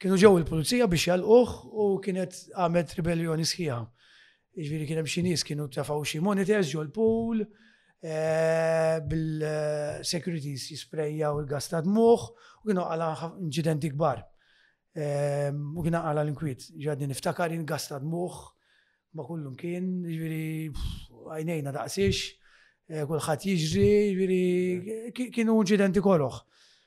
Kienu 0.00 0.16
ġew 0.16 0.36
il-pulizija 0.40 0.86
biex 0.88 1.06
jalquh 1.10 1.56
u 1.76 1.86
kienet 2.04 2.36
għamet 2.56 2.92
ribellioni 2.96 3.44
sħiħa. 3.44 3.78
Iġviri 4.60 4.86
kien 4.88 5.00
hemm 5.00 5.08
xi 5.08 5.24
nies 5.24 5.44
kienu 5.44 5.66
tafaw 5.72 6.02
xi 6.08 6.20
monitors 6.24 6.70
ġol 6.72 6.90
pool 6.94 7.42
Eh, 8.02 8.94
bil-securities 9.04 10.62
jisprejja 10.72 11.34
u 11.36 11.42
l-gastat 11.42 11.84
muħ 11.84 12.22
u 12.64 12.70
kienu 12.70 12.84
għala 12.88 13.08
inċidenti 13.44 13.90
kbar. 13.92 14.22
Eh, 14.96 15.52
u 15.52 15.84
kienu 15.84 16.00
għala 16.00 16.24
l-inkwit, 16.24 16.64
ġadni 16.80 17.10
niftakar 17.10 17.52
in-gastat 17.52 18.06
muħ 18.08 18.38
ma 19.18 19.26
kullum 19.26 19.52
kien, 19.58 19.90
ġviri 20.06 20.70
għajnejna 21.36 21.74
daqsiex, 21.76 22.22
eh, 22.88 23.04
kullħat 23.04 23.46
jiġri, 23.50 23.92
ġviri 24.16 25.12
kienu 25.36 25.60
inċidenti 25.60 26.00
koloħ. 26.00 26.40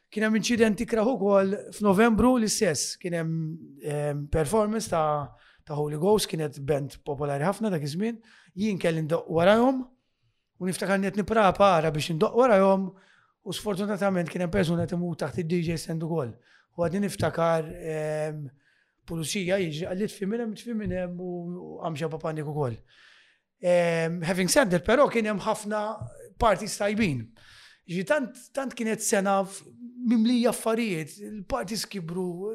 Kien 0.09 0.27
hemm 0.31 0.41
inċidenti 0.41 0.89
kraħu 0.89 1.13
kol 1.21 1.53
f'Novembru 1.77 2.39
l-istess, 2.41 2.97
kien 2.97 3.19
hemm 3.21 4.25
performance 4.33 4.89
ta' 4.89 5.29
Holy 5.77 5.97
Ghost 6.01 6.27
kienet 6.33 6.57
band 6.59 6.97
popolari 7.05 7.45
ħafna 7.45 7.69
dak 7.71 7.85
iż-żmien, 7.85 8.17
jien 8.57 8.77
kelli 8.81 9.05
warahom 9.29 9.85
U 10.59 10.65
niftakar 10.67 10.99
net 11.01 11.15
niprapa 11.17 11.69
ara 11.77 11.91
biex 11.91 12.11
wara 12.13 12.33
warahom 12.39 12.83
u 13.43 13.53
sfortunatament 13.57 14.29
kien 14.29 14.43
hemm 14.45 14.51
persuna 14.53 14.85
timut 14.87 15.19
taħt 15.23 15.39
id-DJ 15.43 15.77
sendu 15.85 16.07
ukoll. 16.07 16.33
U 16.77 16.85
għadni 16.85 17.01
niftakar 17.07 17.65
ehm, 17.69 18.45
pulizija 19.09 19.57
jiġi 19.61 19.87
għallit 19.89 20.13
fi 20.13 20.29
minn 20.29 20.43
hemm 20.45 20.55
tfi 20.57 20.75
u 21.17 21.77
għamxa 21.83 22.09
papanik 22.13 22.47
ukoll. 22.49 22.77
Ehm, 23.61 24.21
having 24.23 24.49
said 24.51 24.69
that, 24.71 24.85
però 24.85 25.09
kien 25.11 25.27
hemm 25.31 25.41
ħafna 25.43 25.81
parti 26.39 26.69
stajbin. 26.69 27.25
Ġi 27.89 28.05
tant, 28.07 28.75
kienet 28.77 29.01
sena 29.03 29.41
mimlija 30.07 30.53
affarijiet, 30.53 31.17
il 31.19 31.41
parti 31.49 31.75
skibru, 31.75 32.53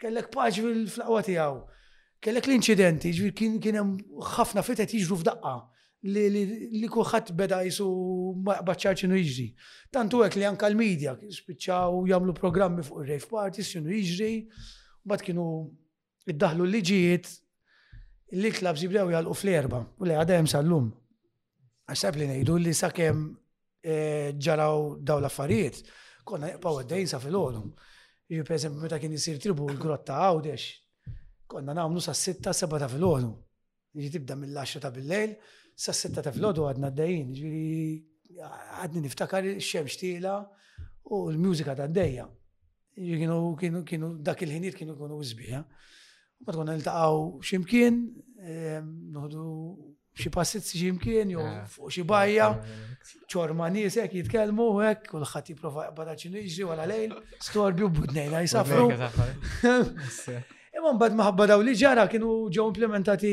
kellek 0.00 0.30
paġ 0.32 0.62
fil-flaqwa 0.64 1.20
tijaw, 1.26 1.58
kellek 2.24 2.48
l-incidenti, 2.48 3.12
ġvir 3.18 3.34
kien 3.36 3.76
hemm 3.76 3.96
ħafna 4.38 4.64
fitet 4.64 4.94
jiġru 4.96 5.18
f'daqqa 5.20 5.54
li, 6.04 6.22
li, 6.34 6.42
li 6.72 6.88
kuħat 6.90 7.30
beda 7.38 7.60
jisu 7.66 7.86
baċċar 8.48 8.96
ċinu 9.02 9.18
jġri. 9.22 9.46
Tantu 9.94 10.22
għek 10.24 10.38
li 10.40 10.46
anka 10.48 10.66
l-medja 10.72 11.14
spiċċaw 11.20 12.02
jamlu 12.10 12.34
programmi 12.38 12.82
fuq 12.86 13.04
il-rave 13.04 13.28
parties 13.30 13.70
xinu 13.76 13.92
iġri, 14.00 14.32
bat 15.06 15.22
kienu 15.22 15.46
id-daħlu 16.32 16.66
l-liġijiet 16.66 17.30
li 18.42 18.50
klab 18.56 18.80
zibdew 18.80 19.06
jgħalqu 19.12 19.36
fl-erba, 19.38 19.82
u 20.00 20.08
li 20.08 20.16
għadem 20.18 20.46
sal-lum. 20.50 20.90
Għasab 21.92 22.18
li 22.18 22.28
nejdu 22.32 22.58
li 22.62 22.74
sakem 22.74 23.22
eh, 23.84 24.32
ġaraw 24.34 24.96
daw 24.98 25.22
l-affarijiet, 25.22 25.82
konna 26.24 26.50
jgħu 26.56 26.76
għaddejn 26.82 27.10
sa 27.14 27.22
fil-għolum. 27.22 27.70
Ju 28.32 28.46
per 28.48 28.56
esempio, 28.56 28.80
meta 28.82 28.98
kien 28.98 29.12
jisir 29.12 29.38
tribu 29.42 29.68
l-grotta 29.70 30.18
għawdex, 30.24 30.66
konna 31.52 31.74
namlu 31.76 32.00
sa' 32.02 32.14
sitta 32.16 32.54
sebata 32.56 32.88
fil-għolum. 32.88 33.34
Jiġi 33.92 34.12
tibda 34.14 34.38
mill-10 34.40 34.80
ta' 34.80 34.88
bil-lejl, 34.94 35.34
sa' 35.76 35.92
sitta 35.96 36.22
ta' 36.22 36.32
flodu 36.34 36.66
għadna 36.68 36.90
d-dajin, 36.92 37.32
ġviri 37.36 38.44
għadni 38.82 39.02
niftakar 39.06 39.46
il-xemx 39.48 39.98
tila 40.00 40.36
u 41.12 41.24
l-mużika 41.32 41.74
ta' 41.78 41.88
d-dajja. 41.90 42.28
Kienu, 42.96 43.38
kienu, 43.60 43.80
kienu, 43.88 44.10
dak 44.20 44.42
il 44.44 44.52
ħinir 44.52 44.74
kienu 44.76 44.92
kienu 44.98 45.16
użbija. 45.16 45.62
U 45.64 46.44
bat 46.46 46.58
konna 46.58 46.74
nil-taqaw 46.76 47.22
ximkien, 47.48 48.02
ehm, 48.42 48.88
nħodu 49.14 49.44
xie 50.20 50.28
passit 50.34 50.66
ximkien, 50.68 51.32
jow 51.32 51.40
eh, 51.48 51.62
fuq 51.72 51.88
xie 51.96 52.04
bajja, 52.04 52.50
eh, 52.52 52.80
eh. 52.92 53.12
ċorma 53.32 53.70
nis, 53.72 53.96
ek 53.96 54.18
jitkelmu, 54.20 54.66
l-ħat 54.76 55.54
jiprofa 55.54 55.88
bada 55.96 56.16
ċinu 56.20 56.42
iġri 56.42 56.68
għala 56.68 56.90
lejl, 56.92 57.16
storbi 57.40 57.88
u 57.88 57.94
budnejna 57.94 58.44
jisafru. 58.44 58.90
Imman 60.82 60.98
bad 60.98 61.14
maħabba 61.16 61.46
daw 61.52 61.62
li 61.62 61.74
ġara 61.78 62.04
kienu 62.10 62.32
ġew 62.52 62.64
implementati 62.72 63.32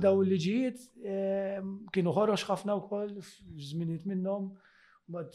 daw 0.00 0.18
liġijiet, 0.24 0.80
ehm, 1.02 1.68
kienu 1.94 2.12
ħorox 2.14 2.44
ħafna 2.50 2.76
wkoll 2.78 3.14
f'żminijiet 3.24 4.04
minnhom, 4.10 4.50
bad 5.10 5.32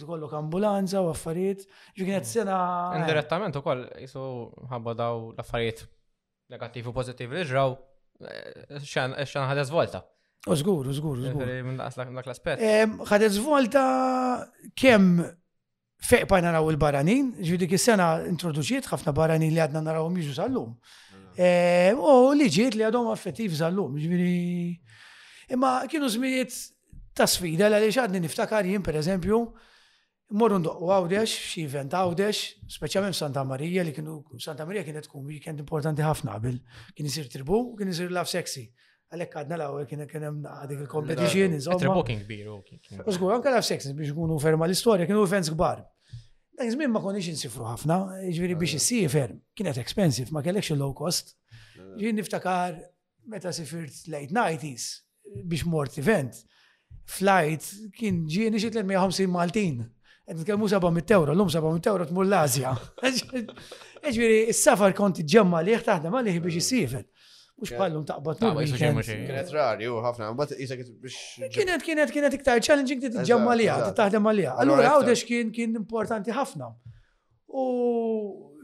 tkollok 0.00 0.36
ambulanza 0.38 1.02
u 1.04 1.10
affarijiet, 1.10 1.64
ġi 1.96 2.06
kienet 2.06 2.22
mm. 2.26 2.30
sena. 2.30 2.60
Indirettament 3.00 3.58
ukoll 3.60 3.82
jisu 4.02 4.22
ħabba 4.70 4.94
daw 4.98 5.24
l-affarijiet 5.34 5.82
negattiv 6.54 6.92
u 6.92 6.94
pozittiv 6.96 7.34
li 7.36 7.42
ġraw, 7.50 7.74
eh, 8.30 8.78
xan 8.86 9.18
ħadha 9.50 9.66
zvolta. 9.68 10.04
Użgur, 10.48 10.86
użgur, 10.94 11.18
użgur. 11.18 11.50
Dak 11.76 12.30
l 12.30 12.54
ehm, 12.70 13.02
Ħadet 13.10 13.34
zvolta 13.36 13.82
kemm 14.80 15.18
feqpa 16.04 16.40
naraw 16.40 16.64
il-baranin, 16.72 17.28
ġvidi 17.44 17.66
is-sena 17.76 18.08
introduċiet 18.28 18.86
ħafna 18.90 19.12
baranin 19.14 19.52
li 19.52 19.60
għadna 19.60 19.82
narawhom 19.90 20.16
jiġu 20.20 20.36
sal-lum. 20.38 20.72
Mela. 21.12 21.32
Eh, 21.36 21.92
u 21.94 22.32
li 22.36 22.48
ġiet 22.52 22.74
li 22.76 22.86
għadhom 22.86 23.10
affettiv 23.12 23.52
sal-lum, 23.58 23.98
ġvidi. 24.00 24.80
Imma 25.54 25.80
kienu 25.90 26.08
zmijiet 26.08 26.56
ta' 27.16 27.28
sfida 27.28 27.68
l 27.68 27.76
għaliex 27.76 28.00
għadni 28.04 28.22
niftakar 28.24 28.64
jien 28.68 28.82
pereżempju 28.86 29.42
morru 30.40 30.60
ndoqqu 30.62 30.88
għawdex, 30.94 31.38
xie 31.52 31.68
event 31.68 31.92
għawdex, 31.92 32.40
speċjalment 32.78 33.18
Santa 33.18 33.44
Marija 33.44 33.84
li 33.84 33.92
kienu 33.92 34.22
Santa 34.40 34.64
Marija 34.66 34.86
kienet 34.86 35.08
tkun 35.10 35.26
weekend 35.28 35.60
importanti 35.60 36.06
ħafna 36.06 36.38
qabel. 36.38 36.56
Kien 36.94 37.10
isir 37.10 37.28
tribu, 37.28 37.64
kien 37.76 37.92
isir 37.92 38.10
laf 38.14 38.30
sexy 38.30 38.70
għalek 39.10 39.32
għadna 39.40 39.56
la 39.58 39.66
għawel 39.70 39.86
kiena 39.90 40.06
kienem 40.10 40.36
għadik 40.46 40.82
il-competition, 40.84 41.54
insomma. 41.56 41.82
Trebuking 41.82 42.20
kbir, 42.22 42.50
ok. 42.52 42.76
Użgur, 43.10 43.34
anka 43.34 43.50
laf 43.54 43.66
sex 43.66 43.88
biex 43.96 44.12
nkunu 44.14 44.36
ferma 44.42 44.68
l-istoria, 44.68 45.06
kienu 45.08 45.24
events 45.26 45.50
kbar. 45.54 45.82
Dak 46.60 46.70
żmien 46.74 46.92
ma 46.94 47.00
konniex 47.02 47.30
insifru 47.32 47.64
ħafna, 47.66 47.96
ġviri 48.20 48.28
jiġifieri 48.30 48.58
biex 48.60 48.76
eh. 48.76 48.82
issi 48.84 49.00
ferm, 49.10 49.38
kienet 49.58 49.78
expensive, 49.82 50.34
ma 50.36 50.42
kellekx 50.46 50.76
low 50.78 50.92
cost. 50.94 51.34
Eh. 51.50 51.88
Ġviri 52.00 52.18
niftakar 52.20 52.78
meta 53.30 53.52
sifirt 53.54 53.98
late 54.14 54.30
90s 54.34 54.90
biex 55.50 55.66
mort 55.70 55.98
event. 56.02 56.38
Flight 57.10 57.66
kien 57.98 58.24
ġieni 58.30 58.60
xi 58.62 58.70
350 58.76 59.26
Maltin. 59.34 59.82
Qed 60.30 60.44
nitkellmu 60.44 60.68
700 60.70 61.10
euro, 61.16 61.32
l-lum 61.34 61.48
700 61.50 61.88
euro 61.90 62.04
tmur 62.06 62.28
l-Asja. 62.30 62.76
Ġviri, 64.10 64.44
is-safar 64.52 64.94
konti 64.94 65.24
ġemma 65.26 65.58
liħ 65.66 65.82
taħdem 65.88 66.14
għalih 66.14 66.36
biex 66.46 66.60
isifel. 66.62 67.02
Mux 67.60 67.70
pallum 67.78 68.04
taqbad 68.04 68.40
ma' 68.42 68.64
Kienet 68.64 69.52
rari, 69.54 69.88
u 69.92 69.98
ħafna, 70.04 70.30
bat 70.40 70.54
jisak 70.56 70.80
biex. 71.04 71.16
Kienet, 71.54 71.84
kienet, 71.86 72.12
kienet 72.14 72.36
iktar 72.38 72.60
challenging 72.64 73.02
ti 73.04 73.10
t-ġemma 73.14 73.56
li 73.60 73.66
għad, 73.68 73.90
taħdem 74.00 74.28
għalija. 74.30 74.54
Allura, 74.64 74.86
għawdex 74.96 75.24
kien 75.28 75.50
kien 75.56 75.74
importanti 75.82 76.32
ħafna. 76.34 76.70
U 77.60 77.64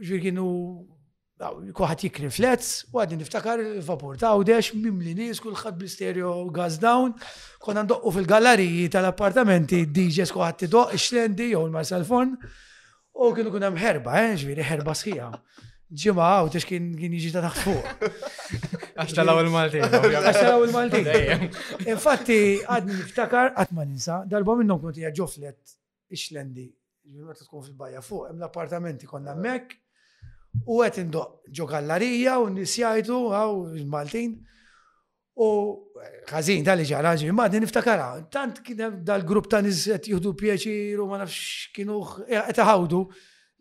ġir 0.08 0.22
kienu 0.24 0.46
kuħat 1.76 2.06
jikri 2.06 2.30
flets, 2.32 2.70
u 2.92 3.02
għadin 3.02 3.20
niftakar 3.20 3.60
il-vapur 3.64 4.16
ta' 4.22 4.30
għawdex, 4.36 4.72
mimli 4.80 5.12
nis, 5.18 5.42
kullħat 5.44 5.76
blistereo 5.76 6.32
gas 6.56 6.78
down, 6.80 7.12
konna 7.60 7.84
ndoqqu 7.84 8.14
fil-galleriji 8.16 8.86
tal-appartamenti, 8.96 9.82
DJs 9.92 10.32
kuħat 10.32 10.62
t-doq, 10.64 10.96
xlendi, 10.96 11.50
jow 11.52 11.66
il-marsalfon, 11.68 12.32
u 13.20 13.32
kienu 13.36 13.52
kunem 13.52 13.76
herba, 13.82 14.16
eh, 14.30 14.36
ġviri 14.40 14.64
herba 14.72 14.96
sħija 14.96 15.34
ġimma 15.94 16.24
għaw 16.32 16.48
tix 16.50 16.66
kien 16.66 16.86
jiġi 17.14 17.30
ta' 17.34 17.42
taħt 17.44 17.62
fuq. 17.62 17.84
Għax 18.98 19.12
talaw 19.14 19.38
il 19.44 19.50
malti 19.52 19.78
Għax 19.84 20.38
talaw 20.40 20.64
il 20.66 20.72
malti 20.72 21.02
Infatti, 21.94 22.38
għadni 22.66 22.96
niftakar, 23.02 23.52
għatma 23.54 23.84
ninsa, 23.86 24.20
darba 24.26 24.56
minnom 24.58 24.80
konti 24.82 25.04
għagġoflet 25.06 25.76
iċlendi, 26.16 26.66
ġimma 27.12 27.36
tkun 27.38 27.66
fil-bajja 27.68 28.02
fuq, 28.02 28.30
hemm 28.32 28.42
l-appartamenti 28.42 29.06
konna 29.06 29.36
mek, 29.38 29.76
u 30.66 30.80
għet 30.82 31.00
indoq 31.04 31.46
ġo 31.54 31.68
gallarija 31.70 32.38
u 32.42 32.50
nisjajtu 32.50 33.20
għaw 33.36 33.56
il-Maltin. 33.78 34.36
U 35.36 35.46
għazin 36.32 36.64
tal-li 36.64 36.86
ġara 36.88 37.12
ġimma, 37.20 37.46
din 37.52 37.62
niftakara. 37.66 38.08
Tant 38.32 38.58
kien 38.64 39.02
dal-grupp 39.06 39.50
ta' 39.52 39.60
nizet 39.62 40.08
juhdu 40.08 40.32
pieċir 40.34 40.98
u 41.04 41.10
ma 41.10 41.20
nafx 41.22 41.68
kienu 41.76 42.00
għet 42.26 42.56
e, 42.62 43.02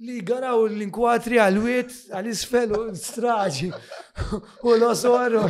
li 0.03 0.19
garaw 0.27 0.65
l-inkwatri 0.75 1.37
għal-wiet, 1.39 1.91
għal-isfel 2.11 2.71
u 2.75 2.79
straġi 2.99 3.69
u 3.71 4.73
l-osor 4.75 5.37
u 5.39 5.43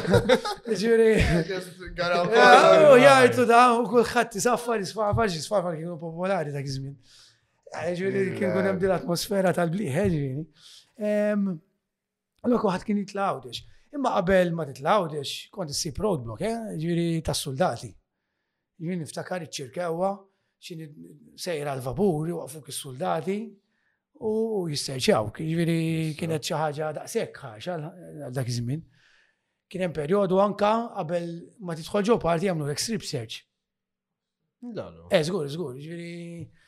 eh, 0.70 1.56
U 1.90 3.00
jgħajtu 3.02 3.46
da 3.50 3.62
u 3.74 3.88
kullħat 3.90 4.36
tisaffar, 4.36 4.84
jisfaffar, 4.84 5.32
jisfaffar 5.34 5.80
kienu 5.80 5.98
popolari 5.98 6.54
ta' 6.54 6.62
kizmin. 6.62 6.94
Ġiri 7.98 8.28
kien 8.38 8.54
kun 8.54 8.70
hemm 8.70 8.86
l-atmosfera 8.86 9.54
tal-bliħ, 9.58 9.90
eh, 9.90 10.14
ġiri. 10.14 11.42
Allora 12.46 12.62
kuħat 12.68 12.86
kien 12.86 13.02
jitlawdex. 13.02 13.66
Imma 13.98 14.14
qabel 14.20 14.54
ma 14.54 14.68
titlawdex, 14.70 15.48
kont 15.56 15.74
issib 15.74 15.98
roadblock, 16.06 16.46
eh, 16.46 16.72
ġiri 16.86 17.08
ta' 17.26 17.34
soldati. 17.34 17.90
Ġiri 18.78 19.02
niftakar 19.02 19.42
iċ-ċirkewa, 19.48 20.14
xini 20.62 20.92
sejra 21.34 21.74
l-vapur, 21.80 22.30
waqfu 22.44 22.62
kis-soldati, 22.70 23.40
u 24.24 24.66
jisterċaw, 24.72 25.28
ġviri 25.36 25.54
jiġifieri 25.54 26.18
kienet 26.20 26.48
xaħġa 26.50 26.92
daqsek 27.02 27.40
ħaxa 27.42 27.76
dak 28.34 28.48
iż-żmien. 28.52 28.82
Kien 29.72 29.84
hemm 29.84 29.96
perjodu 29.96 30.40
anka 30.44 30.70
qabel 30.96 31.28
ma 31.66 31.76
titħolġu 31.76 32.20
parti 32.24 32.48
jagħmlu 32.48 32.68
lek 32.70 32.80
strip 32.80 33.04
search. 33.04 33.42
Eh, 34.66 35.24
zgur, 35.26 35.50
zgur, 35.50 35.80
ġviri. 35.80 36.12
Jiġifieri 36.12 36.64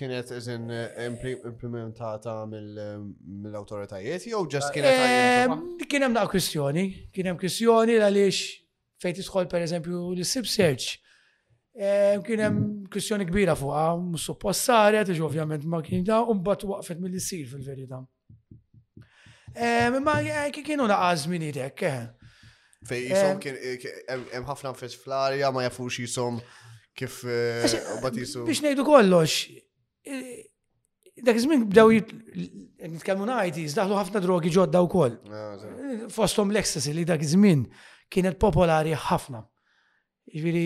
kienet 0.00 0.28
eżin 0.36 0.68
eh, 0.70 1.32
implementata 1.50 2.36
eh, 2.46 2.82
mill-autoritajiet 3.42 4.28
jew 4.30 4.44
ġast 4.54 4.70
eh, 4.70 4.76
kienet 4.76 5.86
Kien 5.90 6.04
hemm 6.06 6.14
da 6.18 6.22
kwistjoni, 6.30 6.84
kien 7.14 7.26
hemm 7.32 7.40
għalix 7.40 8.04
għaliex 8.04 8.44
fejn 9.02 9.22
per 9.32 9.48
pereżempju 9.50 10.04
l-strip 10.14 10.46
search 10.46 10.98
Eh, 11.80 12.16
kien 12.26 12.38
hemm 12.44 12.64
kwistjoni 12.92 13.24
kbira 13.24 13.54
fuqha, 13.56 13.84
mhux 14.12 14.26
suppost 14.28 14.66
saret, 14.68 15.08
iġu 15.14 15.24
ovvjament 15.24 15.62
ma 15.64 15.78
kien 15.86 16.02
da, 16.04 16.18
u 16.28 16.34
mbagħad 16.36 16.66
waqfet 16.68 16.98
mill-issir 17.00 17.46
fil-verità. 17.48 18.02
Eh, 19.56 19.86
ma 20.04 20.18
eh, 20.20 20.50
kienu 20.52 20.84
naqas 20.90 21.24
minn 21.32 21.46
idek, 21.48 21.86
Fej 22.90 23.08
jisom 23.12 23.40
hemm 23.44 24.46
ħafna 24.48 24.70
nfis 24.72 24.94
fl-arja 25.02 25.50
ma 25.52 25.64
jafux 25.66 25.98
jisom 26.00 26.38
kif 26.96 27.18
batisu. 28.04 28.44
Biex 28.48 28.60
ngħidu 28.64 28.84
kollox, 28.86 29.34
dak 31.24 31.36
iż-żmien 31.40 31.64
bdew 31.72 31.98
nitkellmu 32.94 33.26
ngħid 33.28 33.76
daħlu 33.80 33.96
ħafna 34.00 34.22
drogi 34.24 34.52
ġodda 34.54 34.80
wkoll. 34.88 35.16
Ah, 35.32 35.64
Fosthom 36.12 36.52
l-ecstasy 36.54 36.92
li 36.96 37.04
dak 37.08 37.24
iż-żmien 37.28 37.64
kienet 38.12 38.36
popolari 38.40 38.92
ħafna. 39.08 39.44
Ġviri, 40.30 40.62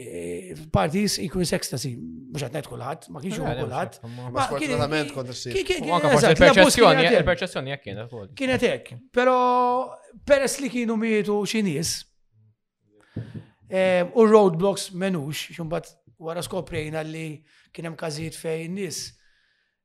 eh, 0.00 0.60
parties 0.72 1.18
equals 1.20 1.50
ecstasy, 1.52 1.90
mux 2.32 2.40
għatnet 2.46 2.68
kullħat, 2.70 3.02
ma 3.12 3.20
kienx 3.20 3.36
u 3.36 3.44
kullħat. 3.44 3.98
Ma 4.32 4.46
sfortunatament 4.46 5.10
kontra 5.12 5.34
s-sir. 5.36 5.56
il 5.58 7.26
perċessjoni 7.26 7.74
jek 7.74 7.82
kienet. 7.84 8.14
Kienet 8.34 8.62
jek, 8.64 8.88
pero 9.12 9.34
peress 10.24 10.60
li 10.64 10.70
kienu 10.72 10.96
mietu 10.96 11.36
xinis, 11.44 11.92
eh, 13.68 14.04
u 14.16 14.24
roadblocks 14.24 14.92
menux, 14.94 15.50
xumbat 15.52 15.90
wara 16.18 16.40
skoprejna 16.42 17.02
li 17.04 17.44
kienem 17.74 17.94
kazijiet 17.94 18.34
fejn 18.40 18.70
nis. 18.74 19.02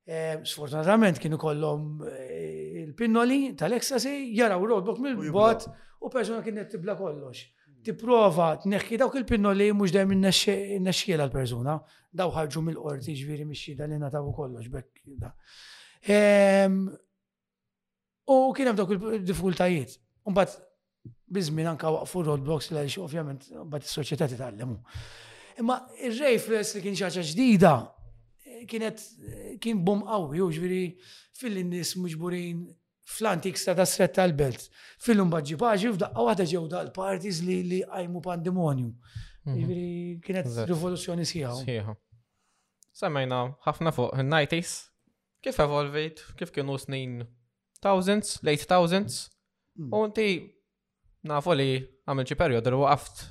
Eh, 0.07 0.37
sfortunatament 0.43 1.19
kienu 1.19 1.37
kollom 1.37 1.99
il-pinnoli 2.07 3.55
tal-ecstasy, 3.57 4.31
jaraw 4.35 4.63
roadblock 4.65 4.99
mill-bot 5.01 5.67
u 6.01 6.09
persona 6.11 6.41
kienet 6.43 6.69
tibla 6.71 6.95
kollox 6.95 7.47
tipprova 7.83 8.49
tneħħi 8.63 8.97
dawk 9.01 9.19
il-pinno 9.19 9.51
li 9.55 9.67
mhux 9.75 9.93
dejjem 9.93 10.13
innexxiela 10.79 11.25
l-persuna, 11.27 11.77
daw 12.15 12.31
ħarġu 12.33 12.63
mill-qorti 12.67 13.15
miex 13.25 13.47
mixxida 13.51 13.87
li 13.91 13.97
nataw 14.01 14.29
kollox 14.35 14.69
bekk 14.71 15.03
ehm, 16.13 16.83
U 18.23 18.35
kien 18.55 18.69
hemm 18.69 18.77
dawk 18.77 18.93
il-diffikultajiet. 18.95 19.97
Mbagħad 20.31 20.61
bizmin 21.35 21.67
anka 21.67 21.89
waqfu 21.91 22.21
roadblocks 22.23 22.69
li 22.71 22.77
għaliex 22.79 23.01
ovvjament 23.03 23.47
il 23.51 23.73
is-soċjetà 23.81 24.29
tallemu 24.39 24.77
Imma 25.59 25.75
r-rej 25.91 26.21
rejfles 26.21 26.71
li 26.77 26.83
kien 26.85 26.95
xaċa 26.95 27.25
ġdida 27.33 27.71
eh, 28.47 28.61
kienet 28.71 29.01
eh, 29.01 29.49
kien 29.61 29.81
bom 29.85 30.05
qawwi 30.07 30.39
u 30.45 30.47
ġviri 30.55 30.83
fil-nies 31.35 31.91
muġburin 31.99 32.63
fl-antik 33.05 33.57
strada 33.59 33.85
stretta 33.87 34.23
għal 34.23 34.35
belt 34.39 34.63
Fil-lum 35.03 35.29
bħagġi 35.33 35.57
paġi, 35.59 35.89
f'daqqa 35.91 36.25
għada 36.31 36.45
ġew 36.47 36.61
dal-partiz 36.71 37.41
li 37.43 37.57
li 37.67 37.79
għajmu 37.83 38.21
pandemonju. 38.23 38.87
Mhm. 39.43 39.55
Ġifiri, 39.57 40.13
kienet 40.23 40.47
rivoluzjoni 40.69 41.25
sħiħa. 41.27 41.55
Sħiħa. 41.59 41.95
Semmejna, 42.95 43.39
ħafna 43.67 43.91
fuq, 43.91 44.13
90s, 44.23 44.75
kif 45.43 45.59
evolvejt, 45.59 46.21
kif 46.39 46.53
kienu 46.55 46.77
snin 46.79 47.17
thousands, 47.83 48.37
late 48.47 48.63
thousands, 48.63 49.25
mm. 49.75 49.91
u 49.91 50.05
inti 50.07 50.29
nafu 51.27 51.57
li 51.57 51.67
għamilċi 52.07 52.39
periodu 52.39 52.71
li 52.71 52.79
waqaft 52.85 53.25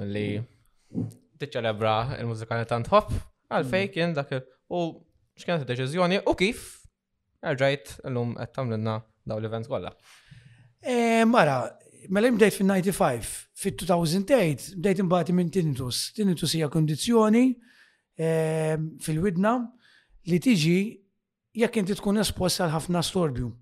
mill-li 0.00 0.26
t-ċelebra 1.42 1.98
il-mużika 2.22 2.62
tant 2.72 2.88
hop, 2.94 3.12
għalfej 3.52 3.84
mm. 3.90 3.92
kien 3.92 4.16
dak 4.16 4.32
u 4.40 4.80
x'kienet 5.44 5.76
id 5.76 6.22
u 6.24 6.36
kif 6.40 6.85
Ah, 7.46 7.52
Rġajt 7.54 8.00
l-lum 8.08 8.32
l-na 8.62 8.96
daw 9.22 9.38
l-event 9.38 9.68
kolla. 9.70 9.92
E, 10.82 11.22
mara, 11.30 11.58
mela 12.10 12.26
imdejt 12.30 12.58
fin-95, 12.58 13.28
fit-2008, 13.62 14.72
bdejt 14.82 15.02
imbagħad 15.04 15.30
minn 15.34 15.52
tinnitus. 15.54 16.08
Tinnitus 16.16 16.56
hija 16.58 16.66
kondizjoni 16.74 17.44
e, 18.18 18.28
fil-widna 19.02 19.52
li 20.26 20.40
tiġi 20.42 20.78
jekk 21.62 21.82
inti 21.84 21.94
tkun 22.00 22.18
espost 22.24 22.62
għal 22.66 22.74
ħafna 22.80 23.04
storbju. 23.06 23.52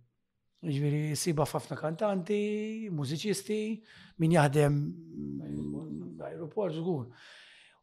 Ġviri 0.64 0.80
jiġifieri 1.02 1.20
siba 1.20 1.44
f'ħafna 1.44 1.76
kantanti, 1.76 2.40
mużiċisti, 2.88 3.60
min 4.24 4.32
jaħdem 4.38 4.80
aeroport 6.32 6.72
żgur. 6.80 7.04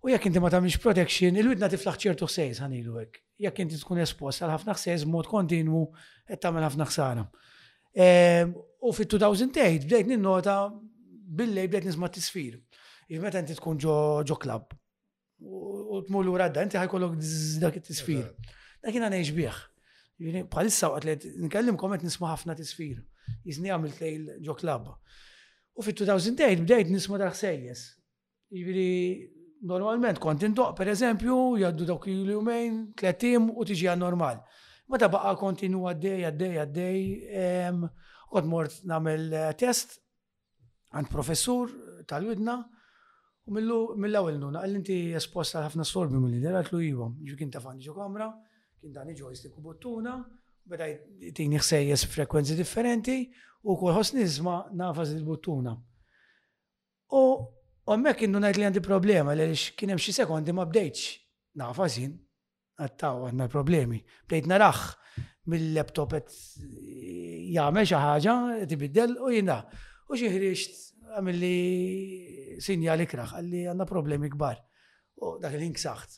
U 0.01 0.09
jekk 0.09 0.25
inti 0.31 0.39
ma 0.41 0.49
tagħmilx 0.49 0.79
protection, 0.81 1.35
il-widna 1.37 1.67
tiflaħ 1.69 1.97
ċertu 2.01 2.25
ħsejs 2.25 2.61
ħanilu 2.63 2.95
hekk. 3.03 3.19
Jekk 3.45 3.61
inti 3.67 3.77
tkun 3.77 3.99
espost 4.01 4.41
għal 4.41 4.55
ħafna 4.55 4.73
ħsejs 4.73 5.03
mod 5.13 5.27
kontinwu 5.29 5.81
qed 6.25 6.39
tagħmel 6.41 6.65
ħafna 6.65 6.85
ħsara. 6.89 7.25
Ehm, 8.05 8.55
u 8.81 8.93
fit-2008 8.97 9.85
bdejt 9.85 10.07
ninnota 10.09 10.55
billej 11.37 11.67
bdejt 11.69 11.85
nisma' 11.91 12.09
tisfir. 12.17 12.55
Meta 13.21 13.41
inti 13.43 13.53
tkun 13.59 13.77
ġo 13.85 14.37
klab. 14.41 14.73
U 15.41 15.99
tmur 16.07 16.25
lura 16.25 16.47
da, 16.53 16.63
inti 16.65 16.79
ħajkollok 16.81 17.19
dak 17.61 17.77
it-tisfir. 17.83 18.23
Dak 18.81 18.97
jiena 18.97 19.09
ngħix 19.13 19.35
bih. 19.37 19.59
Bħalissa 20.49 20.89
waqt 20.95 21.07
li 21.11 21.45
nkellimkom 21.45 21.93
qed 21.99 22.07
nisma' 22.09 22.33
ħafna 22.33 22.57
tisfir. 22.57 23.03
iżni 23.45 23.69
għamilt 23.71 23.99
lejl 24.01 24.25
ġo 24.47 24.57
klab. 24.63 24.89
U 25.77 25.85
fit-2008 25.85 26.65
bdejt 26.65 26.89
nisma' 26.89 27.21
daħsejjes. 27.21 27.85
Jiġri 28.51 28.81
normalment 29.61 30.17
kont 30.19 30.41
indoq, 30.43 30.73
per 30.77 30.87
eżempju, 30.91 31.37
jaddu 31.61 31.85
dawk 31.85 32.07
il-jumejn, 32.09 32.81
tletim 32.97 33.49
u 33.55 33.65
tiġi 33.65 33.93
normal. 33.97 34.41
Meta 34.89 35.07
baqa 35.07 35.35
kontinu 35.39 35.85
għaddej, 35.87 36.25
għaddej, 36.27 36.55
għaddej, 36.61 37.01
għod 38.33 38.47
mort 38.49 38.79
namel 38.87 39.27
eh, 39.33 39.51
test 39.57 39.97
għand 40.91 41.07
professur 41.11 41.71
tal-widna 42.07 42.57
u 43.47 43.53
millu 43.55 43.77
mill-ewwel 43.99 44.39
nuna 44.39 44.63
għall 44.65 44.79
inti 44.81 44.97
esposta 45.15 45.63
ħafna 45.67 45.85
sorbi 45.87 46.19
mill-lider 46.19 46.57
għatlu 46.59 46.81
iwhom. 46.89 47.15
Ġu 47.27 47.37
kien 47.39 47.53
tafan 47.53 47.79
ġu 47.79 47.95
kamra, 47.95 48.27
kien 48.81 48.93
dan 48.95 49.13
joystick 49.15 49.55
u 49.57 49.63
bottuna, 49.63 50.17
beda 50.67 50.89
jtini 50.89 51.59
xsejjes 51.63 52.05
frekwenzi 52.11 52.57
differenti 52.59 53.19
u 53.63 53.77
kol 53.79 53.95
ħosni 53.95 54.23
nizma 54.25 54.59
nafas 54.79 55.13
il-bottuna. 55.15 55.77
U 57.15 57.23
U 57.91 57.97
mek 57.99 58.23
innu 58.23 58.39
najt 58.39 58.55
li 58.55 58.63
għandi 58.65 58.81
problema 58.85 59.33
li 59.35 59.47
kienem 59.77 59.99
xie 59.99 60.13
sekondi 60.15 60.53
ma 60.55 60.63
bdejt 60.69 61.07
Nafa 61.59 61.83
zin, 61.91 62.13
għattaw 62.79 63.25
għandna 63.27 63.49
problemi. 63.51 63.97
Bdejt 64.29 64.45
narax 64.47 64.93
mill-laptop 65.51 66.13
xi 66.29 67.57
ħaġa 67.57 68.35
qed 68.61 68.75
ibiddel 68.77 69.17
u 69.19 69.33
jina. 69.35 69.57
U 70.07 70.15
għamil 70.15 70.63
għamilli 71.17 71.57
sinjali 72.63 73.07
kraħ, 73.11 73.33
għalli 73.41 73.65
għanna 73.73 73.87
problemi 73.89 74.31
kbar. 74.31 74.61
U 75.19 75.35
dak 75.43 75.57
l-inksaħt. 75.59 76.15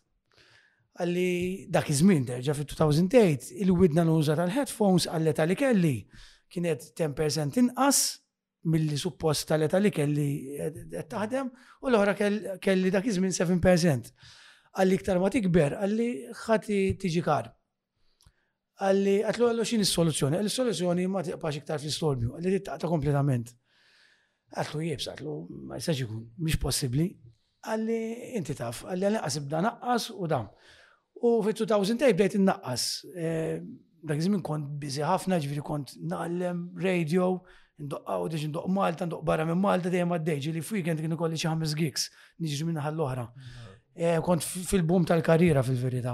Għalli 1.00 1.30
dak 1.74 1.90
iż-żmien 1.90 2.30
derġa 2.30 2.54
fi 2.54 2.68
2008 2.76 3.58
il-widna 3.66 4.06
nuża 4.06 4.38
tal-headphones 4.38 5.10
għallet 5.10 5.42
għalli 5.42 5.58
kelli 5.64 5.96
kienet 6.54 6.92
10% 6.94 7.58
inqas 7.64 8.06
mill-li 8.72 8.98
suppost 8.98 9.48
tal-età 9.50 9.80
li 9.82 9.92
kelli 9.98 10.28
qed 10.60 10.98
taħdem 11.12 11.50
u 11.82 11.90
l-oħra 11.92 12.14
kelli 12.66 12.92
dak 12.94 13.08
iż 13.12 13.20
7%. 13.40 14.12
Għalli 14.74 14.98
iktar 14.98 15.20
ma 15.22 15.30
tikber, 15.34 15.76
għalli 15.84 16.08
ħati 16.40 16.78
tiġi 17.02 17.24
kar. 17.26 17.50
Għalli 18.82 19.18
għatlu 19.30 19.50
għallu 19.50 19.66
xin 19.70 19.84
is-soluzzjoni. 19.86 20.40
Il-soluzzjoni 20.42 21.06
ma 21.14 21.22
tiqpax 21.26 21.60
iktar 21.62 21.82
fl-istorbju, 21.82 22.32
għalli 22.40 22.54
tittaqta 22.56 22.90
kompletament. 22.90 23.52
Għatlu 24.56 24.84
jibs, 24.88 25.10
għatlu 25.12 25.36
ma 25.68 25.78
jistax 25.82 26.04
ikun, 26.08 26.24
mhix 26.46 26.60
possibbli. 26.64 27.08
Għalli 27.68 28.00
inti 28.40 28.56
taf, 28.58 28.84
għalli 28.88 29.06
għalli 29.10 29.22
għasib 29.28 29.46
da 29.52 29.62
naqqas 29.68 30.08
u 30.16 30.28
dam. 30.32 30.48
U 31.24 31.38
fi 31.46 31.54
2008 31.60 32.14
bdejt 32.18 32.40
naqqas 32.48 32.90
eh, 33.16 33.58
Dak 34.04 34.20
iż 34.20 34.28
kont 34.44 34.66
biżi 34.82 35.00
ħafna, 35.08 35.38
ġviri 35.40 35.62
kont 35.64 35.94
naqlem 36.12 36.64
radio, 36.84 37.30
Ndoqqa 37.82 38.18
u 38.22 38.28
diġi 38.30 38.48
ndoq 38.52 38.68
Malta, 38.70 39.06
ndoq 39.08 39.24
barra 39.26 39.46
minn 39.50 39.58
Malta 39.60 39.90
dejjem 39.90 40.12
għaddejġi 40.14 40.52
li 40.54 40.62
f'weekend 40.62 41.02
kienu 41.02 41.18
kolli 41.18 41.40
xi 41.42 41.48
ħames 41.50 41.74
gigs 41.80 42.06
niġi 42.38 42.68
minn 42.68 42.78
l-oħra. 42.78 43.24
Eh, 43.96 44.20
kont 44.26 44.46
fil-boom 44.46 45.08
tal-karriera 45.10 45.64
fil-verità. 45.66 46.14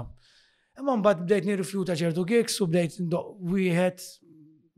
Imma 0.80 0.94
mbagħad 1.02 1.26
bdejt 1.26 1.48
nirrifjuta 1.50 1.96
ċertu 2.00 2.24
gigs 2.32 2.56
u 2.64 2.68
bdejt 2.70 2.96
ndoq 3.04 3.44
wieħed 3.52 4.00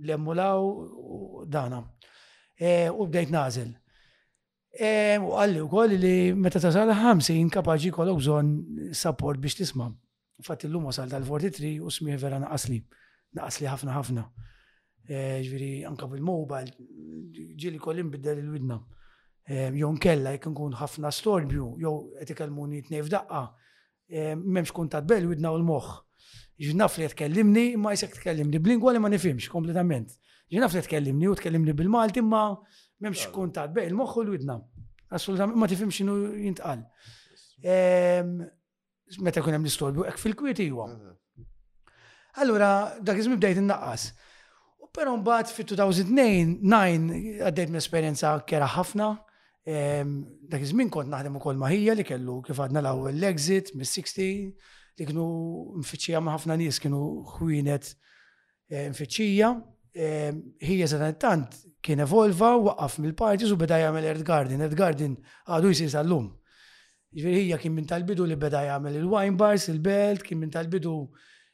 l-emmulaw 0.03 0.67
u 0.67 1.45
dana. 1.47 1.85
Eh, 2.59 2.91
u 2.91 3.07
bdejt 3.07 3.31
nażel. 3.31 3.71
Eh, 4.75 5.19
u 5.23 5.37
għalli 5.39 5.63
u 5.63 5.71
koll 5.71 5.95
li 5.95 6.17
meta 6.35 6.59
tasal 6.61 6.91
ħamsi 6.99 7.39
kapaċi 7.53 7.93
kollok 7.95 8.19
bżon 8.19 8.53
support 8.97 9.39
biex 9.39 9.61
tisma' 9.61 9.91
fatt 10.43 10.65
illum 10.67 10.89
wasal 10.89 11.11
tal-43 11.13 11.77
u 11.85 11.93
smieh 11.95 12.19
vera 12.19 12.41
naqasli. 12.43 12.83
Naqasli 13.39 13.71
ħafna 13.71 13.93
ħafna. 14.01 14.25
Eh, 15.11 15.41
ġviri 15.43 15.69
anka 15.89 16.07
bil-mobile, 16.07 16.71
ġili 17.59 17.79
kollin 17.83 18.11
biddel 18.13 18.39
il-widna. 18.39 18.77
Eh, 19.51 19.73
jow 19.75 19.91
nkella 19.97 20.37
jek 20.37 20.47
nkun 20.53 20.77
ħafna 20.79 21.11
storbju, 21.13 21.71
jow 21.83 21.95
etikalmuni 22.23 22.85
t-nej 22.87 23.03
f'daqqa, 23.03 23.41
eh, 24.09 24.37
memx 24.39 24.71
kuntat 24.73 25.07
bel 25.09 25.27
widna 25.33 25.51
u 25.53 25.59
l-moħ. 25.59 25.89
naf 26.79 26.97
li 26.99 27.09
tkellimni, 27.09 27.77
ma 27.77 27.91
jisek 27.91 28.15
tkellimni 28.21 28.59
b'lingwa 28.63 28.93
li 28.95 28.99
ma 29.03 29.09
nifimx 29.11 29.49
kompletament. 29.51 30.15
naf 30.53 30.73
li 30.73 30.81
tkellimni 30.83 31.27
u 31.29 31.35
tkellimni 31.35 31.73
bil-Malti, 31.75 32.21
ma 32.23 32.55
memx 33.03 33.27
kuntat 33.35 33.73
bel 33.75 33.91
il-moħ 33.91 34.17
u 34.19 34.23
l-widna. 34.23 34.61
Assolutament 35.11 35.57
ma 35.57 35.67
tifimx 35.67 35.91
xinu 35.99 36.15
jintqal. 36.47 36.87
Meta 39.21 39.41
kunem 39.43 39.61
l-istorbju, 39.65 40.07
ek 40.07 40.17
fil-kwiet 40.17 40.59
jwa. 40.71 40.87
Allura, 42.37 42.97
dak 43.03 43.19
iżmi 43.19 43.37
bdejt 43.37 43.59
innaqqas. 43.59 44.03
naqqas 44.07 44.23
Pero 44.93 45.15
mbagħad 45.17 45.53
fit-2009 45.57 47.41
għaddejt 47.49 47.71
minn 47.73 47.81
esperjenza 47.81 48.35
kera 48.49 48.67
ħafna. 48.75 49.09
Dak 49.65 50.61
iż-żmien 50.67 50.91
kont 50.93 51.09
naħdem 51.09 51.39
ukoll 51.41 51.59
maħija 51.61 51.95
li 51.97 52.05
kellu 52.05 52.41
kif 52.45 52.59
għadna 52.61 52.83
l-ewwel 52.83 53.17
l-exit 53.17 53.71
mis-60 53.79 54.73
li 55.01 55.09
kienu 55.09 55.27
mfittxija 55.81 56.21
ma' 56.21 56.35
ħafna 56.37 56.59
nies 56.61 56.81
kienu 56.85 57.01
ħwienet 57.37 57.89
mfittxija. 58.93 59.53
E, 59.93 60.09
hija 60.65 61.13
tant 61.21 61.57
kien 61.85 62.01
evolva, 62.01 62.53
waqqaf 62.67 62.99
mill-parties 63.05 63.51
u 63.53 63.59
beda 63.61 63.81
jagħmel 63.87 64.11
Earth 64.13 64.27
Garden. 64.29 64.61
Earth 64.67 64.77
Garden 64.77 65.17
għadu 65.53 65.73
jsir 65.73 65.91
sal-lum. 65.97 66.29
Ġifieri 67.17 67.47
hija 67.47 67.59
kien 67.65 67.73
minn 67.77 67.89
tal-bidu 67.89 68.29
li 68.29 68.37
beda 68.41 68.65
jagħmel 68.69 69.01
il-wine 69.01 69.41
bars, 69.41 69.71
il-belt, 69.73 70.25
kien 70.27 70.41
minn 70.41 70.53
tal-bidu 70.53 70.95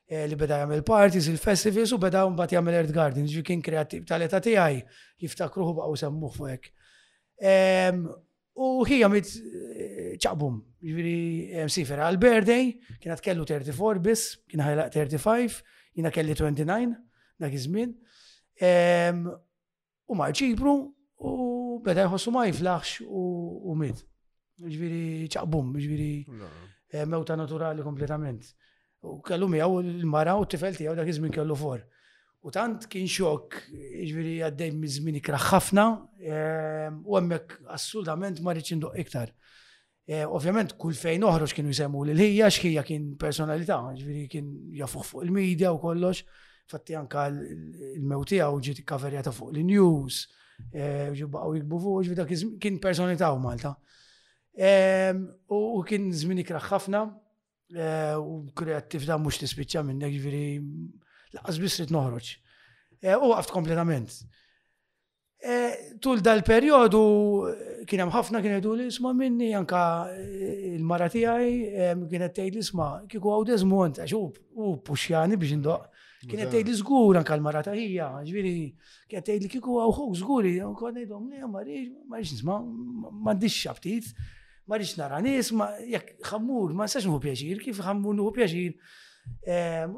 Eh, 0.09 0.23
li 0.25 0.37
beda 0.41 0.57
jagħmel 0.63 0.81
parties, 0.89 1.27
il-festivals 1.29 1.91
u 1.93 1.99
beda 2.01 2.23
mbagħad 2.33 2.53
jagħmel 2.57 2.75
Earth 2.79 2.95
Garden, 2.97 3.27
ġi 3.29 3.43
kien 3.45 3.61
kreattiv 3.65 4.07
tal-età 4.09 4.39
tiegħi 4.41 4.79
jiftakruħu 5.21 5.75
baqgħu 5.77 5.97
semmuh 6.01 6.33
fuq 6.33 6.53
hekk. 6.55 6.71
Ehm, 7.51 8.07
u 8.65 8.69
hija 8.89 9.11
mit 9.13 9.29
eh, 9.29 10.15
ċaqbum, 10.17 10.55
ġifieri 10.87 11.15
eh, 11.61 11.67
sifer 11.73 12.01
għal-birthday, 12.07 12.71
kienet 13.05 13.21
kellu 13.27 13.45
34 13.51 14.01
biss, 14.07 14.25
kien 14.49 14.65
ħajlaq 14.65 14.97
35, 14.97 15.59
jiena 16.01 16.13
kelli 16.17 16.37
29 16.41 16.95
dak 17.45 17.57
iż-żmien. 17.59 17.93
Ehm, 18.69 19.27
u 20.09 20.17
ma 20.17 20.31
ċipru 20.33 20.73
u 21.29 21.35
beda 21.85 22.07
jħossu 22.09 22.33
ma 22.33 22.47
jiflaħx 22.49 23.05
u 23.13 23.77
mit. 23.77 24.01
Ġifieri 24.65 25.29
ċaqbum, 25.37 25.77
ġifieri 25.77 26.11
mewta 27.13 27.37
naturali 27.37 27.85
kompletament. 27.85 28.49
U 29.07 29.21
kellu 29.23 29.47
miegħu 29.47 29.77
l-mara 29.85 30.35
u 30.41 30.45
t 30.47 30.57
tifelti 30.57 30.83
tiegħu 30.83 30.97
dak 30.99 31.11
iż 31.13 31.21
kellu 31.35 31.55
for. 31.55 31.83
U 32.43 32.51
tant 32.55 32.85
kien 32.91 33.07
xok, 33.11 33.55
iġviri 34.05 34.37
għaddej 34.47 34.71
mizmin 34.75 35.19
ikraħħafna, 35.21 35.85
ehm, 36.23 37.01
u 37.07 37.17
għemmek 37.19 37.55
assolutament 37.75 38.41
ma 38.43 38.53
rridx 38.53 38.73
iktar. 39.03 39.33
Eh, 40.09 40.25
ovvjament, 40.25 40.73
kull 40.81 40.95
fejn 40.97 41.23
oħroġ 41.29 41.53
kienu 41.59 41.73
jsemmu 41.75 42.05
l 42.09 42.17
ħija 42.17 42.49
xkija 42.51 42.83
kien 42.89 43.09
personalità, 43.21 43.79
iġviri 43.95 44.25
kien 44.33 44.47
jafuq 44.81 45.05
fuq 45.05 45.25
il-medja 45.27 45.73
u 45.73 45.79
kollox, 45.83 46.25
fatti 46.69 46.95
anka 46.99 47.27
il-mewtija 47.31 48.49
u 48.55 48.59
ġiet 48.63 48.83
kaverjata 48.89 49.33
fuq 49.35 49.53
l-news, 49.53 50.23
eh, 50.73 51.11
u 51.11 51.15
jikbu 51.55 51.79
fuq, 51.79 52.05
iġviri 52.07 52.59
kien 52.63 52.81
personalità 52.83 53.31
u 53.35 53.39
Malta. 53.43 53.77
Ehm, 54.59 55.27
u 55.51 55.83
kien 55.87 56.11
żmien 56.11 56.43
ikraħħafna, 56.43 57.07
u 58.19 58.47
kreativ 58.55 59.05
da 59.07 59.19
mux 59.21 59.37
tispiċċa 59.39 59.83
minnek 59.85 60.13
ġviri 60.13 60.61
laqqas 61.37 61.59
bisrit 61.61 61.93
noħroċ. 61.93 62.37
E, 63.05 63.15
u 63.19 63.33
għaft 63.37 63.53
kompletament. 63.53 64.13
E, 65.39 65.55
tul 66.03 66.23
dal-periodu 66.25 67.01
kien 67.87 68.01
hemm 68.03 68.11
ħafna 68.15 68.41
kien 68.43 68.57
jgħidu 68.57 68.73
l 68.75 68.87
isma' 68.89 69.13
minni 69.15 69.51
anka 69.55 69.83
e, 70.17 70.75
il-mara 70.79 71.09
tiegħi 71.13 71.93
kienet 72.09 72.35
tgħid 72.41 72.57
l 72.57 72.65
isma' 72.65 72.89
kieku 73.11 73.31
għaw 73.37 73.47
Desmond 73.53 74.01
għax 74.03 74.17
u 74.17 74.73
puxjani 74.89 75.37
biex 75.39 75.59
indoq. 75.61 75.85
Kienet 76.25 76.51
tgħid 76.57 76.73
li 76.73 76.79
żgur 76.81 77.21
anka 77.21 77.37
l-mara 77.37 77.63
ta' 77.67 77.77
hija, 77.79 78.09
ġifieri 78.27 78.55
kienet 79.13 79.29
tgħid 79.29 79.45
li 79.45 79.53
kieku 79.53 79.77
għaw 79.85 79.95
ħok 80.01 80.19
żguri, 80.25 80.57
kont 80.73 80.97
ngħidhom 81.05 81.31
li 81.37 81.45
ma 81.45 81.65
ma 82.17 82.25
nisma' 82.25 82.59
m'għandix 83.05 84.11
ma 84.69 84.77
rridx 84.77 84.97
nara 85.01 85.19
nies, 85.25 85.49
ma 85.57 85.71
jekk 85.81 86.29
ħammur, 86.29 86.75
ma 86.77 86.87
sax 86.89 87.09
nħu 87.09 87.19
pjaċir, 87.25 87.61
kif 87.65 87.81
ħammur 87.87 88.17
nħu 88.19 88.29
pjaċir. 88.37 88.95
Ehm, 89.55 89.97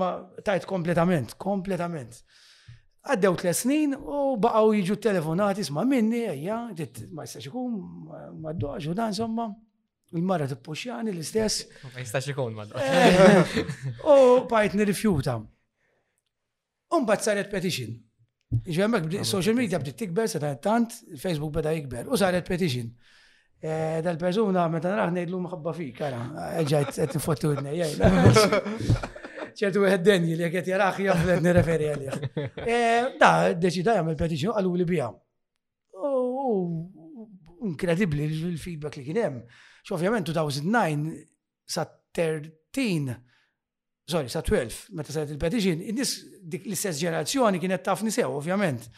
ma 0.00 0.10
tajt 0.46 0.66
kompletament, 0.70 1.34
kompletament. 1.40 2.20
Għaddew 3.10 3.38
tlet 3.40 3.56
snin 3.56 3.94
u 3.96 4.36
baqgħu 4.40 4.74
jiġu 4.80 4.98
telefonati 5.08 5.64
isma' 5.64 5.86
minni, 5.88 6.24
ejja, 6.34 6.58
ma 7.16 7.24
jistax 7.24 7.48
ikun, 7.50 7.78
ma 8.44 8.52
ddoqx 8.56 8.90
u 8.92 8.96
dan 9.00 9.14
insomma. 9.14 9.48
Il-mara 10.18 10.42
tippuxjani 10.50 11.12
l-istess. 11.14 11.64
Ma 11.86 12.00
jistax 12.04 12.28
ikun 12.32 12.56
ma 12.58 12.64
eh, 12.76 13.56
U 14.10 14.40
bajt 14.50 14.72
nirrifjuta. 14.76 15.36
Umbagħad 16.92 17.24
saret 17.28 17.50
petition. 17.52 17.92
Ġemmek, 18.66 19.06
social 19.24 19.54
media 19.54 19.78
bdiet 19.78 19.96
tikber, 20.00 20.26
se 20.28 20.40
tant, 20.66 20.96
Facebook 21.22 21.54
beda 21.54 21.70
jikber, 21.76 22.10
u 22.10 22.18
saret 22.18 22.42
petition. 22.48 22.90
Eh, 23.60 24.00
dal-persuna, 24.00 24.62
meta 24.72 24.88
naraħ 24.88 25.10
nejdlu 25.12 25.38
mħabba 25.44 25.72
fik, 25.76 25.98
għara, 26.06 26.20
eh, 26.46 26.60
ġajt 26.64 26.96
għet 27.04 27.16
nfottu 27.18 27.50
id 27.58 27.76
ċertu 29.60 29.82
għed 29.84 30.04
denji 30.06 30.36
li 30.38 30.46
għet 30.48 30.70
jaraħ 30.70 31.00
jaflet 31.04 31.42
nireferi 31.44 31.90
għalija. 31.92 32.14
Eh, 32.38 33.10
da, 33.20 33.30
deċida 33.52 33.98
jgħamil 33.98 34.16
petizjon 34.16 34.56
għallu 34.56 34.74
li 34.80 34.86
bija. 34.88 35.10
Inkredibli 37.68 38.24
il 38.30 38.56
feedback 38.62 38.96
li 38.96 39.04
kienem. 39.04 39.42
Xovjament 39.84 40.30
2009 40.32 41.12
sa 41.68 41.84
13, 42.16 43.12
sorry, 44.08 44.32
sa 44.32 44.40
12, 44.40 44.86
meta 44.96 45.12
saret 45.12 45.34
il 45.36 45.72
in 45.84 45.98
nis 46.00 46.14
dik 46.40 46.64
l-istess 46.70 46.96
ġenerazzjoni 47.02 47.60
kienet 47.60 47.84
tafni 47.84 48.08
sew, 48.14 48.32
ovvjament. 48.38 48.88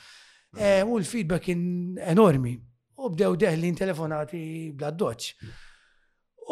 U 0.86 1.00
l-feedback 1.00 1.50
kien 1.50 1.98
enormi. 2.12 2.60
U 3.02 3.10
bdew 3.10 3.34
deħlin 3.42 3.76
telefonati 3.78 4.72
bla 4.78 4.90
doċ. 4.94 5.28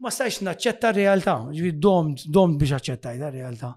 ma 0.00 0.12
stajx 0.14 0.40
naċċetta 0.46 0.92
r-realtà, 0.94 1.34
ġviri, 1.50 1.72
domt, 1.82 2.24
domd 2.30 2.58
biex 2.60 2.76
aċċettaj 2.78 3.20
r-realtà. 3.28 3.72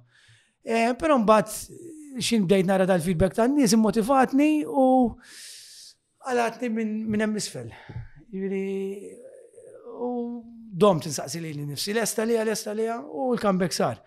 Eh, 0.63 0.91
Pero 0.99 1.17
mbagħad 1.19 2.19
xin 2.21 2.45
bdejt 2.45 2.65
nara 2.67 2.85
dal-feedback 2.87 3.33
ta' 3.35 3.47
n-nies 3.49 3.73
motivatni 3.75 4.63
u 4.67 5.11
għalatni 6.29 6.69
minn 6.69 7.21
hemm 7.25 7.35
isfel. 7.41 7.67
Ġviri, 8.31 9.13
u 9.97 10.41
domt 10.73 11.05
insaqsi 11.09 11.41
li 11.41 11.53
li 11.57 11.65
nifsi, 11.65 11.93
lesta 11.93 12.23
lija, 12.25 12.45
lesta 12.45 12.73
lija, 12.73 13.01
u 13.01 13.31
l-comeback 13.33 13.73
sar. 13.73 13.99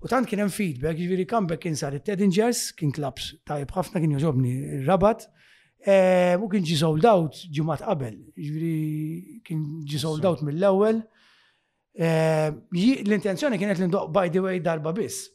U 0.00 0.08
tant 0.08 0.24
kien 0.28 0.40
hemm 0.40 0.48
feedback, 0.52 0.96
ġviri 0.96 1.26
comeback 1.28 1.60
kien 1.64 1.76
sar 1.76 1.92
it-Tedingers, 1.96 2.70
kien 2.72 2.92
klaps 2.92 3.34
tajb 3.48 3.68
ħafna 3.74 4.00
kien 4.00 4.14
joġobni 4.16 4.84
rabat 4.86 5.26
Eh, 5.80 6.36
u 6.36 6.46
kien 6.52 6.64
ġi 6.66 6.76
sold 6.76 7.06
out 7.08 7.38
ġumat 7.56 7.80
qabel, 7.80 8.18
ġviri 8.36 9.38
kien 9.46 9.62
ġi 9.88 10.00
sold 10.02 10.26
out 10.28 10.42
mill-ewel. 10.44 10.98
Eh, 11.96 12.48
l-intenzjoni 12.76 13.56
kienet 13.58 13.80
l 13.80 13.88
ndoq 13.88 14.10
by 14.12 14.28
the 14.28 14.42
way 14.44 14.60
darba 14.64 14.92
biss. 14.96 15.30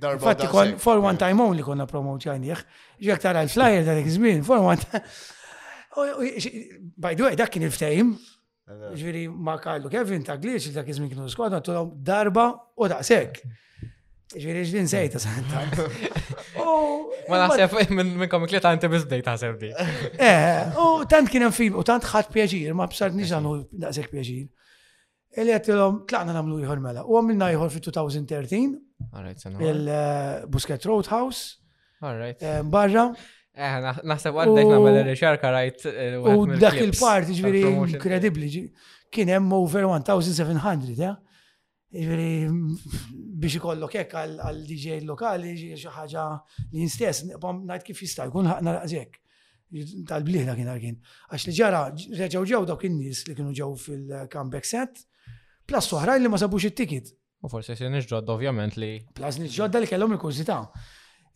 Darba 0.00 0.24
Fatti 0.30 0.48
kon 0.48 0.78
for 0.80 0.96
one 1.04 1.18
time 1.20 1.36
only 1.44 1.60
konna 1.66 1.84
promotjajnieħ. 1.90 2.62
Ġek 3.04 3.20
tara 3.20 3.44
l-flyer 3.44 3.84
da 3.84 3.98
dik 3.98 4.08
żmien, 4.14 4.40
for 4.44 4.58
one 4.64 4.80
time. 4.80 5.04
By 6.96 7.12
the 7.16 7.24
way, 7.28 7.36
dak 7.36 7.52
kien 7.52 7.64
il-ftejm. 7.68 8.14
Ġviri 8.96 9.26
ma 9.28 9.58
kallu 9.60 9.88
Kevin 9.92 10.24
ta' 10.24 10.40
Glitch, 10.40 10.72
dak 10.72 10.88
iż-żmien 10.88 11.12
kienu 11.12 11.28
skwadna, 11.28 11.60
darba 12.04 12.50
u 12.76 12.88
daqshekk. 12.88 13.44
Ġiri 14.34 14.62
ġdin 14.66 14.88
sejta 14.90 15.20
santa. 15.22 15.60
Ma 17.30 17.38
naħseb 17.44 17.92
minn 17.94 18.24
komik 18.30 18.50
li 18.56 18.60
tant 18.62 18.82
bizdej 18.90 19.22
taħseb 19.22 19.60
di. 19.60 19.68
Eh, 20.28 20.78
u 20.82 21.06
tant 21.06 21.30
kien 21.30 21.46
film, 21.54 21.76
u 21.78 21.84
tant 21.86 22.02
ħadd 22.10 22.32
pjaġir, 22.34 22.72
ma 22.74 22.88
b'sart 22.90 23.14
nixanu 23.14 23.52
daqshekk 23.70 24.16
pjaġir. 24.16 24.48
Eli 25.36 25.54
għattilom, 25.54 26.00
tlaqna 26.10 26.34
namlu 26.38 26.58
jħor 26.64 26.82
mela. 26.82 27.04
U 27.06 27.20
għamilna 27.20 27.52
jħor 27.54 27.70
fi 27.74 27.84
2013. 27.84 28.72
Il-Busket 29.62 30.86
Roadhouse. 30.90 31.60
Barra. 32.72 33.04
Eh, 33.54 33.76
naħseb 34.10 34.40
għaddek 34.42 34.72
namel 34.74 34.98
il-xarka 35.04 35.54
rajt. 35.54 35.86
Eh, 35.92 36.18
u 36.18 36.48
dak 36.58 36.80
il-parti 36.82 37.38
ġviri 37.38 37.62
inkredibli. 37.92 38.50
Kien 39.14 39.32
hemm 39.36 39.54
over 39.54 39.86
1700, 39.92 40.96
ja? 40.98 41.14
biex 41.94 43.54
ikollok 43.60 43.94
hekk 43.94 44.14
għal 44.18 44.62
DJ 44.66 45.04
lokali 45.06 45.52
xi 45.76 45.86
ħaġa 45.88 46.24
li 46.74 46.84
nstess 46.88 47.24
ngħid 47.38 47.78
kif 47.86 48.00
jista' 48.02 48.26
jkun 48.26 48.48
ħaqna 48.50 48.72
raqżek 48.78 49.20
tal 50.08 50.24
bliħna 50.26 50.56
kien 50.58 50.70
kien 50.82 50.96
Għax 51.30 51.44
li 51.50 51.54
ġara 51.56 51.82
reġaw 52.18 52.42
ġaw 52.50 52.64
dawk 52.66 52.84
in-nies 52.90 53.22
li 53.28 53.34
kienu 53.38 53.54
ġew 53.54 53.70
fil-comeback 53.78 54.64
set, 54.66 54.98
plus 55.66 55.88
oħrajn 55.92 56.22
li 56.22 56.28
ma 56.30 56.38
sabux 56.38 56.66
it-ticket. 56.68 57.10
U 57.42 57.48
forsi 57.50 57.76
se 57.76 57.88
nġodda 57.90 58.34
ovvjament 58.34 58.78
li. 58.78 58.92
Plus 59.14 59.38
nġodda 59.42 59.82
li 59.82 59.90
kellhom 59.90 60.14
il-kurzità. 60.16 60.60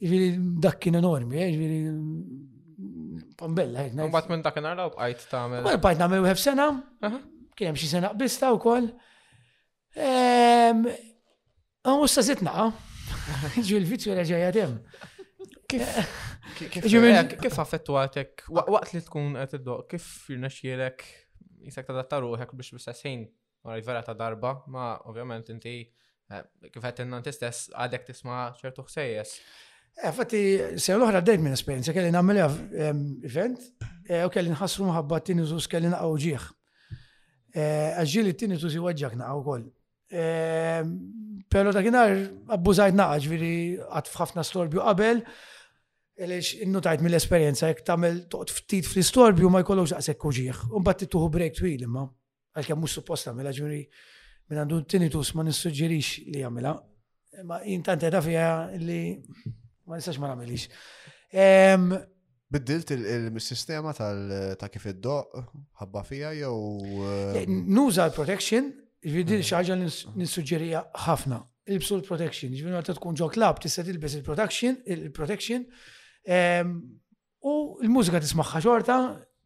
Jiġifieri 0.00 0.58
dak 0.62 0.78
kien 0.82 0.96
enormi, 0.98 1.42
jiġifieri 1.44 1.80
eh, 1.86 2.00
Pombella, 3.36 3.82
hekk. 3.84 3.98
Eh, 3.98 4.06
u 4.06 4.12
bat 4.14 4.30
minn 4.30 4.42
dak 4.46 4.56
u 4.56 4.90
bqajt 4.96 5.26
tagħmel. 5.30 5.68
Bqajt 5.82 6.00
nagħmel 6.02 6.24
wieħed 6.26 6.42
sena, 6.46 6.70
kien 7.58 7.72
hemm 7.74 7.82
xi 7.82 8.04
bista 8.16 8.54
u 8.54 8.60
wkoll. 8.60 8.90
Għan 9.98 12.04
usta 12.04 12.22
zitna, 12.22 12.68
ġu 13.58 13.76
il-vizju 13.80 14.14
dem. 14.54 14.76
Kif 15.70 15.80
eh, 15.82 17.56
affettuatek, 17.62 18.44
waqt 18.50 18.92
li 18.94 19.00
tkun 19.06 19.34
għet 19.38 19.52
id-doq, 19.60 19.80
kif 19.92 20.04
jirnaxielek 20.30 20.98
jisak 21.68 21.84
ta' 21.86 21.94
datta 21.96 22.16
ruħek 22.22 22.48
biex 22.58 22.70
biex 22.74 22.84
sassin, 22.88 23.20
għarri 23.66 23.86
vera 23.86 24.02
ta' 24.02 24.16
darba, 24.18 24.50
ma' 24.66 24.96
ovvjament 25.10 25.46
inti 25.54 25.76
eh, 25.84 26.38
kif 26.74 26.82
għet 26.86 27.02
innan 27.06 27.22
tistess 27.26 27.58
għadek 27.74 28.02
tisma 28.10 28.36
ċertu 28.60 28.80
xsejjes. 28.86 29.30
Eh, 30.00 30.12
Fatti, 30.14 30.40
se 30.78 30.92
l-oħra 30.94 31.16
għaddejt 31.22 31.42
minn 31.42 31.54
esperienza, 31.58 31.94
kelli 31.94 32.12
nammelja 32.14 32.46
event, 33.26 33.60
u 34.10 34.30
kelli 34.30 34.50
nħassru 34.54 34.82
maħabba 34.90 35.16
t-tinizus 35.24 35.64
kelli 35.70 35.88
naqaw 35.90 36.12
ġieħ. 36.24 36.42
Għagġili 37.58 38.32
t-tinizus 38.38 38.74
jwaġġakna 38.78 39.24
għaw 39.26 39.42
koll. 39.50 39.66
Ehm, 40.10 40.92
Pero 41.48 41.72
ta' 41.74 41.82
kienar 41.82 42.12
abbużajt 42.54 42.94
naqaġ 42.94 43.24
viri 43.26 43.54
għat 43.82 44.06
f'ħafna 44.06 44.42
storbju 44.46 44.82
qabel, 44.86 45.18
Għalix 46.20 46.50
innutajt 46.66 47.00
mill-esperienza, 47.02 47.70
jek 47.72 47.80
tamel 47.86 48.20
toqt 48.30 48.52
ftit 48.54 48.86
fl-istorbju 48.86 49.48
ma 49.50 49.62
jkollokx 49.64 49.96
għasek 49.96 50.18
kuġieħ. 50.22 50.60
Unbat 50.78 51.00
tittuħu 51.02 51.30
break 51.34 51.56
twil 51.58 51.82
imma, 51.88 52.04
għalke 52.54 52.76
mux 52.78 52.94
supposta 53.00 53.32
mela 53.34 53.50
ġuri 53.56 53.80
minn 53.80 54.62
għandu 54.62 54.78
tinnitus 54.86 55.32
ma 55.34 55.42
nissuġġerix 55.48 56.22
li 56.30 56.44
għamela. 56.44 56.74
Ma 57.48 57.58
jintant 57.66 58.06
edha 58.06 58.20
fija 58.22 58.50
li 58.78 59.00
ma 59.90 59.98
nistax 59.98 60.20
ma 60.22 60.30
għamelix. 60.30 60.70
Ehm, 61.34 61.90
Biddilt 62.50 62.94
il-sistema 62.94 63.90
ta' 63.94 64.70
kif 64.70 64.86
id 64.92 65.02
do 65.02 65.18
ħabba 65.82 66.04
fija 66.06 66.30
jew. 66.36 67.42
Nuża 67.50 68.06
l-protection, 68.10 68.70
Ġvidi 69.06 69.32
mm-hmm. 69.38 69.48
xaġa 69.48 69.76
nissuġġerija 70.20 70.80
ħafna. 71.06 71.38
Ilbsu 71.72 71.96
l-protection. 72.00 72.52
Ġvidi 72.52 72.76
għata 72.76 72.94
tkun 72.98 73.16
ġo 73.16 73.28
klab, 73.32 73.60
tista 73.62 73.82
tilbes 73.86 74.12
il-protection, 74.18 74.76
il-protection. 74.92 75.64
Ehm, 76.28 76.74
u 77.40 77.52
l-mużika 77.80 78.20
tismaħħa 78.20 78.60
xorta, 78.64 78.96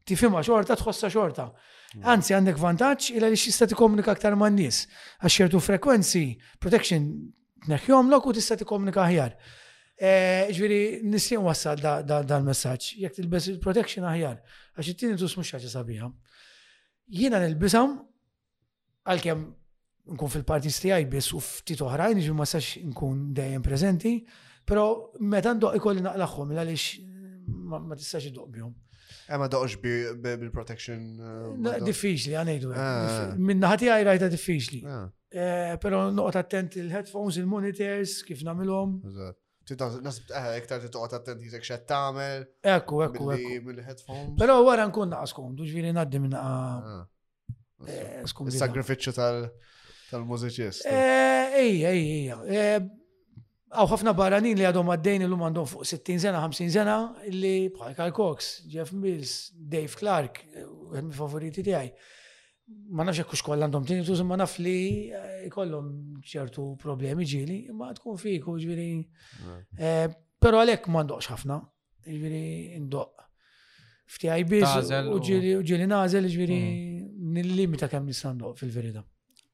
tifima 0.09 0.43
xorta, 0.43 0.75
tħossa 0.81 1.11
xorta. 1.15 1.47
Mm-hmm. 1.51 2.07
Anzi, 2.11 2.35
għandek 2.35 2.59
vantaġġ 2.59 3.11
illa 3.19 3.31
li 3.31 3.39
xista 3.39 3.69
tikkomunika 3.71 4.15
aktar 4.17 4.35
man 4.41 4.57
nies. 4.59 4.87
Għax 5.23 5.37
ċertu 5.43 5.61
frekwenzi, 5.63 6.25
protection 6.59 7.07
neħjom 7.71 8.11
u 8.13 8.33
tista 8.35 8.57
tikkomunika 8.61 9.05
aħjar. 9.07 9.37
E, 9.95 10.51
ġviri, 10.51 11.01
nisjen 11.07 11.45
wassal 11.47 11.79
dal-messagġ. 11.79 12.91
Jek 13.05 13.15
tilbes 13.21 13.47
il-protection 13.55 14.03
aħjar. 14.11 14.41
Għax 14.75 14.91
it-tini 14.97 15.15
tus 15.21 15.39
mux 15.39 15.55
ħaġa 15.55 15.71
sabiħa. 15.77 16.11
Jiena 17.07 17.39
nil-bisam 17.45 18.01
għalkemm 19.05 19.51
nkun 20.15 20.33
fil 20.33 20.45
parti 20.49 20.73
tiegħi 20.73 21.07
biss 21.13 21.35
u 21.37 21.41
ftit 21.41 21.81
oħrajn 21.85 22.21
jiġu 22.21 22.35
ma 22.37 22.47
sax 22.49 22.81
nkun 22.91 23.21
dejjem 23.37 23.63
preżenti, 23.65 24.15
però 24.69 24.87
meta 25.33 25.53
ndoq 25.57 25.77
ikolli 25.79 26.03
naqlaħħom 26.05 26.55
għaliex 26.55 27.05
ma 27.49 27.83
tistax 27.99 28.31
idoq 28.31 28.51
bjom. 28.57 28.73
Ema 29.33 29.47
eh, 29.49 29.53
doqx 29.53 29.79
bil-protection. 30.21 31.05
Eh, 31.67 31.79
diffiċli, 31.87 32.35
għanejdu. 32.37 32.73
Ah. 32.77 33.33
Minna 33.37 33.71
ħati 33.73 33.89
għaj 33.93 34.05
rajta 34.11 34.29
diffiċli. 34.33 34.83
Ah. 34.93 35.07
Eh, 35.35 35.79
Pero 35.81 36.11
noqot 36.15 36.37
attent 36.43 36.77
il-headphones, 36.79 37.39
il-monitors, 37.41 38.19
kif 38.29 38.43
namilom. 38.47 38.99
Iktar 39.65 40.83
titoqot 40.85 41.17
attent 41.17 41.41
jizek 41.43 41.65
xed 41.65 41.87
tamel. 41.89 42.45
Ekku, 42.61 43.01
ekku, 43.07 43.31
Però 43.65 44.21
Pero 44.41 44.59
għara 44.61 44.89
nkun 44.91 45.13
naqas 45.17 45.33
komdu, 45.35 45.65
ġviri 45.71 45.93
naddi 45.97 46.21
minna 46.21 46.45
ah. 46.45 47.03
Il-sagrifiċċju 47.87 49.15
tal-mużiċist. 50.11 50.87
Ej, 50.89 51.83
ej. 51.85 52.83
Għaw 53.75 53.89
ħafna 53.91 54.13
barranin 54.15 54.59
li 54.59 54.67
għadhom 54.69 54.91
għaddejn 54.95 55.25
il 55.27 55.33
lum 55.33 55.43
għandhom 55.49 55.65
fuq 55.67 55.87
60 55.89 56.21
sena, 56.23 56.43
50 56.47 56.71
sena, 56.71 56.97
li 57.35 57.71
bħal 57.75 58.13
Cox, 58.15 58.61
Jeff 58.71 58.93
Mills, 58.95 59.49
Dave 59.55 59.99
Clark, 59.99 60.39
għedmi 60.95 61.11
eh, 61.11 61.17
favoriti 61.17 61.65
għaj. 61.71 61.91
Ma 62.95 63.05
nafx 63.05 63.25
jekkux 63.25 63.43
koll 63.45 63.67
għandhom 63.67 63.85
tużum 64.07 64.31
ma 64.31 64.39
naf 64.41 64.55
li 64.63 65.11
jkollhom 65.49 65.89
eh, 65.91 66.23
ċertu 66.31 66.69
problemi 66.81 67.27
ġili, 67.27 67.59
ma 67.75 67.91
tkun 67.97 68.21
fiku 68.21 68.57
ġviri. 68.61 68.91
Eh, 69.81 70.09
Pero 70.45 70.59
għalek 70.61 70.91
ma 70.93 71.01
ndoqx 71.03 71.31
ħafna, 71.33 71.57
ġviri 72.07 72.79
ndoq. 72.85 73.23
Ftijaj 74.13 74.43
biz, 74.45 74.93
u 75.09 75.21
ġili 75.65 75.87
nazel, 75.89 76.27
ġviri 76.29 76.59
mm 76.61 76.94
nil-limita 77.35 77.89
kemm 77.91 78.11
nistandu 78.11 78.53
fil-verida. 78.59 79.03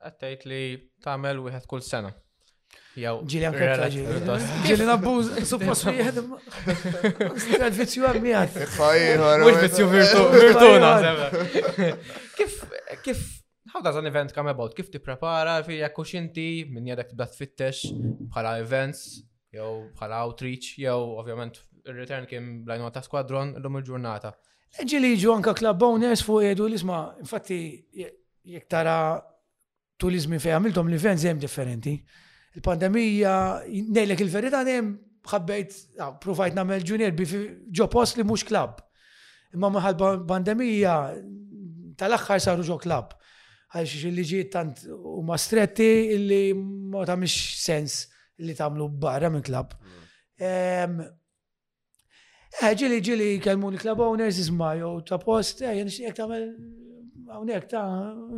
Għattajt 0.00 0.44
li 0.48 0.60
tamel 1.04 1.40
wieħed 1.44 1.66
kull 1.70 1.82
sena. 1.84 2.10
Jew. 2.98 3.12
Ġili 3.30 3.46
għam 3.48 3.56
ketta 3.56 3.88
ġili. 3.92 4.36
Ġili 4.66 4.84
nabbuż, 4.88 5.30
suppost 5.48 5.86
li 5.88 5.96
jħedem. 6.00 6.34
Għad 7.58 7.78
vizzju 7.78 8.06
għamijat. 8.10 8.58
Mux 9.42 9.60
vizzju 9.64 9.88
virtuna. 10.32 10.92
Kif, 12.38 12.56
kif, 13.06 13.22
how 13.74 13.82
does 13.84 13.98
an 14.00 14.10
event 14.10 14.34
come 14.36 14.52
about? 14.54 14.74
Kif 14.78 14.90
ti 14.94 15.02
prepara, 15.02 15.58
fi 15.66 15.80
jekkux 15.82 16.14
inti, 16.20 16.48
minn 16.70 16.88
jadek 16.90 17.12
tibda 17.12 17.28
tfittex 17.30 17.84
bħala 18.28 18.56
events, 18.62 19.04
jew 19.54 19.72
bħala 19.98 20.22
outreach, 20.26 20.74
jew 20.82 20.96
ovvjament 21.22 21.60
il-return 21.90 22.26
kim 22.30 22.50
blajnuna 22.66 22.94
ta' 22.96 23.04
squadron 23.06 23.54
l-lum 23.58 23.80
il-ġurnata 23.82 24.34
li 24.78 25.16
ġu 25.18 25.32
anka 25.34 25.54
klab 25.54 25.78
bonus 25.78 26.22
fuq 26.22 26.42
jedu 26.44 26.68
li 26.68 26.74
isma, 26.76 27.14
infatti, 27.20 27.86
jek 28.44 28.68
tara 28.70 29.20
turizmi 29.98 30.38
fej 30.38 30.52
għamiltom 30.54 30.88
li 30.88 30.98
fejn 30.98 31.18
hemm 31.18 31.38
differenti. 31.40 31.96
Il-pandemija, 32.54 33.64
nejlek 33.68 34.20
il 34.20 34.28
verita 34.30 34.62
hemm 34.64 34.96
ħabbejt, 35.26 35.72
ah, 36.00 36.12
provajt 36.18 36.54
namel 36.56 36.82
junior 36.84 37.10
bi 37.12 37.24
ġo 37.26 37.88
post 37.92 38.16
li 38.18 38.24
mhux 38.24 38.44
klab. 38.48 38.80
Imma 39.54 39.68
maħal 39.70 40.24
pandemija 40.26 40.94
tal-axħar 41.98 42.40
saru 42.40 42.62
ġo 42.64 42.78
klab. 42.80 43.14
Għalx 43.74 44.04
il-liġi 44.08 44.40
tant 44.50 44.78
u 44.90 45.20
stretti 45.36 46.16
li 46.18 46.54
ma 46.56 47.04
tamix 47.06 47.34
sens 47.62 48.06
li 48.40 48.54
tamlu 48.54 48.88
barra 48.88 49.30
minn 49.30 49.44
klab. 49.46 49.76
Eh, 52.58 52.72
ġili 52.74 52.96
ġili 53.06 53.26
kalmuni 53.42 53.78
klab 53.78 54.00
owners 54.02 54.40
isma 54.42 54.72
jow 54.80 54.96
ta' 55.06 55.18
post, 55.22 55.60
eh, 55.62 55.76
jen 55.78 55.90
xiek 55.92 56.16
ta' 56.18 56.26
mel 56.26 56.48
għonek 57.30 57.68
ta' 57.70 57.84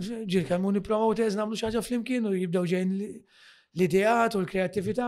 ġili 0.05 0.45
kalmuni 0.51 0.83
promoters 0.85 1.39
namlu 1.39 1.57
xaġa 1.57 1.81
flimkien 1.87 2.29
u 2.29 2.35
jibdaw 2.37 2.67
ġejn 2.69 2.93
l-idejat 2.99 4.37
u 4.37 4.43
l-kreativita. 4.43 5.07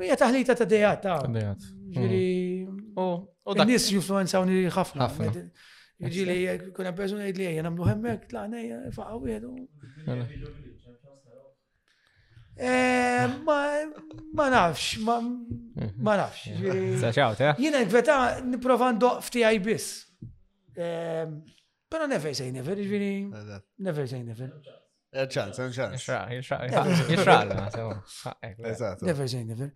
Mija 0.00 0.16
eh, 0.16 0.20
taħlita 0.22 0.56
ta' 0.56 0.68
dejat 0.72 1.04
ta' 1.04 1.18
ġili. 1.28 2.24
U 2.64 2.72
mm. 2.72 2.82
oh, 2.96 3.14
oh, 3.44 3.60
nis 3.60 3.90
jufluenza 3.92 4.40
jufluenzawni 4.40 4.64
ħafna. 4.72 5.12
Ġili 6.16 6.38
kuna 6.74 6.96
persuna 6.96 7.28
id 7.28 7.38
li 7.42 7.50
jgħan 7.52 7.68
namlu 7.68 7.92
hemmek, 7.92 8.24
la' 8.32 8.48
nejja, 8.56 8.80
faqaw 8.96 9.20
jgħadu. 9.20 10.70
Eh, 12.64 13.26
ma 14.32 14.48
nafx, 14.50 14.96
ma 14.98 15.18
mhm. 15.20 16.02
nafx. 16.02 16.48
Jina 17.58 17.80
n-kveta 17.82 18.16
niprofa 18.46 18.92
ndoq 18.94 19.18
ftijaj 19.26 19.58
bis. 19.64 19.86
Eh, 20.76 21.26
Pero 21.88 22.06
never 22.06 22.32
say 22.34 22.52
never, 22.52 22.76
ġviri. 22.76 23.26
Never 23.82 24.06
say 24.08 24.22
never. 24.22 24.52
ċans, 25.28 25.58
ċans. 25.58 26.02
Jixraq, 26.36 26.70
Never 29.02 29.28
say 29.28 29.44
never. 29.44 29.68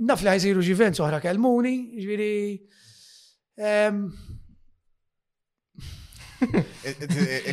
Naf 0.00 0.24
li 0.24 0.32
ħajsiru 0.32 0.64
ġivent 0.66 0.98
soħra 0.98 1.20
kelmuni, 1.22 1.76
ġvini. 2.00 2.38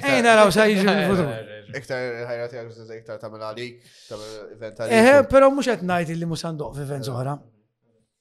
Ejna 0.02 0.36
raw 0.38 0.50
xa 0.56 0.68
jiġi 0.70 0.86
futur 1.10 1.76
Iktar 1.76 2.06
ħajra 2.30 2.46
tijak 2.54 2.70
bżiz 2.72 2.94
iktar 2.96 3.20
tamil 3.20 3.42
għalik, 3.44 3.82
tamil 4.08 4.36
event 4.54 4.78
għalik. 4.80 4.94
Eħe, 5.02 5.18
pero 5.28 5.50
mux 5.52 5.68
għet 5.68 5.84
najt 5.84 6.14
li 6.16 6.30
mus 6.32 6.46
għandoq 6.48 6.78
f'event 6.78 7.10
uħra. 7.12 7.34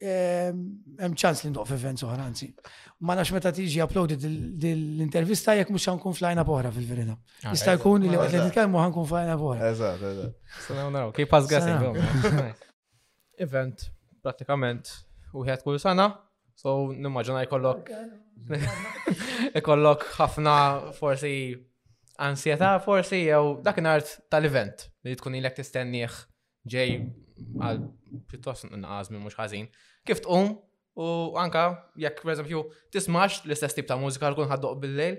Hemm 0.02 1.12
Mċans 1.14 1.44
li 1.46 1.52
ndoq 1.54 1.70
f'event 1.70 2.02
zoħra, 2.02 2.26
anzi. 2.26 2.48
Ma 3.06 3.14
nax 3.16 3.30
meta 3.36 3.52
tiġi 3.54 3.80
uploaded 3.86 4.26
l-intervista 4.26 5.54
jek 5.60 5.70
mux 5.72 5.86
għankun 5.88 6.18
flajna 6.18 6.44
boħra 6.48 6.72
fil-verina. 6.74 7.14
Ah, 7.46 7.52
Jista' 7.54 7.76
jkun 7.78 8.02
li 8.08 8.12
għet 8.16 8.34
li 8.34 8.42
nitkellmu 8.48 8.82
għankun 8.82 9.08
flajna 9.14 9.38
boħra. 9.40 9.70
Eżat, 9.70 10.04
eżat. 10.10 10.44
Sanaw 10.66 10.90
naraw, 10.96 11.14
kif 11.16 11.38
għasin 11.38 12.52
Event, 13.38 13.86
pratikament, 14.24 14.88
u 15.34 15.46
kull 15.62 15.78
sana, 15.78 16.10
so 16.56 16.78
nimmaġina 16.90 17.46
kollok. 17.46 17.90
Ikollok 19.58 20.04
ħafna 20.18 20.54
forsi 20.98 21.30
ansjeta 22.28 22.74
forsi 22.84 23.20
jew 23.26 23.54
dak 23.66 23.78
art 23.90 24.10
tal-event 24.32 24.86
li 25.06 25.16
tkun 25.18 25.36
ilek 25.40 25.56
tistennieħ 25.58 26.18
ġej 26.72 26.94
għal 27.62 27.82
pjuttost 28.30 28.68
nqas 28.70 29.10
minn 29.12 29.22
mhux 29.24 29.38
ħażin. 29.40 29.66
Kif 30.06 30.22
tqum 30.24 30.52
u 31.02 31.08
anka 31.40 31.64
jekk 32.00 32.22
pereżempju 32.26 32.62
tismax 32.94 33.42
l-istess 33.46 33.76
tip 33.80 33.88
ta' 33.90 33.98
mużika 34.00 34.30
l-kun 34.30 34.48
ħaddoq 34.52 34.78
bil-lejl 34.84 35.18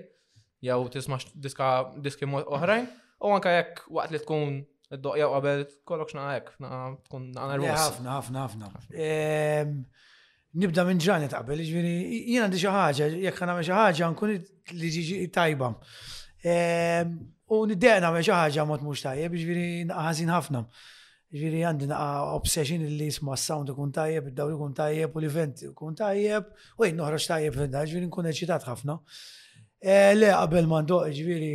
jew 0.70 0.80
tismax 0.96 1.28
diska 1.34 1.72
diski 2.02 2.26
oħrajn 2.32 2.88
u 3.22 3.34
anka 3.36 3.54
jekk 3.58 3.84
waqt 3.98 4.14
li 4.14 4.22
tkun 4.24 4.60
id-doqja 4.88 5.30
qabel 5.34 5.64
kollok 5.86 6.14
xnaqa 6.14 6.36
hekk 6.38 7.00
tkun 7.10 7.30
naqna 7.36 7.74
Ħafna, 7.74 8.18
ħafna, 8.18 8.44
ħafna 8.46 9.82
nibda 10.56 10.84
minn 10.88 11.00
ġranet 11.02 11.34
qabel, 11.36 11.60
ġviri, 11.66 11.94
jien 12.30 12.44
għandi 12.46 12.60
xi 12.62 12.70
ħaġa, 12.72 13.08
jekk 13.26 13.42
għandha 13.44 13.64
xi 13.68 13.74
ħaġa 13.76 14.08
nkun 14.14 14.32
li 14.80 14.90
ġiġi 14.96 15.16
tajba. 15.34 15.72
Ehm, 16.46 17.16
u 17.52 17.62
niddeq 17.68 17.98
nagħmel 18.04 18.24
xi 18.24 18.32
ħaġa 18.36 18.64
mod 18.68 18.84
mhux 18.86 19.04
tajjeb, 19.08 19.34
ġviri 19.42 19.66
ħażin 19.92 20.32
ħafna. 20.34 20.62
Ġviri 21.36 21.62
għandi 21.68 21.90
naqa' 21.90 22.36
obsession 22.38 22.84
li 22.88 23.08
jisma' 23.10 23.36
s-sound 23.36 23.74
ikun 23.74 23.90
tajjeb, 23.92 24.30
id 24.30 24.38
dawri 24.38 24.56
ikun 24.56 24.76
tajjeb, 24.78 25.16
u 25.16 25.20
l-event 25.20 25.66
kun 25.76 25.98
tajjeb, 25.98 26.48
u 26.78 26.88
jinn 26.88 27.02
uħraċ 27.04 27.28
tajjeb 27.34 27.58
fil 27.58 27.68
ġviri 27.74 28.06
nkun 28.08 28.30
eċitat 28.32 28.64
ħafna. 28.70 28.96
Eh, 29.84 30.14
le 30.16 30.32
qabel 30.32 30.70
ma 30.72 30.80
ndoq 30.86 31.12
ġviri 31.12 31.52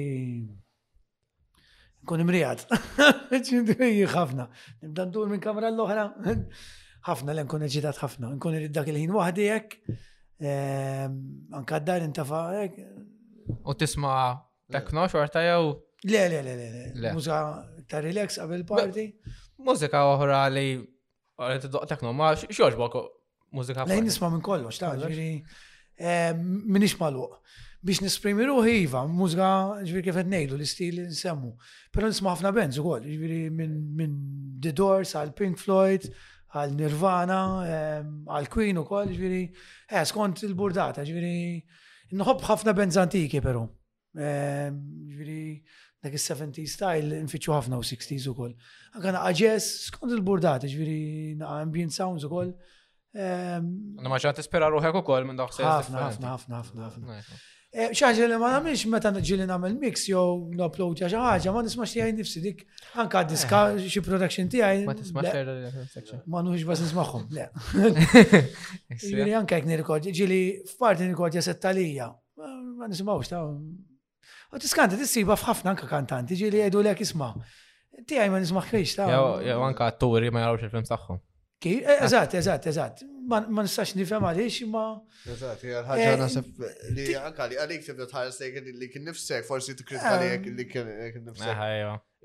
nkun 2.03 2.19
imrijat. 2.21 2.61
Ġviri 3.33 4.05
ħafna. 4.11 4.45
Nibda 4.83 5.05
ndur 5.09 5.29
minn 5.31 5.39
kamra 5.41 5.69
l-oħra 5.71 6.05
ħafna 7.07 7.33
l 7.35 7.43
nkun 7.45 7.65
eġitat 7.67 7.99
ħafna, 8.03 8.29
nkun 8.37 8.55
irrid 8.59 8.75
dak 8.75 8.87
il-ħin 8.91 9.11
wahdi 9.15 9.47
jek, 9.49 9.75
ehm, 10.43 11.17
anka 11.59 11.79
d-dar 11.83 12.05
intafa 12.05 12.43
U 13.63 13.75
tisma 13.75 14.13
tekno 14.71 15.05
xorta 15.11 15.43
jew? 15.43 15.73
Le, 16.07 16.21
le, 16.31 16.39
le, 16.45 16.53
le, 16.95 17.11
Muzika 17.15 17.41
ta' 17.89 17.99
relax 18.03 18.39
qabel 18.41 18.63
party. 18.67 19.09
Mużika 19.67 20.05
oħra 20.13 20.45
li 20.51 20.69
għalet 21.39 21.67
id 21.69 21.77
tekno, 21.91 22.11
ma 22.15 22.31
xorġ 22.39 22.79
bako 22.79 23.03
muzika. 23.55 23.85
Lejn 23.87 24.07
nisma 24.07 24.31
minn 24.33 24.43
kollox, 24.43 24.79
ta' 24.81 24.93
ġiri, 24.99 25.29
ehm, 25.99 26.41
minix 26.75 26.95
maluq. 26.99 27.37
Biex 27.83 27.99
nisprimi 28.05 28.45
ruħi 28.47 28.77
jiva, 28.81 29.01
muzika 29.11 29.47
ġviri 29.83 30.03
kif 30.09 30.17
nejdu 30.23 30.55
l 30.59 30.65
stil 30.67 31.01
nsemmu. 31.09 31.51
Pero 31.91 32.07
nisma 32.11 32.31
ħafna 32.35 32.51
benz 32.55 32.79
u 32.79 32.85
għol, 32.95 33.07
ġviri 33.11 33.41
minn 33.51 34.19
The 34.63 34.71
Doors 34.75 35.17
għal 35.19 35.33
Pink 35.35 35.59
Floyd, 35.59 36.07
għal 36.53 36.75
Nirvana, 36.77 37.37
għal 38.37 38.49
Queen 38.51 38.79
u 38.81 38.83
koll, 38.85 39.13
ġviri, 39.15 39.43
eh, 39.89 40.03
skont 40.05 40.43
il-burdata, 40.45 41.05
ġviri, 41.05 41.63
nħobb 42.13 42.45
ħafna 42.49 42.73
benz 42.77 42.97
antiki 43.01 43.41
pero, 43.43 43.69
Ġviri, 44.13 45.55
dak 46.05 46.13
il-70s 46.13 46.69
style, 46.75 47.17
nfittxu 47.25 47.49
ħafna 47.49 47.79
u 47.81 47.85
60s 47.87 48.27
u 48.29 48.35
koll. 48.37 48.51
Għana 48.99 49.23
għagġes, 49.25 49.69
skont 49.87 50.13
il-burdata, 50.13 50.69
ġviri, 50.69 51.33
ambient 51.55 51.89
sounds 51.95 52.21
u 52.27 52.29
koll. 52.29 52.51
Għana 53.17 54.13
maġan 54.13 54.37
t-spera 54.37 54.69
ruħek 54.69 55.01
u 55.01 55.01
koll 55.09 55.25
minn 55.25 55.41
daħseb. 55.41 55.65
Ħafna, 55.65 56.03
ħafna, 56.27 56.59
ħafna, 56.61 56.91
ħafna 56.91 57.17
ċaġa 57.73 58.25
eh, 58.27 58.27
li 58.29 58.37
ma 58.37 58.51
namilx 58.53 58.85
meta 58.85 59.09
li 59.09 59.45
namil 59.49 59.73
mix 59.81 60.05
jow 60.09 60.45
n-upload 60.53 60.99
ċaġa 61.01 61.21
ħaġa, 61.25 61.53
ma 61.55 61.63
nismax 61.65 61.95
għajn 61.97 62.19
nifsi 62.19 62.41
dik, 62.43 62.59
anka 63.01 63.23
diska 63.25 63.61
eh. 63.73 63.87
xie 63.89 64.03
production 64.05 64.49
ti 64.51 64.61
għajn. 64.61 64.83
Ma 64.89 64.93
nismax 64.97 65.33
tismax 65.33 66.21
Ma 66.29 66.43
nuħiġ 66.45 66.67
bas 66.69 66.83
nismaxum, 66.85 67.25
le. 67.33 67.47
Ġili 67.87 68.99
jiġifieri 68.99 69.33
anka 69.39 69.57
jek 69.57 69.65
nirkodja, 69.71 70.13
ġili 70.13 70.37
jiġifieri 70.39 70.69
f 70.69 70.75
f'parti 70.77 71.09
nirkodja 71.09 71.41
settalija, 71.45 72.11
ma 72.37 72.91
nismawx 72.93 73.33
ta' 73.33 73.41
U 74.53 74.59
tiskanta 74.61 74.93
f-ħafna 75.01 75.73
anka 75.73 75.87
kantanti, 75.89 76.37
ġili 76.37 76.61
jiġifieri 76.67 76.67
għajdu 76.67 76.83
jgħidu 76.93 76.93
l 76.93 77.07
isma. 77.09 77.31
għajn 78.05 78.37
ma 78.37 78.43
nismax 78.45 78.99
ta' 79.01 79.09
Jow 79.49 79.65
anka 79.65 79.89
atturi 79.89 80.29
ma 80.29 80.45
jarawx 80.45 80.69
il-film 80.69 80.85
tagħhom. 80.93 81.21
Eh, 81.63 81.95
eżat, 82.03 82.33
eżat, 82.37 82.65
eżat 82.69 83.05
ma 83.29 83.43
nistax 83.63 83.93
nifhem 83.97 84.23
għaliex 84.27 84.65
ma. 84.69 84.83
Eżatt, 85.23 85.63
ħaġa 85.87 86.03
eh, 86.03 86.17
naħseb 86.19 86.63
li 86.97 87.13
anka 87.19 87.45
li 87.49 87.59
għalik 87.61 87.85
tibda 87.85 88.07
tħarsek 88.09 88.57
li 88.79 88.89
kien 88.91 89.05
nifsek, 89.07 89.45
forsi 89.47 89.75
tikkritika 89.79 90.17
eh, 90.19 90.35
li 90.43 90.53
li 90.57 90.65
kien 90.69 91.23
nifsek. 91.27 91.61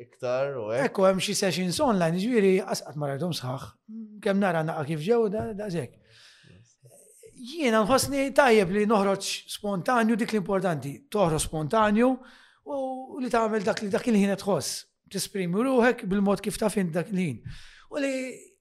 Iktar 0.02 0.52
u 0.58 0.66
hekk. 0.70 0.84
Ekku 0.90 1.06
hemm 1.08 1.22
xi 1.22 1.34
sessions 1.38 1.78
online, 1.84 2.18
jiġri 2.22 2.52
qasqat 2.64 2.98
ma 3.02 3.12
rajthom 3.12 3.32
sħaħ. 3.34 3.68
Kemm 4.24 4.42
nara 4.44 4.64
naqa 4.66 4.84
kif 4.90 5.02
ġew 5.06 5.22
da 5.58 5.70
żek. 5.74 5.94
Jiena 7.52 7.84
nħossni 7.84 8.26
tajjeb 8.34 8.74
li 8.80 8.84
noħroġ 8.90 9.30
spontanju 9.56 10.16
dik 10.18 10.34
l-importanti, 10.34 10.94
toħroġ 11.12 11.44
spontanju 11.46 12.12
u 12.68 12.78
li 13.22 13.30
tagħmel 13.32 13.64
dak 13.66 13.82
li 13.86 13.90
dak 13.94 14.10
il-ħin 14.10 14.34
tħoss. 14.42 14.84
Tisprimi 15.08 15.62
ruħek 15.64 16.02
bil-mod 16.10 16.42
kif 16.44 16.58
taf 16.60 16.76
dak 16.92 17.12
il-ħin. 17.14 17.42
U 17.88 18.00
li 18.02 18.14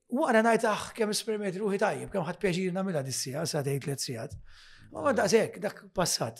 Wara 0.07 0.39
najt 0.41 0.63
aħ 0.63 0.71
ah, 0.71 0.83
kemm 0.95 1.11
esperimenti 1.11 1.59
ruħi 1.59 1.77
tajjeb, 1.81 2.09
kemm 2.13 2.23
ħadd 2.29 2.39
pjaċir 2.39 2.75
nagħmilha 2.77 3.01
dis-sija, 3.03 3.41
sa 3.51 3.59
tgħid 3.65 3.83
tliet 3.83 4.05
sigħat. 4.05 4.35
Ma 4.95 5.11
daqshekk, 5.11 5.57
dak 5.65 5.81
passat. 5.95 6.39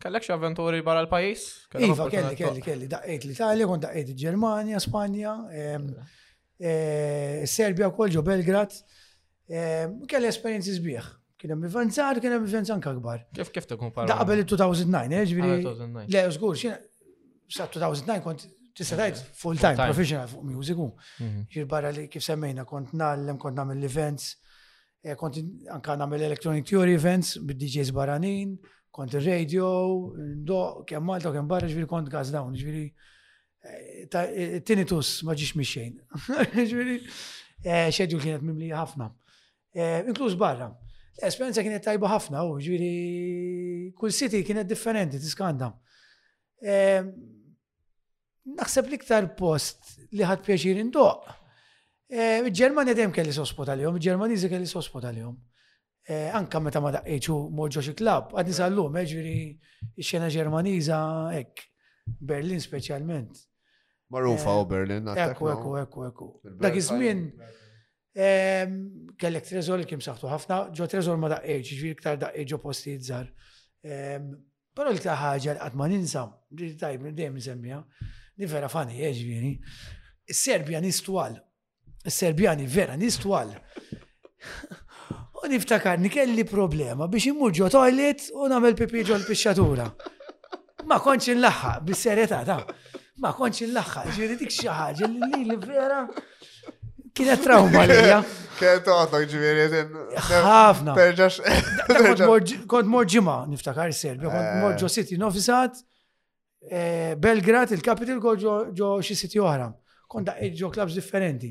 Kellek 0.00 0.24
xi 0.24 0.32
avventuri 0.32 0.80
barra 0.86 1.02
l-pajjiż? 1.04 1.44
Iva, 1.90 2.06
kelli, 2.08 2.32
kelli, 2.38 2.64
kelli, 2.64 2.88
daqqejt 2.88 3.28
l-Italja, 3.28 3.68
kont 3.68 3.84
daqqejt 3.84 4.14
il-Ġermanja, 4.14 4.80
Spanja, 4.80 5.36
eh, 5.52 7.44
Serbja 7.52 7.90
wkoll 7.92 8.16
ġo 8.16 8.24
Belgrad. 8.26 8.78
Kelli 9.48 10.28
esperjenzi 10.32 10.74
sbieħ. 10.80 11.14
Kien 11.38 11.52
hemm 11.54 11.66
ivanzar, 11.68 12.18
kien 12.22 12.32
hemm 12.34 12.46
ivanzar 12.48 12.74
anke 12.74 12.88
akbar. 12.90 13.20
Kif 13.36 13.52
kif 13.54 13.68
tikkumpara? 13.70 14.08
Daqbel 14.10 14.40
il-2009, 14.42 15.18
ġifieri. 15.28 15.66
Ah, 15.70 16.04
Le, 16.14 16.22
żgur, 16.34 16.56
sa 17.48 17.66
2009 17.66 18.20
kont 18.22 18.46
tisadajt 18.76 19.22
full-time, 19.34 19.74
professional 19.74 20.28
fuq 20.30 20.44
musiku. 20.44 20.86
Mhm. 21.20 21.46
Ġir 21.48 21.62
jiġifieri 21.62 21.68
barra 21.68 21.90
li 21.90 22.08
kif 22.08 22.22
semmejna, 22.22 22.64
kont 22.64 22.92
nallem, 22.94 23.38
kont 23.38 23.56
namil 23.56 23.82
events, 23.88 24.36
eh, 25.02 25.16
kont 25.16 25.34
anka 25.72 25.96
namil 25.96 26.22
electronic 26.22 26.64
theory 26.68 26.94
events, 26.94 27.36
bid-DJs 27.40 27.90
baranin, 27.92 28.58
kont 28.92 29.12
il-radio, 29.14 29.68
do, 30.46 30.84
kem 30.86 31.02
Malta, 31.04 31.32
kem 31.34 31.48
barra, 31.48 31.66
ġviri 31.66 31.70
jiġifieri 31.70 31.86
kont 31.90 32.08
gas 32.12 32.30
dawn, 32.34 32.54
ġviri 32.54 32.84
jiġifieri, 32.92 34.08
eh, 34.08 34.42
eh, 34.42 34.60
tinitus 34.62 35.16
maġiġ 35.26 35.54
miexxejn. 35.58 35.94
ġviri, 36.72 37.00
xedju 37.90 38.18
kienet 38.22 38.42
mimli 38.42 38.68
ħafna. 38.70 39.10
Inkluż 40.08 40.36
barra. 40.36 40.74
Esperienza 41.22 41.62
kienet 41.64 41.82
tajba 41.84 42.06
ħafna, 42.08 42.40
u 42.50 42.58
ġviri, 42.62 43.92
kull 43.98 44.10
city 44.12 44.44
kienet 44.44 44.66
differenti, 44.70 45.18
tiskanda 45.18 45.74
naħseb 48.56 48.88
liktar 48.94 49.28
post 49.36 49.98
li 50.12 50.24
ħad 50.24 50.44
pjaċir 50.46 50.80
indoq. 50.82 51.34
E, 52.08 52.24
Ġermani 52.48 52.94
dem 52.96 53.12
kelli 53.12 53.34
sospot 53.36 53.68
għal-jom, 53.74 53.98
ġermanizi 54.00 54.48
kelli 54.48 54.68
sospot 54.70 55.04
għal-jom. 55.10 55.34
E, 56.08 56.20
anka 56.32 56.60
meta 56.64 56.80
ma 56.80 56.92
daqqieċu 56.94 57.36
morġo 57.56 57.82
xi 57.84 57.92
klab, 57.98 58.32
għad 58.32 58.48
nisallu, 58.48 58.86
lum 58.88 58.96
xena 60.00 60.30
ġermaniza, 60.32 61.00
ek, 61.42 61.66
Berlin 62.08 62.62
specialment. 62.64 63.42
Marufa 64.08 64.54
e, 64.54 64.62
u 64.62 64.66
Berlin, 64.66 65.10
Ekku, 65.12 65.50
ekku, 65.52 65.76
ekku, 65.82 66.06
ekku. 66.08 66.30
Dak 66.62 66.76
iż-żmien 66.80 67.26
kellek 68.18 69.44
trezor 69.46 69.78
li 69.78 69.84
kim 69.86 70.00
saħtu 70.02 70.26
ħafna, 70.26 70.56
ġo 70.74 70.86
trezor 70.90 71.18
ma 71.22 71.28
daqqieċ, 71.36 71.68
ġviri 71.76 71.98
ktar 72.00 72.16
daqqieċu 72.18 72.58
posti 72.62 72.96
jizzar. 72.96 73.28
Pero 73.82 74.94
l-ta 74.94 75.14
ħagġa 75.20 75.60
ma' 75.78 75.90
ninsam, 75.92 76.32
ġviri 76.50 76.78
tajb, 76.80 77.04
dejjem 77.14 77.36
nisemmija. 77.36 77.82
Li 78.38 78.46
vera 78.46 78.68
fani, 78.70 79.00
eġvini. 79.02 79.56
Serbja 80.34 80.80
nistwal. 80.82 81.34
Serbjani 82.18 82.68
vera 82.70 82.94
nistwal. 82.98 83.50
U 85.38 85.50
niftakarni 85.50 86.10
kelli 86.10 86.44
problema 86.46 87.06
biex 87.10 87.30
immur 87.32 87.52
toilet 87.70 88.28
u 88.34 88.46
namel 88.50 88.76
pipi 88.78 89.02
ġol 89.08 89.20
l-pixxatura. 89.24 89.88
Ma 90.88 90.96
konċin 91.02 91.36
il-laħħa, 91.40 91.72
bis-serjetà 91.84 92.38
ta' 92.46 92.62
ma 93.20 93.32
konċin 93.34 93.72
laħħa 93.76 94.04
ġiri 94.14 94.38
dik 94.40 94.54
xaħġa 94.54 95.08
li 95.12 95.40
li 95.48 95.58
vera 95.64 95.98
kienet 97.18 97.42
trauma 97.44 97.82
lija. 97.90 98.22
Kienet 98.60 98.86
toħtok 98.86 99.28
ġviri. 99.34 99.84
ħafna. 100.46 100.94
Kont 102.70 102.90
morġima, 102.90 103.40
niftakar 103.50 103.90
Serbia, 103.92 104.30
kont 104.30 104.58
morġo 104.62 104.88
sitti 104.94 105.18
eh. 105.18 105.22
nofisat. 105.26 105.82
Eh, 106.70 107.14
Belgrad, 107.18 107.70
il-Capital 107.72 108.18
Goal 108.20 108.36
ġo 108.76 108.94
xi 109.02 109.14
siti 109.16 109.40
oħra. 109.40 109.68
Kont 110.08 110.28
ġo 110.56 110.70
klabs 110.72 110.94
differenti. 110.96 111.50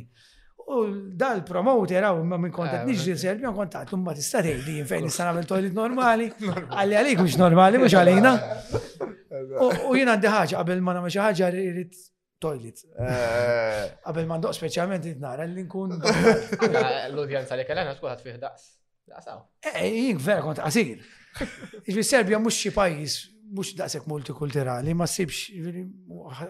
U 0.68 0.82
dal 1.16 1.44
promoter 1.48 2.04
għaw 2.04 2.18
minn 2.28 2.52
kontat 2.52 2.82
eh, 2.84 2.90
nġri 2.92 3.14
Serbia, 3.20 3.54
kontat 3.56 3.92
l-umma 3.94 4.12
tista' 4.18 4.42
istatej 4.44 4.66
li 4.66 4.82
fejn 4.84 5.06
nista' 5.08 5.30
nagħmel 5.30 5.48
toilet 5.48 5.78
normali, 5.82 6.26
għalli 6.44 6.98
għalik 7.00 7.22
mhux 7.22 7.38
normali 7.40 7.80
mhux 7.80 7.96
għalina. 7.96 8.34
U 9.88 9.96
jien 9.96 10.12
għandi 10.12 10.34
ħaġa 10.34 10.58
qabel 10.60 10.82
ma 10.84 10.98
nagħmel 10.98 11.14
xi 11.16 11.22
ħaġa 11.24 11.50
irid 11.64 12.02
toilet. 12.44 12.84
Eh. 12.98 13.80
Qabel 14.04 14.28
ma 14.30 14.38
ndoq 14.42 14.58
speċjalment 14.60 15.08
nara 15.22 15.48
li 15.48 15.64
nkun. 15.64 15.98
Ah, 16.78 17.08
l-udjanza 17.08 17.56
li 17.58 17.64
kellena 17.70 17.96
xkulħadd 17.96 18.22
fih 18.28 18.36
daqs. 18.44 18.68
Daqsaw. 19.08 19.42
Eh, 19.72 19.82
jien 19.88 20.20
vera 20.22 20.44
kont 20.44 20.60
qasir. 20.68 20.98
Iġbi 21.88 22.04
Serbja 22.04 22.40
mhux 22.44 22.58
xi 22.68 22.74
pajjiż 22.76 23.16
mux 23.52 23.78
daqsek 23.78 24.08
multikulturali, 24.08 24.94
ma 24.94 25.06
sibx, 25.08 25.48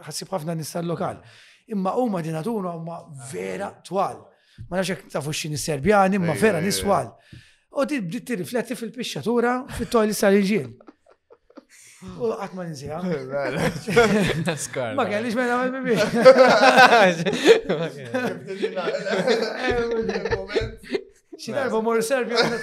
ħassib 0.08 0.28
ħafna 0.34 0.56
nista 0.60 0.82
lokal. 0.82 1.18
Imma 1.74 1.92
u 2.00 2.06
ma 2.10 2.22
dinatuna 2.24 2.76
ma 2.82 2.98
vera 3.32 3.72
twal. 3.84 4.18
Ma 4.70 4.78
naxek 4.80 5.00
tafu 5.12 5.32
xin 5.36 5.58
serbjani 5.60 6.16
imma 6.18 6.34
vera 6.40 6.62
niswal. 6.64 7.08
U 7.78 7.86
ti 7.86 8.00
bdiet 8.02 8.30
rifletti 8.42 8.74
fil-pixxatura 8.80 9.52
fit-tojli 9.78 10.14
sal-ġil. 10.18 10.70
U 12.22 12.24
għatma 12.32 12.64
nizija. 12.72 12.98
Mela. 13.04 13.60
Ma 14.98 15.04
kellix 15.10 15.34
ma 15.36 15.44
jgħamil 15.48 15.72
bibi. 15.78 15.96
Xi 21.38 21.52
darba 21.54 21.82
mor 21.86 21.98
Serbja 22.06 22.36
għanna 22.44 22.62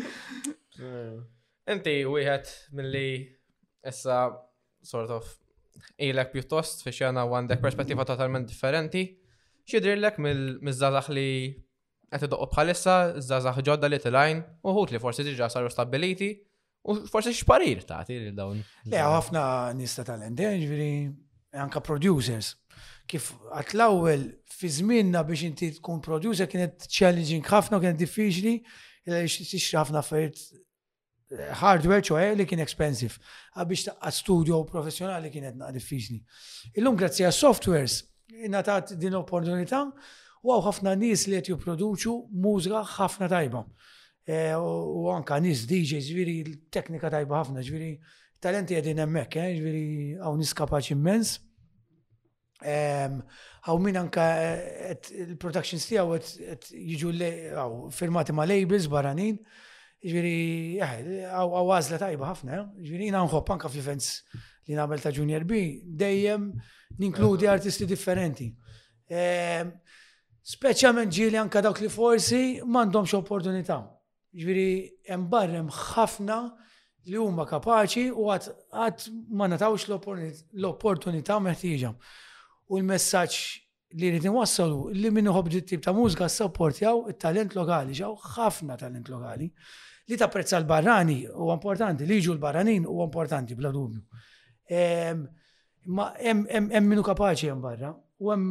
Inti, 1.73 2.01
wieħed 2.11 2.49
mill-li 2.77 3.09
issa 3.87 4.17
sort 4.85 5.13
of 5.15 5.29
ilek 6.03 6.33
pjuttost 6.35 6.83
fi 6.83 6.93
xena 6.95 7.23
u 7.29 7.37
għandek 7.39 7.61
perspettiva 7.63 8.05
totalment 8.09 8.49
differenti. 8.51 9.05
Xidrillek 9.71 10.19
mill-żazax 10.23 11.13
li 11.15 11.29
qed 12.13 12.27
idoqqu 12.27 12.51
bħalissa, 12.57 12.97
zazax 13.23 13.63
ġodda 13.69 13.91
li 13.93 14.01
tilajn, 14.03 14.43
uħut 14.67 14.91
li 14.97 15.01
forsi 15.03 15.25
diġà 15.29 15.49
saru 15.55 15.71
stabiliti, 15.73 16.33
u 16.91 16.99
forsi 17.09 17.33
xparir 17.39 17.87
ta' 17.89 18.03
li 18.11 18.35
dawn. 18.37 18.59
Le, 18.91 19.05
ħafna 19.17 19.45
nista 19.79 20.05
tal 20.07 20.27
ġviri, 20.35 20.91
anka 21.63 21.81
producers 21.85 22.57
kif 23.11 23.33
għatlawel 23.57 24.27
fi 24.53 24.71
zminna 24.71 25.23
biex 25.27 25.45
inti 25.47 25.71
tkun 25.79 26.01
producer 26.05 26.49
kienet 26.51 26.87
challenging 26.89 27.45
ħafna 27.45 27.81
kienet 27.83 28.01
diffiċli 28.01 28.55
tixri 29.05 29.81
ħafna 29.81 30.03
fejt 30.07 30.41
eh, 31.33 31.51
hardware 31.63 32.05
ċoħe 32.09 32.31
li 32.39 32.47
kien 32.49 32.63
expensive 32.63 33.17
għabiex 33.59 33.89
taqqa 33.91 34.15
studio 34.19 34.63
professjonali 34.69 35.33
kienet 35.35 35.57
na' 35.59 35.73
diffiċli. 35.75 36.21
Illum 36.79 36.97
grazzi 36.99 37.27
għas 37.27 37.43
softwares 37.47 38.01
inatat 38.47 38.95
din 38.99 39.19
opportunità 39.19 39.85
u 40.43 40.53
għaw 40.57 40.67
ħafna 40.71 40.97
nis 40.99 41.27
li 41.31 41.41
qed 41.41 41.53
jipproduċu 41.53 42.17
mużika 42.33 42.83
ħafna 42.97 43.29
tajba. 43.35 43.65
Eh, 44.25 44.55
u 44.55 45.09
anka 45.11 45.41
nis 45.43 45.65
DJ 45.67 45.99
ġviri 46.07 46.59
teknika 46.73 47.11
tajba 47.11 47.41
ħafna 47.43 47.63
ġviri 47.67 47.95
talenti 48.43 48.75
għedin 48.79 49.01
emmek, 49.05 49.35
eh, 49.43 49.57
ġviri 49.59 49.83
għaw 50.23 50.37
nis 50.39 50.55
kapaċi 50.59 50.95
immens. 50.97 51.41
Għaw 52.63 53.79
min 53.83 53.97
anka 54.01 54.25
eh, 54.43 55.11
il-productions 55.27 55.85
tijaw 55.87 56.15
għet 56.17 56.71
jiġu 56.73 57.13
firmati 57.95 58.35
ma' 58.37 58.47
labels 58.49 58.89
baranin, 58.93 59.37
ġviri, 60.03 60.39
eh, 60.79 60.97
għaw 61.29 61.75
għazla 61.77 62.01
tajba 62.05 62.31
ħafna, 62.33 62.57
eh. 62.63 62.67
ġviri 62.89 63.11
jina 63.11 63.23
nħobb 63.27 63.55
anka 63.57 63.71
f'events 63.71 64.23
li 64.69 64.79
namel 64.79 65.03
ta' 65.03 65.11
Junior 65.15 65.45
B, 65.47 65.63
dejjem 65.85 66.51
ninkludi 67.03 67.49
artisti 67.51 67.87
differenti. 67.89 68.51
Speċjalment 70.43 71.11
ġili 71.15 71.39
anka 71.39 71.61
dawk 71.63 71.81
li 71.83 71.91
forsi 71.91 72.61
m'għandhomx 72.65 73.17
opportunità. 73.19 73.81
Ġviri, 74.33 75.03
embarrem 75.13 75.67
ħafna 75.69 76.37
li 77.11 77.19
huma 77.19 77.45
kapaċi 77.51 78.07
u 78.15 78.29
għat 78.33 79.09
ma 79.35 79.49
natawx 79.51 79.89
l-opportunità 79.91 81.41
meħtieġa. 81.43 81.91
U 82.73 82.81
l-messagġ 82.81 83.39
li 84.01 84.09
rrid 84.13 84.25
wassalu 84.33 84.87
li 84.97 85.11
minn 85.13 85.29
uħob 85.29 85.51
tip 85.69 85.83
ta' 85.85 85.93
mużika 85.93 86.25
supportjaw 86.33 87.09
it-talent 87.13 87.53
lokali, 87.57 87.93
ġaw 87.99 88.15
ħafna 88.37 88.79
talent 88.81 89.11
lokali. 89.13 89.51
Li 90.09 90.19
tapprezza 90.19 90.57
l-barrani 90.59 91.21
u 91.29 91.51
importanti, 91.53 92.09
li 92.09 92.17
ġu 92.25 92.33
l-barranin 92.39 92.87
u 92.89 92.97
importanti, 93.05 93.55
bla 93.59 93.73
dubju. 93.75 94.01
Ma 95.93 96.07
hemm 96.23 96.89
minnu 96.89 97.05
kapaċi 97.05 97.51
hemm 97.53 97.61
barra, 97.61 97.91
u 98.23 98.31
hemm 98.33 98.49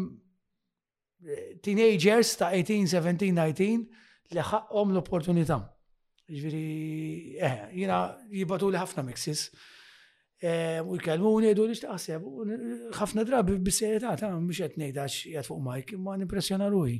eh, 1.25 1.53
teenagers 1.63 2.35
ta' 2.37 2.51
18, 2.53 2.91
17, 2.93 3.29
19 3.33 4.37
li 4.37 4.47
ħaqhom 4.51 4.93
l-opportunità. 4.93 5.57
Ġviri, 6.31 6.65
eh, 7.41 7.57
jina 7.81 8.03
jibatu 8.31 8.69
li 8.71 8.79
ħafna 8.79 9.07
miksis. 9.09 9.47
Eh, 10.41 10.79
u 10.89 10.95
jkellmuni 10.97 11.51
jgħidu 11.51 11.65
li 11.69 11.75
xtaqseb, 11.77 12.23
ħafna 12.97 13.23
drabi 13.29 13.59
bis-serjetà 13.65 14.13
ta' 14.17 14.29
mhux 14.41 14.63
qed 14.63 14.77
ngħid 14.81 14.95
għax 15.03 15.45
fuq 15.51 15.59
majk, 15.67 15.91
ma 16.01 16.15
nimpressjona 16.17 16.65
ruħi. 16.73 16.95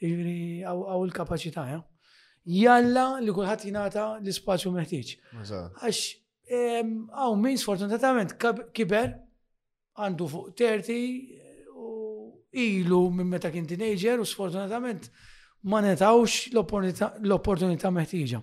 Jiġri 0.00 0.36
għaw 0.64 1.02
il-kapaċità, 1.08 1.64
ja. 1.74 1.80
Jalla 2.50 3.04
li 3.20 3.34
kulħadd 3.36 3.66
jingħata 3.68 4.06
l 4.22 4.32
spazju 4.32 4.72
meħtieġ. 4.78 5.10
Għax 5.36 6.00
għaw 6.54 7.36
min 7.44 7.60
sfortunatament 7.60 8.38
kiber 8.72 9.12
għandu 10.00 10.30
fuq 10.32 10.54
30 10.56 11.74
u 11.76 11.90
ilu 12.64 13.02
minn 13.12 13.28
meta 13.36 13.52
kien 13.52 13.68
teenager 13.68 14.24
u 14.24 14.24
sfortunatament 14.24 15.10
ma 15.68 15.82
netawx 15.84 16.46
l-opportunità 16.56 17.92
meħtieġa. 17.92 18.40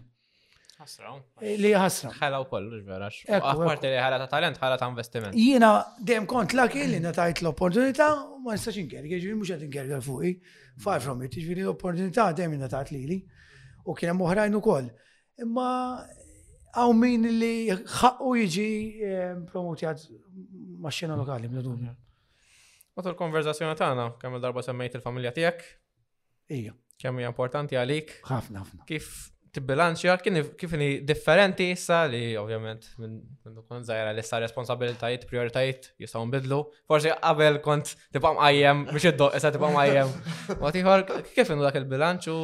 Li 1.42 1.72
ħasra. 1.76 2.12
Ħala 2.18 2.40
u 2.42 2.46
kollu 2.50 2.80
ġverax. 2.86 3.26
Għaparti 3.38 3.92
li 3.92 4.00
ħala 4.00 4.20
ta' 4.22 4.28
talent, 4.32 4.60
ħala 4.62 4.78
ta' 4.80 4.90
investiment. 4.92 5.36
Jina 5.38 5.72
dem 6.10 6.28
kont 6.30 6.56
laki 6.58 6.86
li 6.94 7.02
natajt 7.04 7.42
l-opportunità, 7.44 8.08
ma 8.44 8.56
nistax 8.56 8.80
inkerga, 8.82 9.20
ġviri 9.20 9.38
mux 9.42 9.52
għed 9.56 9.66
inkerga 9.68 10.00
fuqi, 10.06 10.34
far 10.86 11.04
from 11.04 11.24
it, 11.28 11.36
ġviri 11.42 11.66
l-opportunità 11.66 12.30
dem 12.38 12.56
jina 12.58 12.70
ta' 12.72 12.84
tlili. 12.90 13.22
u 13.88 13.94
kien 13.96 14.10
hemm 14.12 14.22
oħrajn 14.26 14.56
ukoll. 14.60 14.88
Imma 15.44 15.68
għaw 16.76 16.92
min 17.02 17.24
li 17.40 17.72
ħaqqu 17.72 18.34
jiġi 18.42 18.66
eh, 19.08 19.38
promotjat 19.52 20.04
ma' 20.84 20.92
xena 20.92 21.16
lokali, 21.16 21.48
bla 21.48 21.64
dubju. 21.64 21.94
Matul 22.98 23.16
konverzazzjoni 23.16 23.78
tagħna, 23.80 24.10
kemm 24.20 24.42
darba 24.44 24.64
semmejt 24.66 25.00
il-familja 25.00 25.32
tiegħek? 25.40 25.64
Ija. 26.60 26.76
Kemm 27.00 27.22
hija 27.24 27.32
importanti 27.32 27.78
għalik? 27.80 28.18
Ħafna 28.28 28.66
ħafna. 28.66 28.84
Kif 28.90 29.08
tibbilanċja 29.58 30.16
kif 30.22 30.72
inhi 30.78 30.88
differenti 31.08 31.70
issa 31.74 32.04
li 32.10 32.36
ovvjament 32.38 32.84
minn 33.02 33.16
kun 33.44 33.82
żgħira 33.88 34.12
li 34.16 34.24
sa 34.26 34.40
responsabilitajiet, 34.42 35.22
prioritajiet 35.30 35.82
jistgħu 36.02 36.26
nbidlu. 36.30 36.60
Forsi 36.90 37.10
qabel 37.22 37.56
kont 37.66 37.88
tibqam 38.14 38.36
mqajjem 38.38 38.80
biex 38.92 39.06
iddo, 39.12 39.26
issa 39.38 39.50
tibqam 39.56 39.72
mqajjem. 39.76 40.10
Ma 40.62 40.68
tieħor 40.76 41.00
kif 41.34 41.50
dak 41.64 41.76
il-bilanċ 41.82 42.24
u 42.34 42.36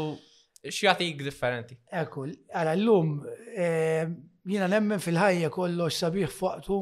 x'jagħtik 0.72 1.18
differenti. 1.28 1.76
Ekku, 2.02 2.20
għala 2.56 2.74
llum 2.80 3.10
eh, 3.58 4.06
jiena 4.50 4.68
nemmen 4.72 5.00
fil-ħajja 5.04 5.48
kollox 5.54 5.94
sabiħ 6.06 6.30
fuqtu 6.34 6.74
u 6.74 6.76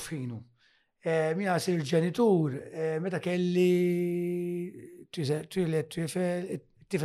f'ħinu. 0.00 0.36
Eh, 1.06 1.30
mina 1.38 1.52
sir 1.62 1.78
ġenitur, 1.86 2.48
eh, 2.72 2.96
meta 3.02 3.18
kelli 3.22 3.70
tifel 5.14 5.40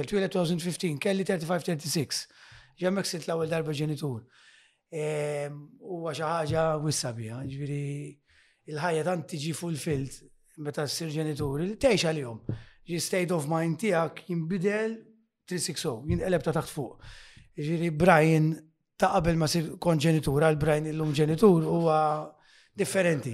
2015 0.05 0.99
kelli 1.01 1.23
35-36 1.25 2.27
ġemmek 2.81 3.05
sitt 3.07 3.27
l-ewwel 3.27 3.51
darba 3.51 3.73
ġenitur. 3.77 4.23
Ehm, 5.01 5.59
U 5.79 6.01
xi 6.11 6.25
ħaġa 6.25 6.65
wissa 6.83 7.13
biha, 7.15 7.41
ġifieri 7.47 7.81
il-ħajja 8.71 9.05
tant 9.07 9.25
tiġi 9.33 9.53
fulfilled 9.55 10.17
meta 10.65 10.83
ssir 10.87 11.11
ġenitur, 11.13 11.61
il-tgħix 11.63 12.09
għalihom. 12.11 12.39
Ġi 12.91 12.99
state 12.99 13.33
of 13.35 13.47
mind 13.51 13.77
tiegħek 13.81 14.25
jinbidel 14.27 14.97
360, 15.47 16.03
jinqeleb 16.15 16.43
ta' 16.45 16.55
taħt 16.59 16.73
fuq. 16.75 16.99
Ġifieri 17.61 17.91
Brian 17.95 18.49
ta' 18.99 19.13
qabel 19.15 19.39
ma 19.39 19.47
sir 19.51 19.73
kon 19.81 20.01
ġenitur 20.01 20.43
għal 20.49 20.59
Brian 20.61 20.89
illum 20.91 21.13
ġenitur 21.15 21.61
huwa 21.65 21.99
differenti. 22.77 23.33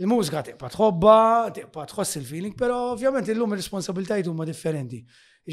Il-mużika 0.00 0.42
tibqa' 0.50 0.70
tħobba, 0.72 1.16
tibqa' 1.56 1.86
tħoss 1.92 2.18
il-feeling, 2.20 2.56
però 2.56 2.92
ovvjament 2.94 3.26
illum 3.28 3.52
ir-responsabiltajiet 3.56 4.30
huma 4.32 4.46
differenti 4.48 5.00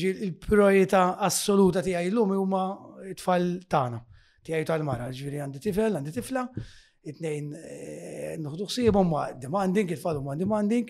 il-priorità 0.06 1.16
assoluta 1.22 1.82
tiegħi 1.84 2.10
illum 2.12 2.34
huma 2.38 2.64
t-tfal 3.10 3.48
tagħna, 3.72 4.02
tiegħi 4.44 4.66
tal-mara, 4.70 5.10
ġifieri 5.12 5.42
għandi 5.44 5.62
tifel, 5.64 5.96
għandi 6.00 6.14
tifla, 6.18 6.44
it-tnejn 7.08 7.52
eh, 7.58 8.36
noħdu 8.42 8.68
ħsiebhom 8.70 9.10
ma' 9.12 9.32
demanding, 9.42 9.92
it-tfal 9.94 10.20
huma 10.22 10.36
demanding, 10.38 10.90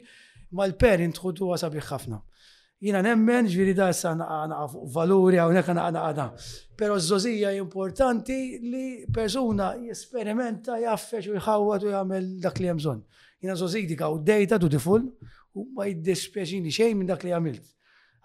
ma' 0.58 0.68
l-parent 0.70 1.22
ħudu 1.22 1.52
sabiħ 1.62 1.86
ħafna. 1.92 2.20
Jina 2.80 3.00
nemmen 3.02 3.48
ġviri 3.50 3.74
da 3.74 3.88
sa 3.92 4.12
naqaf 4.14 4.76
valuri 4.94 5.40
għawnek 5.42 5.72
naqada. 5.74 6.28
Pero 6.78 7.00
z-zozija 7.02 7.50
importanti 7.58 8.36
li 8.62 8.82
persuna 9.14 9.72
jesperimenta, 9.82 10.76
jaffeċ 10.84 11.32
u 11.32 11.40
jħawat 11.40 11.88
u 11.88 11.90
jgħamil 11.94 12.28
dak 12.44 12.62
li 12.62 12.70
jemżon. 12.70 13.00
Jina 13.42 13.56
z-zozija 13.58 13.90
dik 13.96 14.04
għaw 14.06 14.20
dejta 14.30 14.60
tu 14.62 14.70
tiful 14.76 15.10
u 15.58 15.66
ma 15.74 15.88
jiddispieċini 15.90 16.70
xej 16.78 16.94
minn 17.00 17.10
dak 17.10 17.26
li 17.26 17.34
għamilt 17.34 17.74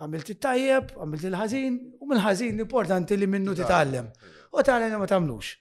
għamilt 0.02 0.30
it-tajjeb, 0.34 0.90
għamilt 0.98 1.26
il-ħazin, 1.28 1.74
u 2.02 2.08
mill-ħazin 2.10 2.60
importanti 2.64 3.18
li 3.18 3.28
minnu 3.30 3.54
titgħallem. 3.58 4.08
U 4.56 4.64
tagħlem 4.66 4.98
ma 5.00 5.08
tagħmlux. 5.08 5.52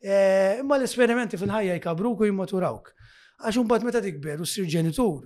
E, 0.00 0.14
imma 0.62 0.78
l-esperimenti 0.78 1.38
fil-ħajja 1.40 1.76
jkabruku 1.80 2.28
jimmaturawk. 2.28 2.92
Għax 3.40 3.60
imbagħad 3.62 3.86
meta 3.88 4.02
tikber 4.04 4.40
u 4.40 4.46
ssir 4.48 4.68
ġenitur, 4.70 5.24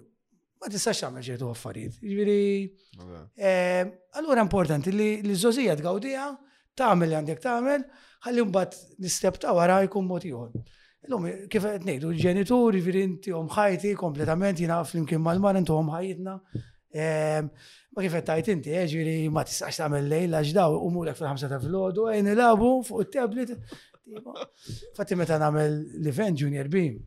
ma 0.63 0.71
tistax 0.73 1.05
tagħmel 1.05 1.27
ċertu 1.29 1.51
affarijiet. 1.51 2.01
Jiġifieri 2.01 3.11
e, 3.37 3.91
allura 4.21 4.47
importanti 4.47 4.95
li 4.95 5.11
l-żożija 5.27 5.77
tgawdija, 5.83 6.29
tagħmel 6.79 7.13
li 7.13 7.19
għandek 7.21 7.45
tagħmel, 7.45 7.87
ħalli 8.27 8.47
mbagħad 8.49 9.05
nistep 9.05 9.41
ta' 9.45 9.55
wara 9.55 9.83
jkun 9.87 10.09
mod 10.09 10.25
ieħor. 10.25 10.55
L-lum, 11.05 11.25
kif 11.53 11.67
qed 11.69 11.83
ngħidu, 11.85 12.11
l-ġenituri, 12.17 12.79
jiġifieri 12.81 13.03
inti 13.07 13.35
ħajti 13.35 13.91
kompletament 14.01 14.63
jina 14.63 14.79
flimkien 14.89 15.21
mal-mar 15.21 15.59
intu 15.61 15.77
hom 15.77 15.93
ħajjitna. 15.93 16.39
Ma 16.95 18.03
kif 18.03 18.15
tajt 18.27 18.51
inti, 18.55 18.73
eh, 18.75 18.87
ġiri 18.91 19.15
ma 19.35 19.43
tistax 19.47 19.79
tagħmel 19.81 20.07
lejl 20.13 20.37
għax 20.41 20.53
daw 20.57 20.77
umulek 20.89 21.19
fil-ħamsa 21.19 21.51
ta' 21.53 21.59
filgħodu 21.63 22.07
għajn 22.11 22.31
eh, 22.33 22.37
labu 22.39 22.71
fuq 22.87 23.07
it-tablet. 23.09 23.55
Fatti 24.95 25.17
meta 25.19 25.39
nagħmel 25.43 25.79
l-event 26.01 26.43
Junior 26.45 26.69
Beam. 26.71 27.01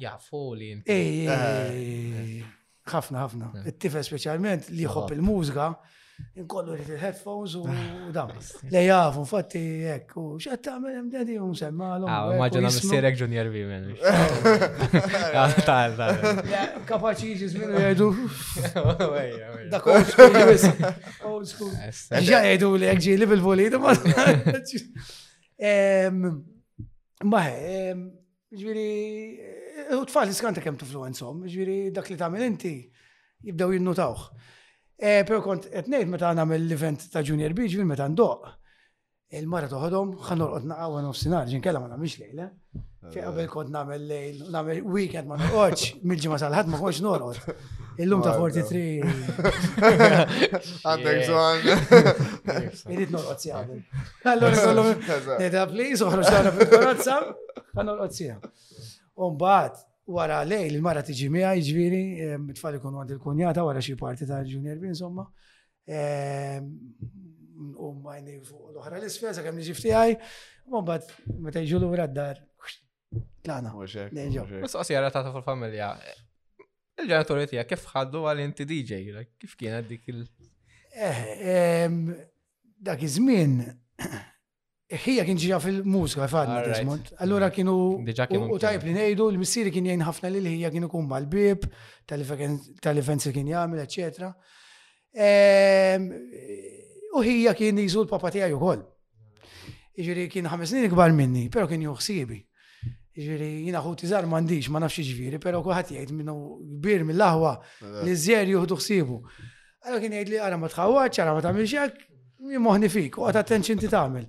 Jafu 0.00 0.42
eh. 0.62 0.82
Ej, 0.94 2.42
Ħafna 2.90 3.24
ħafna. 3.24 3.48
it 3.68 3.78
tifel 3.82 4.04
speċjalment 4.06 4.68
li 4.74 4.86
il 4.86 5.24
mużga 5.26 5.66
inkollu 6.38 6.72
li 6.76 6.84
fil 6.86 6.98
headphones 7.00 7.54
u 7.56 7.62
ah, 7.68 8.12
dam. 8.14 8.30
Le 8.72 8.82
jafu, 8.84 9.24
fatti, 9.28 9.60
ek, 9.92 10.14
u 10.20 10.24
xat 10.40 10.62
tamen 10.64 10.98
emdedi 11.00 11.36
un 11.42 11.54
semmalu. 11.58 12.06
Ah, 12.10 12.22
maġġana 12.40 12.70
mistierek 12.74 13.14
Junior 13.20 13.46
V, 13.52 13.54
men. 13.68 13.84
Eh. 13.92 13.98
Tal, 15.68 15.90
tal. 15.96 16.18
Kapaċi 16.88 17.34
ġiz 17.40 17.52
minn 17.58 17.70
Dak 19.70 19.84
old 19.86 20.06
school, 20.10 20.34
old 21.30 21.46
school. 21.50 21.72
Ġa 21.72 22.18
jgħidu 22.20 22.68
li 22.80 22.86
għagġi 22.94 23.12
li 23.22 23.26
bil-volidu, 23.34 23.76
ma. 23.84 23.90
Ehm, 25.60 26.28
Maħe, 27.28 27.50
ehm, 27.90 28.00
ġviri, 28.56 28.84
eh, 29.42 29.92
u 29.92 30.04
tfal 30.08 30.28
iskanta 30.32 30.60
kem 30.64 30.76
tufluenzom, 30.80 31.36
ġviri 31.52 31.76
dak 31.92 32.06
li 32.08 32.16
ta' 32.16 32.30
inti 32.46 32.72
jibdaw 33.44 33.68
jinnutawħ. 33.74 34.20
Eh, 35.00 35.22
Pero 35.26 35.40
kont 35.40 35.64
etnejt 35.72 36.08
meta 36.12 36.28
għamil 36.34 36.60
l-event 36.66 37.06
ta' 37.12 37.22
Junior 37.24 37.54
Beach, 37.56 37.72
meta 37.88 38.04
ndoq. 38.12 38.50
Il-mara 39.38 39.68
toħodhom, 39.70 40.10
ħanur 40.26 40.50
qod 40.56 40.66
naqawa 40.68 41.02
sinar, 41.14 41.46
ġin 41.48 41.62
kella 41.64 41.80
ma 41.80 41.88
namiex 41.88 42.18
lejla. 42.20 42.48
Fiqabel 43.14 43.46
eh. 43.46 43.48
kont 43.48 43.70
namel 43.72 44.02
lejl, 44.10 44.40
namel 44.52 44.82
weekend 44.92 45.30
ma 45.30 45.38
noqgħodx, 45.40 45.94
mill-ġimgħa 46.10 46.40
sal 46.42 46.56
ħad 46.58 46.68
ma 46.72 46.80
konx 46.82 47.00
norqod. 47.06 47.38
Illum 48.02 48.20
ta' 48.26 48.34
43. 48.36 49.40
Għandek 50.84 51.20
żwan. 51.30 51.70
Irid 52.92 53.14
norqod 53.16 53.40
si 53.46 53.54
qabel. 53.54 53.80
Allora 54.34 54.64
kollhom 54.66 54.90
ngħidha 54.98 55.68
please 55.72 56.04
oħroġ 56.10 56.28
tara 56.34 56.52
fil-karozza, 56.58 57.18
ħanurqod 57.80 58.18
siha. 58.20 58.36
U 59.20 59.32
mbagħad 59.32 59.84
wara 60.14 60.42
lejl 60.48 60.74
il-mara 60.78 61.02
tiġi 61.06 61.28
miha 61.32 61.52
jiġifieri, 61.58 62.00
mit-tfal 62.42 62.76
ikun 62.78 62.96
għand 63.00 63.14
il-kunjata 63.16 63.64
wara 63.66 63.82
xi 63.84 63.96
parti 64.00 64.26
ta' 64.28 64.42
Junior 64.46 64.78
B 64.82 64.90
insomma. 64.90 65.26
U 67.80 67.90
majni 68.04 68.38
fuq 68.44 68.72
l-oħra 68.74 69.00
l-isfel 69.00 69.34
sa' 69.36 69.44
kemm 69.46 69.60
niġi 69.60 69.74
ftijaj, 69.76 70.14
u 70.70 70.80
mbagħad 70.80 71.36
meta 71.46 71.62
jġu 71.64 71.82
lura 71.84 72.06
d-dar. 72.10 72.42
Tlana. 73.44 73.72
Bus 73.74 74.90
jara 74.92 75.10
ta' 75.12 75.24
fil-familja. 75.30 75.92
Il-ġenituri 77.00 77.46
tiegħek 77.54 77.70
kif 77.74 77.86
ħaddu 77.94 78.26
għal 78.28 78.42
inti 78.44 78.66
DJ, 78.68 79.24
kif 79.40 79.54
kienet 79.56 79.88
dik 79.88 80.10
il- 80.12 80.26
Eh, 80.92 81.86
dak 82.82 83.00
iż-żmien 83.06 83.62
ħija 84.90 85.22
kien 85.26 85.38
ġija 85.38 85.58
fil-mużika, 85.62 86.26
fadna 86.30 86.60
Desmond. 86.66 87.12
Allura 87.22 87.46
mm. 87.48 87.54
kienu. 87.54 88.48
U 88.50 88.58
tajb 88.60 88.86
li 88.88 88.94
nejdu, 88.96 89.28
l-missiri 89.30 89.70
kien 89.74 89.86
jgħin 89.86 90.02
ħafna 90.06 90.30
li 90.34 90.42
ħija 90.50 90.70
kienu 90.74 90.88
kum 90.90 91.06
mal-bib, 91.10 91.66
tal-events 92.10 93.30
kien 93.32 93.46
jgħamil, 93.52 93.82
eccetera. 93.84 94.32
Ehm, 95.14 96.08
u 97.14 97.22
ħija 97.22 97.54
kien 97.58 97.78
jizu 97.82 98.04
papa 98.10 98.32
tijaj 98.34 98.54
u 98.56 98.60
koll. 98.62 98.82
Iġiri 100.00 100.26
kien 100.30 100.48
ħames 100.50 100.70
snin 100.72 100.88
ikbar 100.88 101.14
minni, 101.14 101.46
pero 101.52 101.68
kien 101.70 101.86
juħsibi. 101.86 102.40
Iġiri 103.20 103.48
jina 103.66 103.82
ħu 103.84 103.94
tizar 104.00 104.26
mandiġ, 104.30 104.70
ma 104.74 104.82
nafx 104.84 105.02
ġviri, 105.02 105.10
jiġifieri, 105.28 105.40
pero 105.42 105.62
kuħat 105.66 105.94
jgħid 105.94 106.12
minnu 106.18 106.34
kbir 106.80 107.02
mill-laħwa 107.10 107.54
ehm. 107.84 108.00
li 108.08 108.14
zjer 108.18 108.52
juħdu 108.56 108.78
xsibu. 108.82 109.18
Allora 109.86 110.02
kien 110.02 110.14
jgħid 110.18 110.30
li 110.34 110.38
għara 110.42 110.58
ma 110.58 110.70
tħawwaċ, 110.70 111.18
għara 111.22 111.34
ma 111.38 111.42
tamil 111.46 111.66
xek, 111.68 111.98
jimoħni 112.54 112.88
fik, 112.90 113.18
u 113.22 113.26
għat 113.30 113.42
attenzjon 113.44 113.82
ti 113.84 113.90
tamil. 113.92 114.26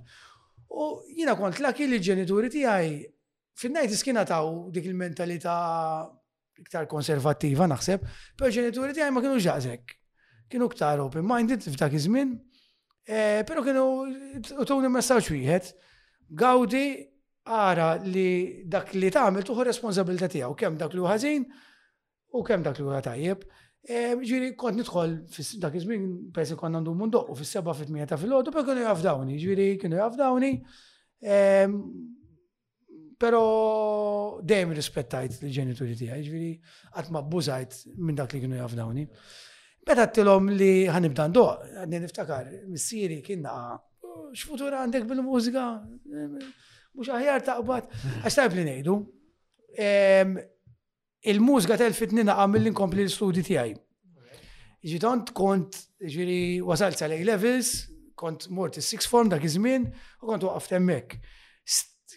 U 0.74 0.92
jina 1.16 1.34
kont 1.36 1.58
laki 1.60 1.86
li 1.90 1.98
ġenituri 2.02 2.48
tiegħi 2.52 2.70
għaj, 2.70 2.92
finnajt 3.60 3.92
iskina 3.94 4.22
taw 4.28 4.46
dik 4.72 4.86
il-mentalità 4.88 5.56
iktar 6.62 6.86
konservattiva 6.88 7.66
naħseb, 7.68 8.04
pero 8.38 8.52
ġenituri 8.54 8.94
tiegħi 8.96 9.12
ma 9.12 9.22
kienu 9.24 9.40
ġazek. 9.42 9.96
Kienu 10.52 10.68
ktar 10.72 11.00
open-minded 11.04 11.64
f'dak 11.74 11.96
iż-żmien, 11.98 12.32
e, 13.04 13.42
pero 13.48 13.64
kienu 13.64 13.84
tuni 14.68 14.92
messaċ 14.92 15.28
wieħed. 15.34 15.72
Gawdi 16.32 16.84
ara 17.52 17.90
li 18.04 18.64
dak 18.64 18.94
li 18.96 19.10
tagħmel 19.12 19.44
tuħu 19.44 19.66
responsabilità 19.68 20.30
tiegħu 20.32 20.54
kemm 20.56 20.78
dak 20.80 20.94
li 20.96 21.04
ħażin 21.10 21.48
u 22.38 22.42
kemm 22.48 22.64
dak 22.70 22.78
li 22.80 22.88
u 22.88 23.02
tajjeb. 23.04 23.44
Ġiri, 23.90 24.52
kont 24.54 24.78
nidħol 24.78 25.14
dak 25.62 25.74
iż-żmien, 25.74 26.02
persi 26.32 26.54
kont 26.54 26.78
għandu 26.78 26.92
mundu 26.94 27.18
u 27.26 27.34
fis-seba' 27.34 27.72
fit-tmija 27.74 28.04
ta' 28.12 28.18
fil-ħodu, 28.20 28.52
pero 28.54 28.62
kienu 28.68 28.84
jaf 28.84 29.00
ġiri, 29.34 29.64
kienu 29.82 29.98
jafdawni 29.98 30.52
Pero 33.22 33.40
dejjem 34.42 34.72
rispettajt 34.74 35.36
l-ġenituri 35.42 35.94
tiegħi, 35.98 36.22
ġiri, 36.28 36.52
qatt 36.94 37.10
ma 37.14 37.22
bbużajt 37.26 37.76
minn 37.98 38.18
dak 38.18 38.32
li 38.34 38.40
kienu 38.42 38.56
jaf 38.58 38.74
dawni. 38.74 39.04
Meta 39.86 40.06
tilhom 40.10 40.48
li 40.50 40.70
ħanibda 40.90 41.28
ndoq, 41.30 41.52
għadni 41.84 42.00
niftakar, 42.02 42.48
missieri 42.70 43.20
kien 43.22 43.46
x'futura 43.46 44.34
x'futur 44.34 44.74
għandek 44.74 45.06
bil-mużika, 45.06 45.62
mhux 46.94 47.12
aħjar 47.14 47.46
taqbad, 47.46 47.94
għax 48.24 48.40
tajb 48.40 48.58
li 48.58 48.66
ngħidu 48.66 48.96
il 51.22 51.42
tal 51.66 51.92
fitnina 51.94 52.34
għamil 52.36 52.62
l 52.62 52.66
inkompli 52.72 53.04
l-studi 53.04 53.42
tiegħi. 53.46 53.74
Ġidont 54.82 55.30
kont 55.32 55.78
ġiri 56.02 56.60
wasalt 56.66 56.98
sa 56.98 57.06
levels, 57.06 57.88
kont 58.18 58.48
mort 58.50 58.76
is-six 58.76 59.06
form 59.06 59.28
dak 59.30 59.44
iż-żmien 59.46 59.86
u 60.22 60.26
kont 60.26 60.42
waqaft 60.42 60.72
hemmhekk. 60.74 61.18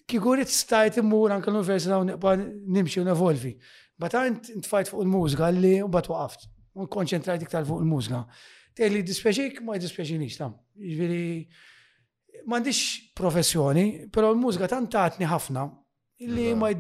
Kieku 0.10 0.34
stajt 0.50 0.98
immur 1.02 1.32
anke 1.34 1.52
l-università 1.54 2.00
u 2.02 2.06
neqba 2.06 2.36
nimxi 2.42 3.00
u 3.00 3.06
nevolvi. 3.06 3.56
Batant 3.98 4.50
intfajt 4.50 4.90
fuq 4.92 5.04
il 5.06 5.10
mużga 5.10 5.52
li 5.54 5.82
u 5.82 5.88
bat 5.88 6.10
waqaft. 6.10 6.50
U 6.74 6.88
konċentrajt 6.90 7.46
iktar 7.46 7.64
fuq 7.66 7.82
il-mużika. 7.84 8.26
mużga 8.26 8.92
li 8.92 9.02
dispeċik 9.04 9.62
ma 9.64 9.78
dispeċinix 9.78 10.38
tam. 10.38 10.58
Ġviri, 10.76 11.48
mandiċ 12.50 13.14
professjoni, 13.16 14.10
pero 14.12 14.32
l 14.34 14.42
mużga 14.42 14.68
tant 14.68 14.90
tatni 14.90 15.26
ħafna 15.26 15.70
li 16.26 16.54
ma 16.58 16.74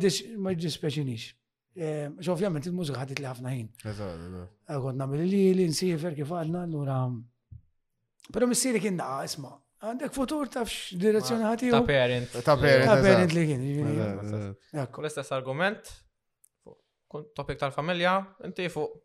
dispeċinix. 0.54 1.36
Xovjament 1.76 2.64
ehm, 2.64 2.72
il-mużika 2.72 3.02
ħadit 3.02 3.20
li 3.20 3.28
ħafna 3.28 3.52
ħin. 3.52 3.68
Eh, 3.90 4.76
kont 4.80 4.96
namil 5.00 5.26
li 5.28 5.42
li 5.58 5.66
nsifer 5.70 6.14
kif 6.16 6.30
għadna 6.32 6.62
l-ura. 6.70 7.00
Pero 8.32 8.48
missiri 8.48 8.80
kien 8.82 8.96
naqa, 8.96 9.18
isma, 9.28 9.52
għandek 9.84 10.14
futur 10.16 10.48
ta' 10.50 10.64
direzzjoni 10.64 11.46
ħati. 11.50 11.74
Ta' 11.76 11.82
parent. 11.84 12.38
Ta' 12.46 12.56
parent. 12.62 12.86
Ta' 12.88 13.02
parent 13.04 13.36
li 13.36 13.44
kien. 13.52 13.68
L-istess 14.78 15.36
argument, 15.36 15.92
topik 17.36 17.60
tal-familja, 17.60 18.16
inti 18.48 18.70
fuq 18.72 19.02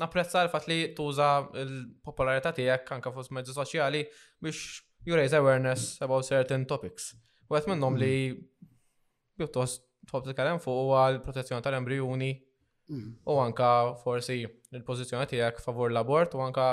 napprezza 0.00 0.46
l-fat 0.46 0.64
li 0.72 0.80
tuża 0.96 1.28
l-popolarità 1.66 2.54
tiegħek 2.56 2.94
anke 2.96 3.10
fuq 3.12 3.28
mezzi 3.36 3.52
soċjali 3.52 4.00
biex 4.40 4.78
you 5.04 5.18
raise 5.18 5.36
awareness 5.36 5.98
about 6.00 6.24
certain 6.24 6.64
topics. 6.70 7.12
U 7.50 7.58
għet 7.58 7.68
minnom 7.68 7.92
mm. 7.92 8.00
li 8.00 9.36
pjuttost 9.36 9.82
tħobb 10.10 10.28
titkellem 10.28 10.60
fuq 10.62 10.86
u 10.90 10.92
għal 11.02 11.18
protezzjoni 11.24 11.64
tal-embrjuni 11.66 12.30
mm. 12.34 13.08
u 13.26 13.28
anka 13.44 13.70
forsi 14.02 14.36
il-pożizzjoni 14.42 15.28
tiegħek 15.30 15.62
favur 15.64 15.88
l-abort 15.92 16.30
u 16.36 16.38
anka 16.46 16.66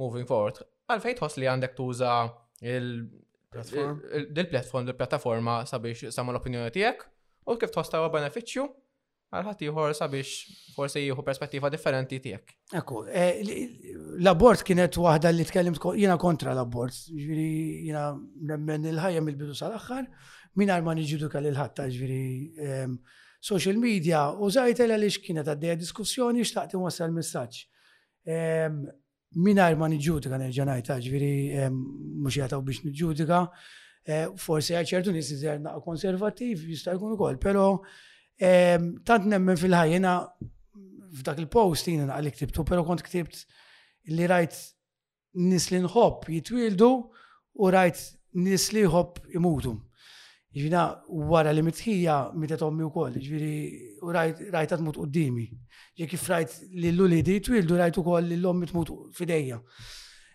moving 0.00 0.26
forward. 0.28 0.56
Għalfejn 0.90 1.16
tħoss 1.20 1.34
li 1.40 1.46
għandek 1.50 1.72
tuża 1.78 2.12
il-platform, 2.76 4.84
il 4.88 4.96
platforma 5.08 5.54
sabiex 5.68 5.98
samma 6.14 6.30
l-opinjoni 6.34 6.70
tiegħek 6.76 6.98
u 7.46 7.50
kif 7.58 7.70
tħosta 7.74 7.94
għu 8.00 8.08
benefiċċju 8.18 8.64
għal 9.30 9.44
ħadd 9.46 9.60
ieħor 9.62 9.90
sabiex 9.94 10.28
forsi 10.74 10.98
jieħu 11.04 11.22
perspettiva 11.22 11.66
differenti 11.70 12.16
tiegħek. 12.24 12.46
Ekku, 12.80 12.96
eh, 13.06 13.34
l-abort 14.18 14.60
kienet 14.66 14.94
waħda 14.98 15.28
li 15.30 15.44
tkellimt 15.46 15.78
jiena 15.94 16.16
kontra 16.18 16.50
l-abort, 16.56 16.94
jiena 17.14 18.08
nemmen 18.18 18.84
il-ħajja 18.90 19.20
mill-bidu 19.22 19.54
sal-aħħar 19.54 20.08
minar 20.58 20.82
ma 20.82 20.92
li 20.94 21.04
lil 21.06 21.54
ħatta 21.56 21.84
ġviri 21.88 22.86
social 23.40 23.76
media 23.76 24.30
u 24.32 24.48
li 24.48 25.10
xkina 25.10 25.16
ta' 25.16 25.24
kienet 25.24 25.48
għaddeja 25.52 25.76
diskussjoni 25.82 26.42
x'taqti 26.44 26.76
wasal 26.80 27.12
messaċ. 27.14 27.68
Minar 29.36 29.76
ma 29.78 29.86
niġudika 29.88 30.38
nerġanajt 30.42 30.90
ġviri 31.06 31.66
mux 31.72 32.34
jataw 32.36 32.58
biex 32.66 32.82
niġudika, 32.82 33.44
e, 34.04 34.26
forse 34.36 34.74
għacċertu 34.74 35.12
nis 35.14 35.28
iżer 35.30 35.60
naqqa 35.62 35.84
konservativ 35.86 36.64
jista' 36.66 36.96
jkun 36.96 37.14
ukoll, 37.14 37.38
pero 37.38 37.68
tant 38.42 39.26
nemmen 39.28 39.56
fil-ħajjena 39.60 40.12
f'dak 41.20 41.38
il-post 41.44 41.86
jina 41.92 42.08
naqqa 42.10 42.24
li 42.26 42.32
ktibtu, 42.34 42.64
pero 42.66 42.82
kont 42.84 43.04
ktibt 43.06 43.44
li 44.10 44.26
rajt 44.26 44.56
nis 45.46 45.70
li 45.70 45.78
nħobb 45.84 46.26
jitwildu 46.34 46.90
u 47.54 47.70
rajt 47.70 48.02
nis 48.42 48.72
li 48.74 48.82
jħobb 48.82 49.28
imutu. 49.38 49.76
Ġvina, 50.50 50.82
wara 51.30 51.52
li 51.54 51.62
mitħija, 51.62 52.14
mitet 52.34 52.62
ommi 52.66 52.82
u 52.82 52.88
koll, 52.90 53.14
ġviri, 53.22 53.90
u 54.02 54.10
rajt 54.14 54.40
għatmut 54.50 54.96
u 54.98 55.04
d-dimi. 55.06 55.44
kif 55.94 56.24
rajt 56.28 56.56
li 56.74 56.90
l-luli 56.90 57.20
di 57.22 57.36
twildu 57.40 57.76
rajt 57.78 57.98
u 58.00 58.02
koll 58.02 58.24
li 58.26 58.34
l-ommi 58.36 58.66
tmut 58.66 58.90
fidejja. 59.14 59.60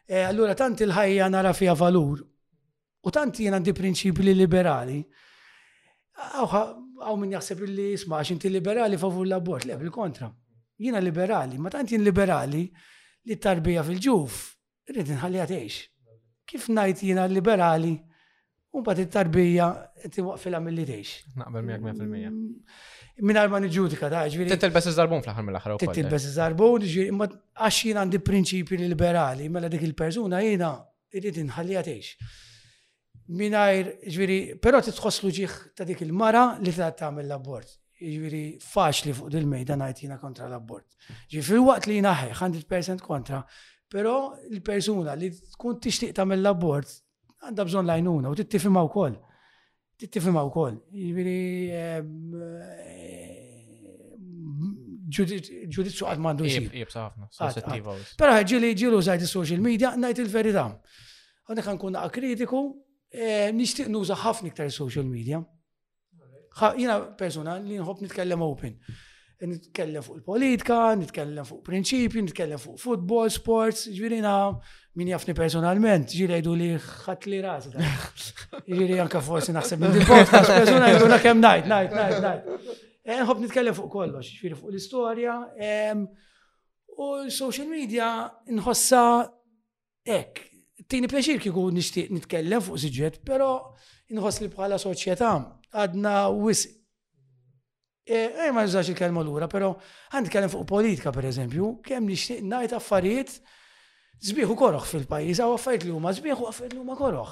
E, 0.07 0.21
allura, 0.23 0.53
tant 0.55 0.79
il-ħajja 0.81 1.27
nara 1.29 1.51
fija 1.53 1.73
valur, 1.75 2.21
u 3.03 3.11
tant 3.11 3.39
jena 3.41 3.59
għandi 3.59 3.73
prinċipli 3.75 4.35
liberali. 4.37 5.01
Għaw 6.15 7.19
min 7.19 7.35
jaħseb 7.35 7.65
li 7.67 7.89
smax 7.99 8.31
inti 8.37 8.49
liberali 8.53 8.97
favur 8.97 9.27
l-abort, 9.27 9.65
le, 9.67 9.75
bil-kontra. 9.81 10.31
Jena 10.79 10.99
liberali, 11.03 11.59
ma 11.59 11.69
tant 11.69 11.91
liberali 11.91 12.69
li 13.27 13.35
tarbija 13.35 13.83
fil-ġuf, 13.83 14.39
rrid 14.95 15.11
ħalli 15.19 15.43
għatejx. 15.43 15.79
Kif 16.47 16.69
najt 16.71 17.03
jena 17.03 17.25
liberali? 17.27 17.97
un 18.75 18.81
bat 18.83 18.99
it-tarbija 19.01 19.67
t-waqfila 20.13 20.59
mill-li 20.63 20.85
teħx. 20.89 21.35
Naqbel 21.39 21.63
miegħek 21.67 21.85
100%. 21.89 22.39
Minn 23.27 23.39
arba 23.39 23.61
nġudika 23.63 24.09
ta' 24.11 24.23
ġviri. 24.31 24.49
Titilbes 24.51 24.89
iż-żarbun 24.91 25.21
fl-aħħar 25.23 25.45
mill-aħħar. 25.47 25.75
Titilbes 25.83 26.19
eh. 26.19 26.31
iż-żarbun, 26.33 26.83
ġviri, 26.83 27.07
imma 27.13 27.29
għax 27.61 27.79
jien 27.87 28.01
għandi 28.01 28.19
prinċipi 28.29 28.79
liberali, 28.81 29.47
mela 29.53 29.69
dik 29.71 29.85
il-persuna 29.87 30.41
jiena 30.43 30.73
irrid 31.15 31.39
inħallija 31.45 31.85
teħx. 31.87 32.33
Minajr, 33.39 33.93
ġviri, 34.15 34.39
però 34.61 34.83
titħoslu 34.85 35.31
ġieħ 35.39 35.55
ta' 35.79 35.87
dik 35.87 36.03
il-mara 36.05 36.43
li 36.59 36.75
ta' 36.75 36.91
tagħmel 37.05 37.29
l-abort. 37.29 37.71
Ġviri, 38.01 38.43
faċli 38.73 39.15
fuq 39.15 39.31
dil-mejda 39.33 39.79
ngħid 39.79 40.03
jiena 40.03 40.19
kontra 40.19 40.49
l-abort. 40.51 40.91
Ġviri, 41.31 41.47
fil-waqt 41.53 41.87
li 41.93 42.01
jina 42.01 42.11
100% 42.27 43.05
kontra, 43.07 43.39
però 43.95 44.33
l-persuna 44.51 45.15
li 45.15 45.31
tkun 45.55 45.79
tixtieq 45.79 46.11
tagħmel 46.19 46.43
l-abort 46.43 46.91
għandha 47.49 47.65
bżonn 47.69 47.89
lajnuna 47.89 48.31
u 48.31 48.35
tittifima 48.39 48.83
wkoll. 48.89 49.17
Tittifima 50.01 50.41
wkoll. 50.49 50.79
Jiġri 50.99 51.35
ehm, 51.79 52.37
eh, 52.91 53.33
ġudizzju 55.75 56.07
għad 56.09 56.23
mandu 56.23 56.47
xi. 56.49 56.63
Jibsa 56.81 57.05
ħafna, 57.05 57.29
sensittiva. 57.37 57.95
Però 58.19 58.37
ġili 58.43 58.73
ġilu 58.77 58.99
żgħid 59.05 59.27
is-social 59.27 59.61
media 59.63 59.93
ngħid 59.95 60.23
il-verità. 60.25 60.65
Għandek 61.47 61.69
nkun 61.75 61.93
naqa 61.99 62.09
kritiku, 62.19 62.61
eh, 63.13 63.51
nixtieq 63.53 63.87
nuża 63.93 64.15
ħafna 64.25 64.49
iktar 64.51 64.71
social 64.73 65.05
media. 65.05 65.43
Jina 66.79 67.01
persona 67.19 67.57
li 67.59 67.75
nħobb 67.79 68.01
nitkellem 68.07 68.41
open 68.41 68.79
nitkellem 69.41 70.03
fuq 70.03 70.15
il-politika, 70.19 70.77
nitkellem 70.95 71.45
fuq 71.45 71.63
prinċipju, 71.65 72.23
nitkellem 72.29 72.59
fuq 72.61 72.77
futbol, 72.79 73.27
sports, 73.33 73.87
ġvirina 73.93 74.35
min 74.95 75.11
jafni 75.11 75.35
personalment, 75.35 76.07
ġiri 76.15 76.37
għajdu 76.37 76.55
li 76.59 76.69
xat 76.81 77.27
li 77.27 77.41
raz. 77.43 77.67
Ġiri 78.65 78.99
anka 79.03 79.21
forsi 79.23 79.51
naħseb 79.55 79.81
minn 79.83 79.97
il-podcast, 79.99 80.53
persona 80.55 80.91
jgħidu 80.93 81.09
na 81.11 81.19
kem 81.23 81.43
najt, 81.43 81.67
najt, 81.71 81.97
najt, 81.97 82.19
najt. 82.23 82.71
Eh, 83.05 83.17
Nħob 83.21 83.43
nitkellem 83.45 83.75
fuq 83.77 83.89
kollox, 83.99 84.31
ġiri 84.39 84.57
fuq 84.57 84.71
l-istoria, 84.71 85.39
u 86.95 87.11
social 87.27 87.67
media 87.67 88.29
nħossa 88.47 89.03
ek, 90.15 90.41
tini 90.87 91.11
pleċir 91.11 91.41
kiku 91.43 91.67
nishtiq 91.75 92.15
nitkellem 92.15 92.63
fuq 92.63 92.79
siġet, 92.85 93.19
pero 93.27 93.75
nħoss 94.15 94.45
li 94.45 94.49
bħala 94.55 94.79
soċjetà 94.79 95.33
għadna 95.75 96.17
wisq 96.39 96.79
Eh, 98.09 98.45
eh, 98.47 98.51
ma 98.53 98.61
nżax 98.65 98.87
il-kelma 98.93 99.21
l-ura, 99.25 99.47
pero 99.49 99.71
għand 100.13 100.29
kellem 100.29 100.49
fuq 100.53 100.65
politika, 100.69 101.09
per 101.11 101.25
eżempju, 101.25 101.71
kem 101.81 102.05
nixtieq 102.05 102.43
najt 102.45 102.75
affarijiet 102.77 103.31
zbiħu 104.29 104.53
koroħ 104.59 104.85
fil-pajjiż, 104.91 105.39
għaw 105.41 105.55
affarijiet 105.57 105.87
l-huma 105.87 106.11
zbiħu 106.13 106.45
affarijiet 106.51 106.75
l-huma 106.77 106.99
koroħ. 107.01 107.31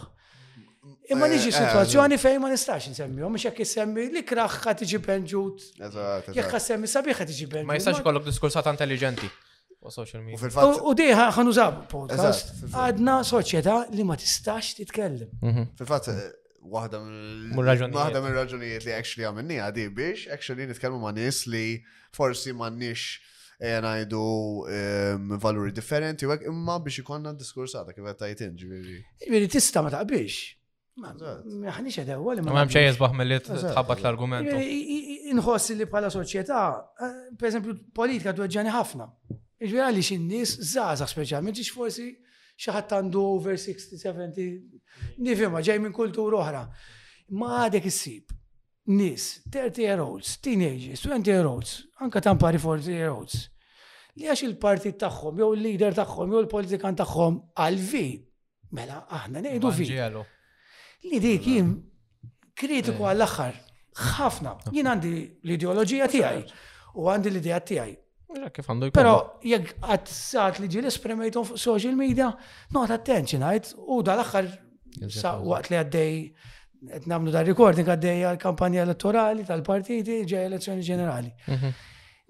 Imma 1.14 1.30
eh, 1.30 1.36
niġi 1.36 1.54
eh, 1.54 1.60
situazzjoni 1.60 2.18
fejn 2.18 2.42
ma 2.42 2.50
nistax 2.52 2.90
u 3.06 3.30
mux 3.30 3.46
jek 3.46 3.62
jissemmi 3.62 4.08
li 4.18 4.26
kraħħa 4.26 4.74
tiġi 4.82 5.00
penġut. 5.06 5.70
Jekk 6.34 6.60
sabiħ 6.66 6.92
sabiħa 6.92 7.28
iġi 7.30 7.48
penġut. 7.54 7.70
Ma 7.70 7.78
jistax 7.78 8.02
kollok 8.04 8.26
diskursat 8.32 8.66
intelligenti. 8.74 9.30
U 10.90 10.98
diħa 10.98 11.30
ħanużab 11.38 11.84
podcast. 11.94 12.50
Għadna 12.74 13.20
soċjetà 13.24 13.78
li 13.94 14.06
ma 14.10 14.18
tistax 14.20 14.74
titkellem. 14.82 15.30
Mhm. 15.44 15.70
Fil-fatt, 15.80 16.12
waħda 16.72 17.00
minn 17.02 18.36
raġunijiet 18.36 18.88
li 18.88 18.94
actually 18.96 19.28
għamilni 19.28 19.58
għadi 19.64 19.88
biex 19.96 20.26
actually 20.32 20.68
nitkellmu 20.70 21.00
ma' 21.04 21.12
nis 21.16 21.44
li 21.52 21.78
forsi 22.16 22.54
ma' 22.56 22.70
nix 22.72 23.18
għajdu 23.64 24.24
valuri 25.44 25.74
differenti 25.76 26.28
u 26.28 26.36
imma 26.52 26.78
biex 26.84 27.04
ikonna 27.04 27.36
diskursata 27.38 27.94
kif 27.96 28.04
għed 28.12 28.20
tajt 28.24 28.44
inġi. 28.48 28.82
Ġviri 29.28 29.52
tista 29.52 29.84
ma 29.86 29.92
taqbix. 29.94 30.40
Maħniċ 31.04 32.02
għed 32.04 32.12
għu 32.16 32.28
għalim. 32.34 32.50
Ma 32.54 32.66
ċej 32.70 32.92
jizbaħ 32.94 33.16
mill-li 33.20 33.40
tħabbat 33.50 34.04
l-argument. 34.04 34.52
Inħoss 35.34 35.74
li 35.76 35.88
bħala 35.90 36.12
soċieta, 36.14 36.60
eh, 37.00 37.32
per 37.40 37.50
esempio, 37.50 37.74
politika 37.96 38.34
tuħġani 38.38 38.70
ħafna. 38.74 39.08
Ġviri 39.64 39.82
għalli 39.88 40.04
xin 40.06 40.28
nis 40.30 40.56
zazax 40.74 41.16
speċjalment 41.16 41.58
ġiġ 41.64 41.72
forsi 41.74 42.12
xaħat 42.64 42.96
għandu 42.98 43.24
over 43.34 43.58
60, 43.60 43.98
70, 44.00 44.52
nifima, 45.26 45.62
ġej 45.66 45.82
minn 45.84 45.96
kultur 45.96 46.38
oħra. 46.40 46.66
Ma 47.40 47.64
għadek 47.68 47.88
issib, 47.90 48.34
nis, 48.96 49.30
30 49.52 49.82
year 49.84 50.04
olds, 50.04 50.38
teenagers, 50.44 51.04
20 51.08 51.32
year 51.32 51.50
olds, 51.50 51.76
anka 52.04 52.22
pari 52.42 52.58
40 52.62 52.92
year 52.96 53.12
olds. 53.14 53.40
Li 54.16 54.28
għax 54.30 54.44
il-partit 54.46 55.00
tagħhom, 55.02 55.40
jew 55.42 55.52
il-leader 55.58 55.96
tagħhom, 55.98 56.34
jew 56.36 56.44
il-politikan 56.44 56.96
tagħhom 57.00 57.40
għal-vi. 57.66 58.06
Mela, 58.74 59.04
aħna 59.20 59.42
nejdu 59.46 59.72
fi. 59.80 59.90
Li 61.10 61.20
dik 61.22 61.48
jim 61.50 61.74
kritiku 62.58 63.04
eh. 63.04 63.10
għall-aħħar 63.14 63.58
ħafna. 64.14 64.54
Jien 64.74 64.88
għandi 64.90 65.16
l-ideoloġija 65.48 66.08
tiegħi 66.14 66.48
u 67.02 67.10
għandi 67.10 67.32
l-idea 67.34 67.58
tijaj, 67.66 67.92
Pero 68.94 69.14
jekk 69.46 69.74
għad 69.86 70.10
saħt 70.10 70.62
li 70.64 70.70
ġil 70.72 70.88
esperimentom 70.90 71.46
fuq 71.48 71.60
social 71.62 71.94
media, 71.98 72.32
not 72.74 72.92
attention 72.96 73.44
għajt 73.46 73.74
u 73.84 74.00
dal-aħħar 74.06 74.50
waqt 75.52 75.72
li 75.74 75.80
għaddej 75.80 76.14
qed 76.84 77.08
nagħmlu 77.08 77.32
dar 77.34 77.46
recording 77.48 77.90
għaddej 77.94 78.24
għall-kampanja 78.32 78.86
elettorali 78.88 79.46
tal-partiti 79.48 80.22
ġej 80.30 80.48
elezzjoni 80.50 80.86
ġenerali. 80.88 81.32
Mhm. 81.48 81.74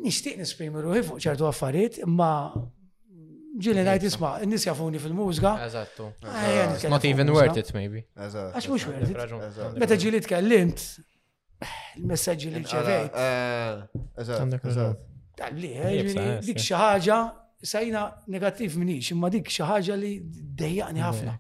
Nixtieq 0.08 0.40
nisprimi 0.44 0.84
ruħi 0.84 1.04
fuq 1.08 1.24
ċertu 1.28 1.48
affarijiet, 1.50 2.02
ma 2.06 2.32
ġili 3.64 3.84
najt 3.86 4.08
isma, 4.10 4.36
n-nis 4.44 4.68
jafuni 4.68 5.00
fil-mużga. 5.02 5.54
Eżattu. 5.70 6.10
Not 6.92 7.06
even 7.06 7.32
worth 7.34 7.58
it, 7.62 7.72
maybe. 7.78 8.06
Għax 8.18 8.68
mux 8.74 8.86
worth 8.88 9.10
it. 9.10 9.78
Meta 9.78 9.96
ġili 10.04 10.22
tkellimt, 10.28 10.84
il-messagġi 12.02 12.54
li 12.58 12.62
mela, 12.62 12.70
ċerejt. 12.76 14.60
Eh, 14.74 15.04
Dalli, 15.38 15.72
eh, 15.81 16.41
dik 16.45 16.61
xi 16.61 16.76
ħaġa 16.77 17.18
sajna 17.72 18.01
negattiv 18.34 18.76
minix, 18.77 19.10
imma 19.15 19.31
dik 19.34 19.49
xi 19.49 19.65
ħaġa 19.65 19.95
li 19.97 20.11
dejjaqni 20.61 21.01
ħafna 21.01 21.34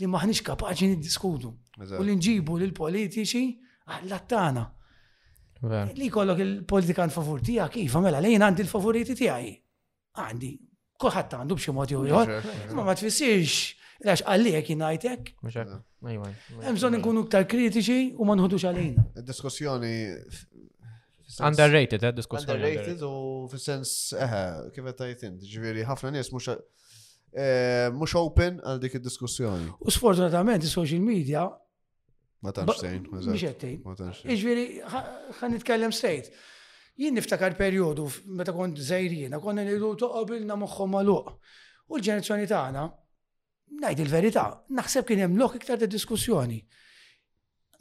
li 0.00 0.08
maħniex 0.10 0.44
kapaċi 0.50 0.90
niddiskutu 0.92 1.52
u 1.52 2.02
li 2.04 2.16
nġibu 2.18 2.58
lil 2.60 2.74
politiċi 2.76 3.44
għallattana. 3.88 4.66
Li 5.96 6.08
jkollok 6.10 6.42
il-politikan 6.42 7.12
favur 7.14 7.40
tiegħek, 7.40 7.78
iva 7.86 8.02
mela 8.04 8.20
lejn 8.20 8.42
għandi 8.48 8.64
l-favoriti 8.66 9.16
tiegħi. 9.20 9.52
Għandi, 10.18 10.50
kulħadd 11.00 11.36
għandu 11.40 11.56
b'xi 11.56 11.74
mod 11.76 11.94
jew 11.94 12.02
ieħor, 12.10 12.34
imma 12.74 12.88
ma 12.90 12.98
tfissirx 13.00 13.78
Għax 14.02 14.24
għallijek 14.26 14.68
hemm 16.02 16.74
bżonn 16.74 16.96
inkunu 16.98 17.20
ktar 17.28 17.44
kritiċi 17.46 18.16
u 18.18 18.26
ma 18.26 18.34
nħudux 18.34 18.64
għalina. 18.66 19.04
Diskussjoni 19.22 19.92
Underrated, 21.40 22.02
eh, 22.02 22.12
diskussjoni. 22.12 22.52
Underrated 22.54 23.02
u 23.02 23.48
fil-sens, 23.50 23.92
eh, 24.18 24.70
kif 24.74 24.84
qed 24.84 24.96
tajt 25.00 25.22
int, 25.28 25.44
ġifieri 25.48 25.84
ħafna 25.88 26.10
nies 26.16 26.30
mhux 26.32 26.48
eh, 27.32 27.88
mhux 27.96 28.16
open 28.20 28.58
għal 28.60 28.80
dik 28.82 28.98
id-diskussjoni. 28.98 29.70
U 29.88 29.94
sfortunatament 29.94 30.66
is-social 30.66 31.00
media 31.00 31.46
Ma 32.42 32.50
tantx 32.50 32.82
sejn, 32.82 33.04
mhux 33.08 33.38
qed 33.44 33.70
Jiġifieri 34.28 34.66
ħan 35.40 35.56
nitkellem 35.56 35.94
sejt. 35.94 36.32
Jien 36.98 37.14
niftakar 37.16 37.54
perjodu 37.56 38.10
meta 38.36 38.52
kont 38.52 38.76
żejrina, 38.82 39.38
konna 39.40 39.62
ngħidu 39.64 39.94
toqobilna 40.04 40.56
moħħhom 40.60 40.94
magħluq. 40.98 41.30
U 41.88 41.96
l-ġenerazzjoni 41.96 42.50
tagħna, 42.50 42.82
ngħid 43.86 44.04
il-verità, 44.04 44.46
naħseb 44.78 45.08
kien 45.08 45.22
hemm 45.24 45.40
lok 45.40 45.56
iktar 45.62 45.80
ta' 45.80 45.88
diskussjoni 45.94 46.60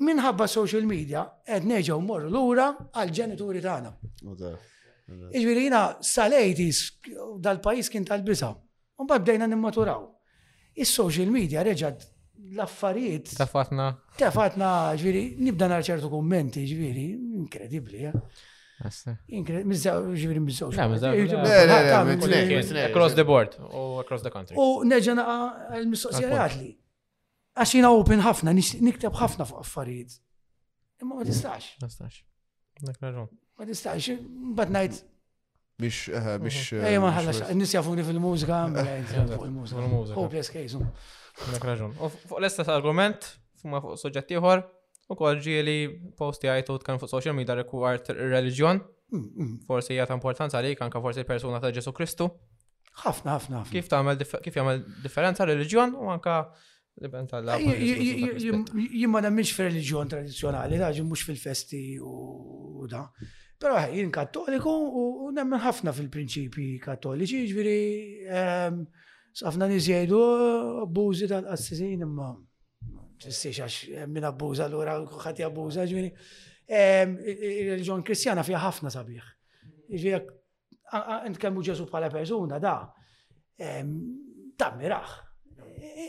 minħabba 0.05 0.47
social 0.49 0.85
media 0.89 1.23
qed 1.45 1.67
neġgħu 1.69 1.99
mmorru 2.01 2.29
lura 2.33 2.69
għall-ġenituri 2.93 3.61
tagħna. 3.61 3.91
Iġbiri 5.31 5.67
jina 5.67 5.81
sal 5.99 6.33
dal-pajis 7.41 7.89
kien 7.91 8.05
tal-bisa. 8.07 8.51
Un 9.01 9.07
bad 9.09 9.25
bdejna 9.25 9.47
nimmaturaw. 9.49 10.05
Is-social 10.77 11.27
media 11.31 11.63
reġad 11.67 12.05
l-affarijiet. 12.55 13.33
Tafatna. 13.37 13.89
Tafatna, 14.19 14.69
ġviri, 14.99 15.23
nibda 15.43 15.79
ċertu 15.83 16.09
kommenti, 16.11 16.63
ġviri, 16.67 17.05
inkredibli, 17.41 18.01
ja. 18.07 18.13
Ġviri, 19.29 19.65
mizzaw. 19.67 20.71
Across 22.89 23.17
the 23.19 23.23
board, 23.27 23.57
u 23.61 23.99
across 24.01 24.23
the 24.25 24.31
country. 24.33 24.57
U 24.57 24.83
neġana 24.83 25.27
għal-mistoqsijarat 25.75 26.57
li 26.61 26.71
għax 27.55 27.73
jina 27.75 27.89
open 27.91 28.21
ħafna, 28.23 28.53
niktab 28.55 29.17
ħafna 29.19 29.45
fuq 29.47 29.63
affarijiet. 29.65 30.17
Imma 31.01 31.17
ma 31.19 31.25
tistax. 31.27 31.73
Ma 31.81 31.89
tistax. 31.89 32.21
raġun. 33.03 33.29
Ma 33.59 33.67
tistax, 33.67 34.11
bad 34.57 34.71
najt. 34.71 35.01
Biex, 35.81 36.07
eh, 36.13 36.19
mhm. 36.19 36.43
biex. 36.45 36.59
Eh, 36.77 36.85
Ej, 36.93 36.99
ma 37.01 37.09
ħallax, 37.17 37.49
nis 37.57 37.73
jafuni 37.75 38.03
fil-mużika, 38.07 38.59
fuq 39.33 39.47
il-mużika. 39.49 39.89
Hopeless 40.15 40.53
case. 40.53 40.77
Um. 40.79 40.87
Dak 41.55 41.65
raġun. 41.71 41.95
Fuq 41.97 42.39
l-istess 42.39 42.69
argument, 42.71 43.27
fuma 43.61 43.81
fuq 43.83 43.97
soġġett 44.01 44.33
ieħor, 44.37 44.63
u 45.11 45.17
kol 45.19 45.41
ġieli 45.43 45.77
posti 46.15 46.47
għajtu 46.47 46.79
kan 46.87 47.01
fuq 47.03 47.09
social 47.11 47.35
media 47.35 47.57
rekwart 47.59 48.13
religion. 48.15 48.79
Mm, 49.11 49.23
mm. 49.35 49.51
Forsi 49.67 49.91
hija 49.97 50.05
ta' 50.07 50.15
importanza 50.15 50.55
għalik, 50.61 50.79
anka 50.85 51.01
forsi 51.03 51.25
persona 51.27 51.57
ta' 51.59 51.67
Ġesu 51.75 51.91
Kristu. 51.91 52.29
Ħafna, 53.01 53.33
ħafna. 53.35 53.63
Kif 53.67 53.89
tagħmel 53.91 54.21
kif 54.23 54.55
jagħmel 54.61 54.77
differenza 55.03 55.43
reliġjon 55.49 55.97
u 55.99 56.07
anka 56.13 56.35
Jimma 57.01 59.21
nemminx 59.23 59.51
fil-reġjon 59.57 60.09
tradizjonali, 60.11 60.77
raġi 60.81 61.03
mux 61.05 61.21
fil-festi 61.25 61.81
u 62.05 62.87
da. 62.89 63.01
Pero 63.61 63.73
jien 63.93 64.11
kattoliku 64.13 64.73
u 64.73 65.27
nemmen 65.33 65.59
ħafna 65.61 65.91
fil-prinċipi 65.97 66.67
kattoliċi, 66.83 67.41
ġviri, 67.49 67.81
ehm, 68.33 68.75
safna 69.41 69.65
nizjajdu 69.71 70.19
abbużi 70.87 71.25
tal-qassisin 71.31 71.99
imma. 72.07 72.27
Sissiex 73.21 73.57
għax 73.61 73.75
eh, 73.93 74.07
minn 74.09 74.25
abbuża 74.29 74.65
l-ura, 74.67 74.93
ħati 75.25 75.41
abbuża, 75.45 75.85
ġviri. 75.89 76.09
Ehm, 76.71 77.11
Il-reġjon 77.25 78.03
kristjana 78.05 78.43
fija 78.47 78.61
ħafna 78.65 78.89
sabiħ. 78.95 79.25
Ġviri, 79.93 80.19
għant 80.93 81.41
kemmu 81.41 81.59
ġesu 81.65 81.83
bħala 81.89 82.09
persuna, 82.13 82.55
da. 82.61 82.77
Ehm, 83.61 83.91
Tammiraħ 84.57 85.30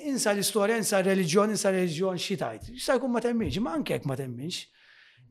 insa 0.09 0.33
l-istorja, 0.35 0.77
insa 0.81 1.01
l-reġjon, 1.01 1.55
insa 1.57 1.71
l-reġjon 1.73 2.21
xitajt. 2.23 2.69
Jista' 2.77 2.97
jkun 2.99 3.15
ma 3.15 3.23
temminx, 3.25 3.59
ma 3.65 3.73
anke 3.79 4.01
ma 4.09 4.17
temminx. 4.19 4.67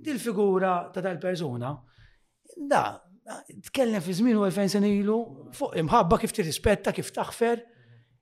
Dil-figura 0.01 0.89
ta' 0.93 1.03
tal-persuna, 1.05 1.69
da, 2.69 2.83
tkellem 3.69 4.01
fi 4.01 4.15
żmien 4.17 4.39
u 4.39 4.45
għalfejn 4.47 4.87
ilu, 4.89 5.19
fuq 5.57 5.77
imħabba 5.83 6.17
kif 6.23 6.33
tirrispetta, 6.33 6.93
kif 6.95 7.11
taħfer, 7.15 7.61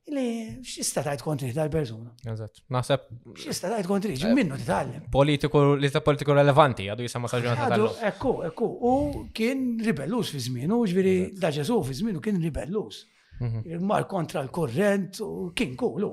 li 0.09 0.25
xista 0.65 1.03
tajt 1.05 1.21
kontri 1.23 1.51
tal-persuna. 1.55 2.11
Eżatt, 2.33 2.63
naħseb. 2.73 3.05
Xista 3.39 3.69
tajt 3.75 3.87
kontri, 3.87 4.17
minnu 4.35 4.57
titgħallem. 4.59 5.05
Politiku, 5.13 5.63
li 5.79 5.91
ta' 5.93 6.01
politiku 6.03 6.35
relevanti, 6.35 6.89
għadu 6.91 7.05
jisama 7.07 7.31
ta' 7.31 7.53
tal 7.77 7.87
Ekku, 8.09 8.35
ekku, 8.49 8.67
u 8.67 9.23
kien 9.35 9.77
ribellus 9.85 10.33
fi 10.35 10.43
żmien, 10.49 10.73
u 10.75 10.83
ġviri 10.89 11.17
da' 11.39 11.53
Ġesu 11.53 11.79
fi 11.87 11.95
żmien 12.01 12.19
u 12.19 12.25
kien 12.25 12.41
ribellus. 12.43 13.05
Mhm. 13.39 13.83
Mar 13.89 14.01
kontra 14.11 14.41
l-korrent 14.43 15.19
u 15.23 15.51
kien 15.55 15.75
kulu. 15.79 16.09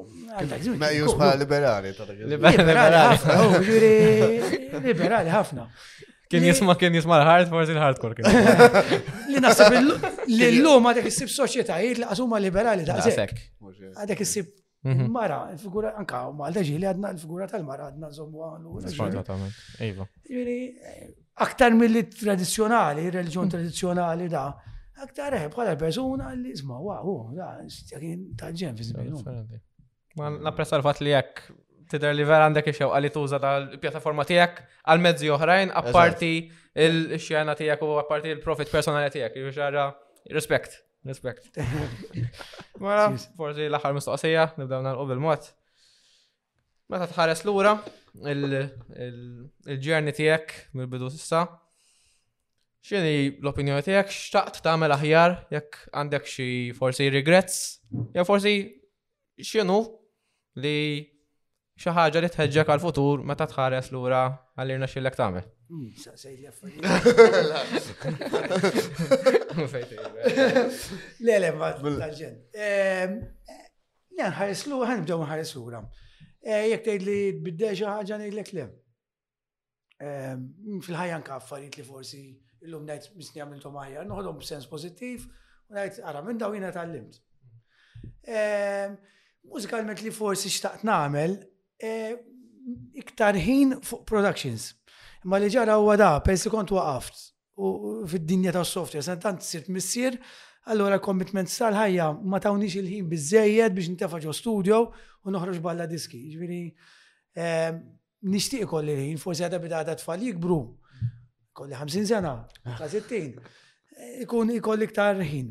Ma 0.79 0.91
jusma 0.95 1.33
liberali. 1.41 1.93
Liberali. 2.33 3.17
Liberali 4.89 5.41
ħafna. 5.41 5.67
Kien 6.31 6.43
jisma 6.43 6.75
kien 6.75 6.91
jisma 6.97 7.21
l-hard 7.21 7.47
forsi 7.47 7.71
l-hardcore 7.71 8.31
Li 9.31 9.39
nasib 9.39 9.77
l-lum 9.79 10.89
għadek 10.91 11.05
jisib 11.07 11.31
soċieta 11.31 11.77
li 11.79 12.03
għasuma 12.03 12.41
liberali 12.43 12.83
da' 12.87 12.97
zek. 13.05 13.35
Għadek 13.63 14.23
jisib 14.25 14.49
mhm. 14.91 15.07
mara, 15.19 15.37
il-figura 15.55 15.93
anka 16.03 16.25
malda 16.35 16.65
ġili 16.67 16.89
għadna 16.91 17.13
l-figura 17.15 17.47
tal-mara 17.51 17.91
għadna 17.93 18.11
zommu 18.19 18.43
għallu. 18.47 19.51
Iva. 19.87 20.09
Eh, 20.31 21.05
aktar 21.47 21.79
mill-tradizjonali, 21.79 23.07
il-reġjon 23.07 23.55
tradizjonali 23.59 24.27
da' 24.35 24.51
aktar 25.03 25.35
eħe 25.37 25.47
eh, 25.49 25.53
bħala 25.53 25.75
persuna 25.81 26.31
li 26.37 26.53
zma, 26.57 26.79
wow, 26.81 27.17
da, 27.37 27.51
ta' 28.41 28.53
ġen 28.57 28.79
fi 28.81 29.57
Ma 30.17 30.31
nappressa 30.33 30.79
l-fat 30.79 31.03
li 31.05 31.13
jekk 31.13 31.43
tider 31.93 32.15
li 32.17 32.25
vera 32.27 32.47
għandek 32.49 32.71
ixew 32.73 32.89
għalli 32.97 33.11
tuża 33.13 33.39
tal 33.39 33.67
pjataforma 33.83 34.25
tijak 34.27 34.63
għal-mezzi 34.89 35.29
oħrajn, 35.35 35.75
apparti 35.77 36.31
il-xjana 36.81 37.55
tijak 37.59 37.83
u 37.85 37.93
apparti 38.01 38.33
il-profit 38.33 38.73
personali 38.73 39.13
tijak, 39.13 39.37
jgħu 39.37 39.85
respekt, 40.37 40.81
respekt. 41.07 41.51
Mara, 42.83 43.11
mela, 43.13 43.23
forsi 43.39 43.69
l-axar 43.69 43.95
mistoqsija, 43.95 44.49
nibdaw 44.59 44.83
nalqu 44.83 45.05
bil-mod. 45.13 45.47
Meta 46.91 47.07
tħares 47.13 47.45
l-ura, 47.47 47.77
il-ġerni 48.33 50.17
tijak 50.17 50.57
mill-bidu 50.75 51.13
sissa, 51.13 51.45
xini 52.87 53.35
l-opinjoni 53.43 53.83
tijak, 53.83 54.13
xtaqt 54.15 54.61
tamel 54.63 54.93
aħjar, 54.95 55.33
jekk 55.51 55.83
għandek 55.99 56.29
xi 56.31 56.47
forsi 56.77 57.09
regrets, 57.11 57.57
jew 58.15 58.23
forsi 58.29 58.53
xinu 59.43 59.79
li 60.63 60.77
xi 61.77 61.91
ħaġa 61.97 62.23
li 62.23 62.31
tħeġġek 62.31 62.71
għal-futur 62.77 63.25
meta 63.27 63.49
tħares 63.51 63.91
lura 63.95 64.21
għallirna 64.57 64.87
xillek 64.93 65.19
tamel. 65.19 65.49
Hmm, 65.67 65.91
eh. 69.67 69.97
Le, 71.27 71.39
le, 71.43 71.51
ma 71.59 71.75
mela. 71.83 72.07
tal-ġen. 72.07 73.21
Nħares 74.15 74.67
lura, 74.71 74.93
ħanibdew 74.95 75.19
eh, 75.19 75.23
nħares 75.27 75.55
lura. 75.59 75.83
Jek 76.47 76.87
tgħid 76.87 77.05
li 77.11 77.19
tbiddeġa 77.43 77.97
ħaġa 77.99 78.21
ngħidlek 78.25 78.55
le. 78.61 78.69
Fil-ħajja 80.07 81.19
nka 81.25 81.41
affarijiet 81.41 81.81
li 81.81 81.85
forsi 81.91 82.25
illum 82.67 82.87
najt 82.91 83.11
misni 83.17 83.43
għamiltu 83.43 83.71
maħja, 83.73 84.05
nħodhom 84.09 84.41
sens 84.45 84.69
pozittiv, 84.71 85.27
u 85.71 85.77
najt 85.79 86.01
għara 86.03 86.23
minn 86.27 86.41
daw 86.43 86.57
jina 86.57 86.73
tal-limt. 86.75 87.21
Ehm, 88.29 88.97
mużikalment 89.51 90.03
li 90.05 90.13
forsi 90.15 90.51
xtaqt 90.57 90.85
namel, 90.87 91.39
eh, 91.91 92.17
iktar 93.03 93.39
ħin 93.47 93.77
fuq 93.89 94.03
productions. 94.11 94.73
Ma 95.25 95.39
li 95.43 95.51
ġara 95.51 95.79
u 95.83 95.95
da, 95.99 96.13
pensi 96.21 96.51
kont 96.51 96.75
waqaft 96.75 97.23
u 97.59 97.69
fid-dinja 98.11 98.53
ta' 98.53 98.65
software, 98.65 99.17
tant 99.23 99.41
sirt 99.43 99.69
missier, 99.69 100.19
allora 100.73 100.99
commitment 100.99 101.49
sal-ħajja 101.51 102.07
ma 102.27 102.39
tawnix 102.43 102.75
il-ħin 102.81 103.07
bizzejed 103.11 103.75
biex 103.75 103.89
nintefa 103.93 104.19
studio 104.35 104.81
u 105.25 105.31
noħroġ 105.31 105.61
balla 105.63 105.87
diski. 105.87 106.19
Ġviri, 106.35 106.61
ehm, 107.43 107.79
nishtiq 108.27 108.67
kolli 108.67 108.97
ħin, 108.99 109.19
forsi 109.19 109.43
għada 109.45 109.61
bida 109.63 109.81
għada 109.83 109.95
tfal 109.95 110.21
jikbru 110.27 110.61
kolli 111.59 111.75
50 111.75 112.07
sena, 112.07 112.33
ta' 112.79 112.87
60, 112.89 113.37
ah. 113.39 114.03
ikun 114.25 114.53
ikolli 114.57 114.85
iktar 114.89 115.17
ħin. 115.33 115.49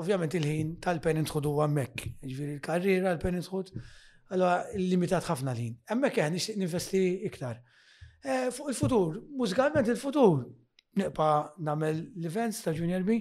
Ovvjament 0.00 0.34
il-ħin 0.38 0.76
tal-parent 0.84 1.28
ħud 1.34 1.48
huwa 1.50 1.66
hemmhekk, 1.68 2.06
ġifieri 2.24 2.54
l-karriera 2.54 3.10
l-parent 3.16 3.48
ħud, 3.52 3.74
allora 4.36 4.62
limitat 4.80 5.26
ħafna 5.28 5.52
l-ħin. 5.52 5.74
Hemmhekk 5.90 6.22
għan 6.24 6.36
nixtieq 6.38 6.62
ninvesti 6.62 7.02
iktar. 7.28 7.58
E, 8.24 8.38
fuq 8.54 8.70
il-futur, 8.72 9.18
mużikalment 9.42 9.90
il-futur, 9.92 10.46
nipa 11.00 11.28
nagħmel 11.66 11.98
l-events 12.22 12.62
ta' 12.64 12.74
Junior 12.78 13.04
B, 13.04 13.18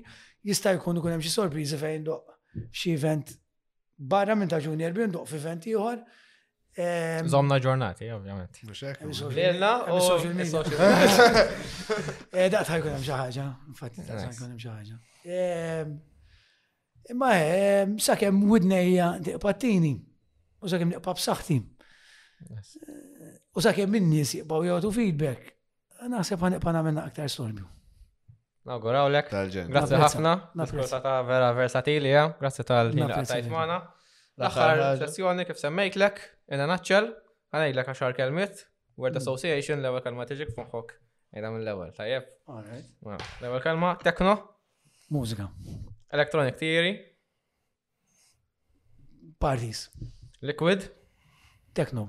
jista' 0.48 0.78
jkun 0.78 1.02
ikun 1.02 1.18
hemm 1.18 1.26
xi 1.26 1.34
sorpriżi 1.34 1.82
fejn 1.82 2.08
doq 2.08 2.38
xi 2.70 2.96
event 2.96 3.34
barra 4.00 4.38
minn 4.40 4.48
ta' 4.52 4.62
Junior 4.64 4.96
B, 4.96 5.10
ndoq 5.12 5.28
f'event 5.28 5.68
ieħor, 5.74 6.06
Ehm, 6.80 7.28
Zomna 7.28 7.58
ġornati, 7.60 8.08
ovvjament. 8.16 8.58
Lilna 9.36 9.72
u 9.94 10.00
social 10.00 10.34
media. 10.36 11.46
Eh, 12.40 12.46
daqt 12.52 12.70
ħajkun 12.70 12.94
hemm 12.94 13.04
xi 13.04 13.16
ħaġa, 13.18 13.44
infatti 13.74 14.04
daqt 14.06 14.30
jkun 14.30 14.52
hemm 14.52 14.60
xi 14.62 14.70
ħaġa. 14.72 15.00
Ehm, 15.36 15.96
imma 17.12 17.30
ehm, 17.42 17.96
sakemm 18.00 18.44
widnejja 18.52 19.08
pattini 19.44 19.92
u 20.62 20.70
sakemm 20.72 20.94
niqpa 20.94 21.16
b'saħħti. 21.18 21.58
Eh, 21.60 23.36
u 23.58 23.64
sakemm 23.66 23.98
in-nies 24.00 24.36
jibgħu 24.40 24.64
jagħtu 24.70 24.94
feedback, 25.00 25.50
naħseb 26.08 26.46
ħaniqpa 26.48 26.76
nagħmilna 26.78 27.08
aktar 27.10 27.34
sorbju. 27.36 27.66
Nawguraw 28.70 29.10
lek. 29.12 29.28
Grazzi 29.74 30.00
ħafna. 30.00 30.38
Diskussa 30.64 31.02
ta' 31.04 31.18
vera 31.28 31.52
versatili, 31.58 32.14
eh? 32.16 32.28
grazzi 32.40 32.68
tal-ħin 32.72 33.08
għatajt 33.10 33.52
L-axar 34.40 34.96
sessjoni 35.02 35.44
kif 35.44 35.60
semmejtlek, 35.60 36.20
inna 36.56 36.64
naċċel, 36.70 37.08
għanajlek 37.52 37.88
għaxar 37.92 38.14
kelmiet, 38.16 38.62
Word 39.00 39.16
mm. 39.18 39.20
Association, 39.20 39.80
l-ewel 39.84 40.04
kalma 40.04 40.26
tiġik 40.30 40.54
fuħok. 40.56 40.94
Ejda 41.36 41.50
mill 41.52 41.64
l-ewel, 41.68 41.92
tajjeb. 41.96 42.26
Mela, 43.04 43.20
l-ewel 43.42 43.60
kalma, 43.64 43.94
tekno. 44.04 44.34
Mużika. 45.14 45.46
Electronic 46.16 46.56
theory. 46.60 46.90
Parties. 49.44 49.86
Liquid. 50.44 50.88
Tekno. 51.80 52.08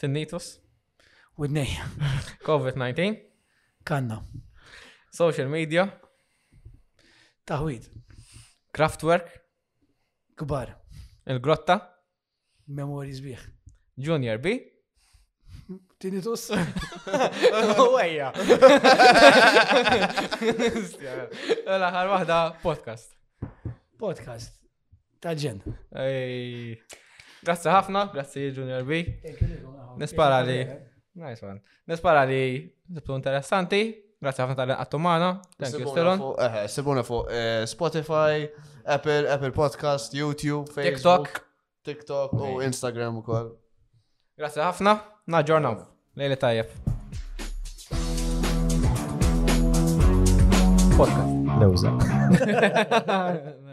Tinnitus. 0.00 0.52
Widnej. 1.38 1.74
COVID-19. 2.48 3.14
Kanna. 3.86 4.18
Social 5.14 5.50
media. 5.50 5.86
Taħwid. 7.48 7.88
Kraftwerk 8.74 9.32
Kbar. 10.38 10.74
Il-grotta? 11.30 11.76
Memories 12.72 13.20
bih. 13.20 13.36
Junior 13.96 14.38
B? 14.38 14.46
Tinnitus? 16.00 16.48
Uwejja. 17.92 18.32
L-aħħar 21.68 22.24
podcast. 22.64 23.12
Podcast. 24.00 24.56
Taġen. 25.20 25.60
Grazie 25.68 26.80
Grazzi 27.44 27.70
ħafna, 27.76 28.06
grazie 28.16 28.48
Junior 28.50 28.88
B. 28.88 29.02
Nispara 30.00 30.40
li. 30.48 30.62
Nice 31.20 31.44
one. 31.44 31.60
Nispara 31.92 32.24
li 32.30 32.40
zibtu 32.88 33.20
interessanti. 33.20 33.82
Grazzi 34.18 34.42
ħafna 34.46 34.56
tal-għattumana. 34.64 35.30
Thank 35.60 35.84
you, 35.84 35.92
Stilon. 35.92 36.24
Sibuna 36.72 37.04
fuq 37.06 37.28
eh, 37.28 37.68
Spotify, 37.70 38.48
Apple, 38.88 39.28
Apple 39.28 39.50
Podcast, 39.50 40.14
YouTube, 40.16 40.66
Facebook, 40.72 40.96
TikTok, 41.84 42.32
TikTok 42.32 42.32
u 42.32 42.38
oh, 42.56 42.60
Instagram 42.64 43.18
u 43.20 43.22
kol. 43.22 43.52
Grazie 44.38 44.62
ħafna, 44.64 44.94
naġġornaw. 45.28 45.82
Lejli 46.16 46.36
tajjeb. 46.40 46.68
Podcast. 50.98 51.32
Lewza. 51.60 51.90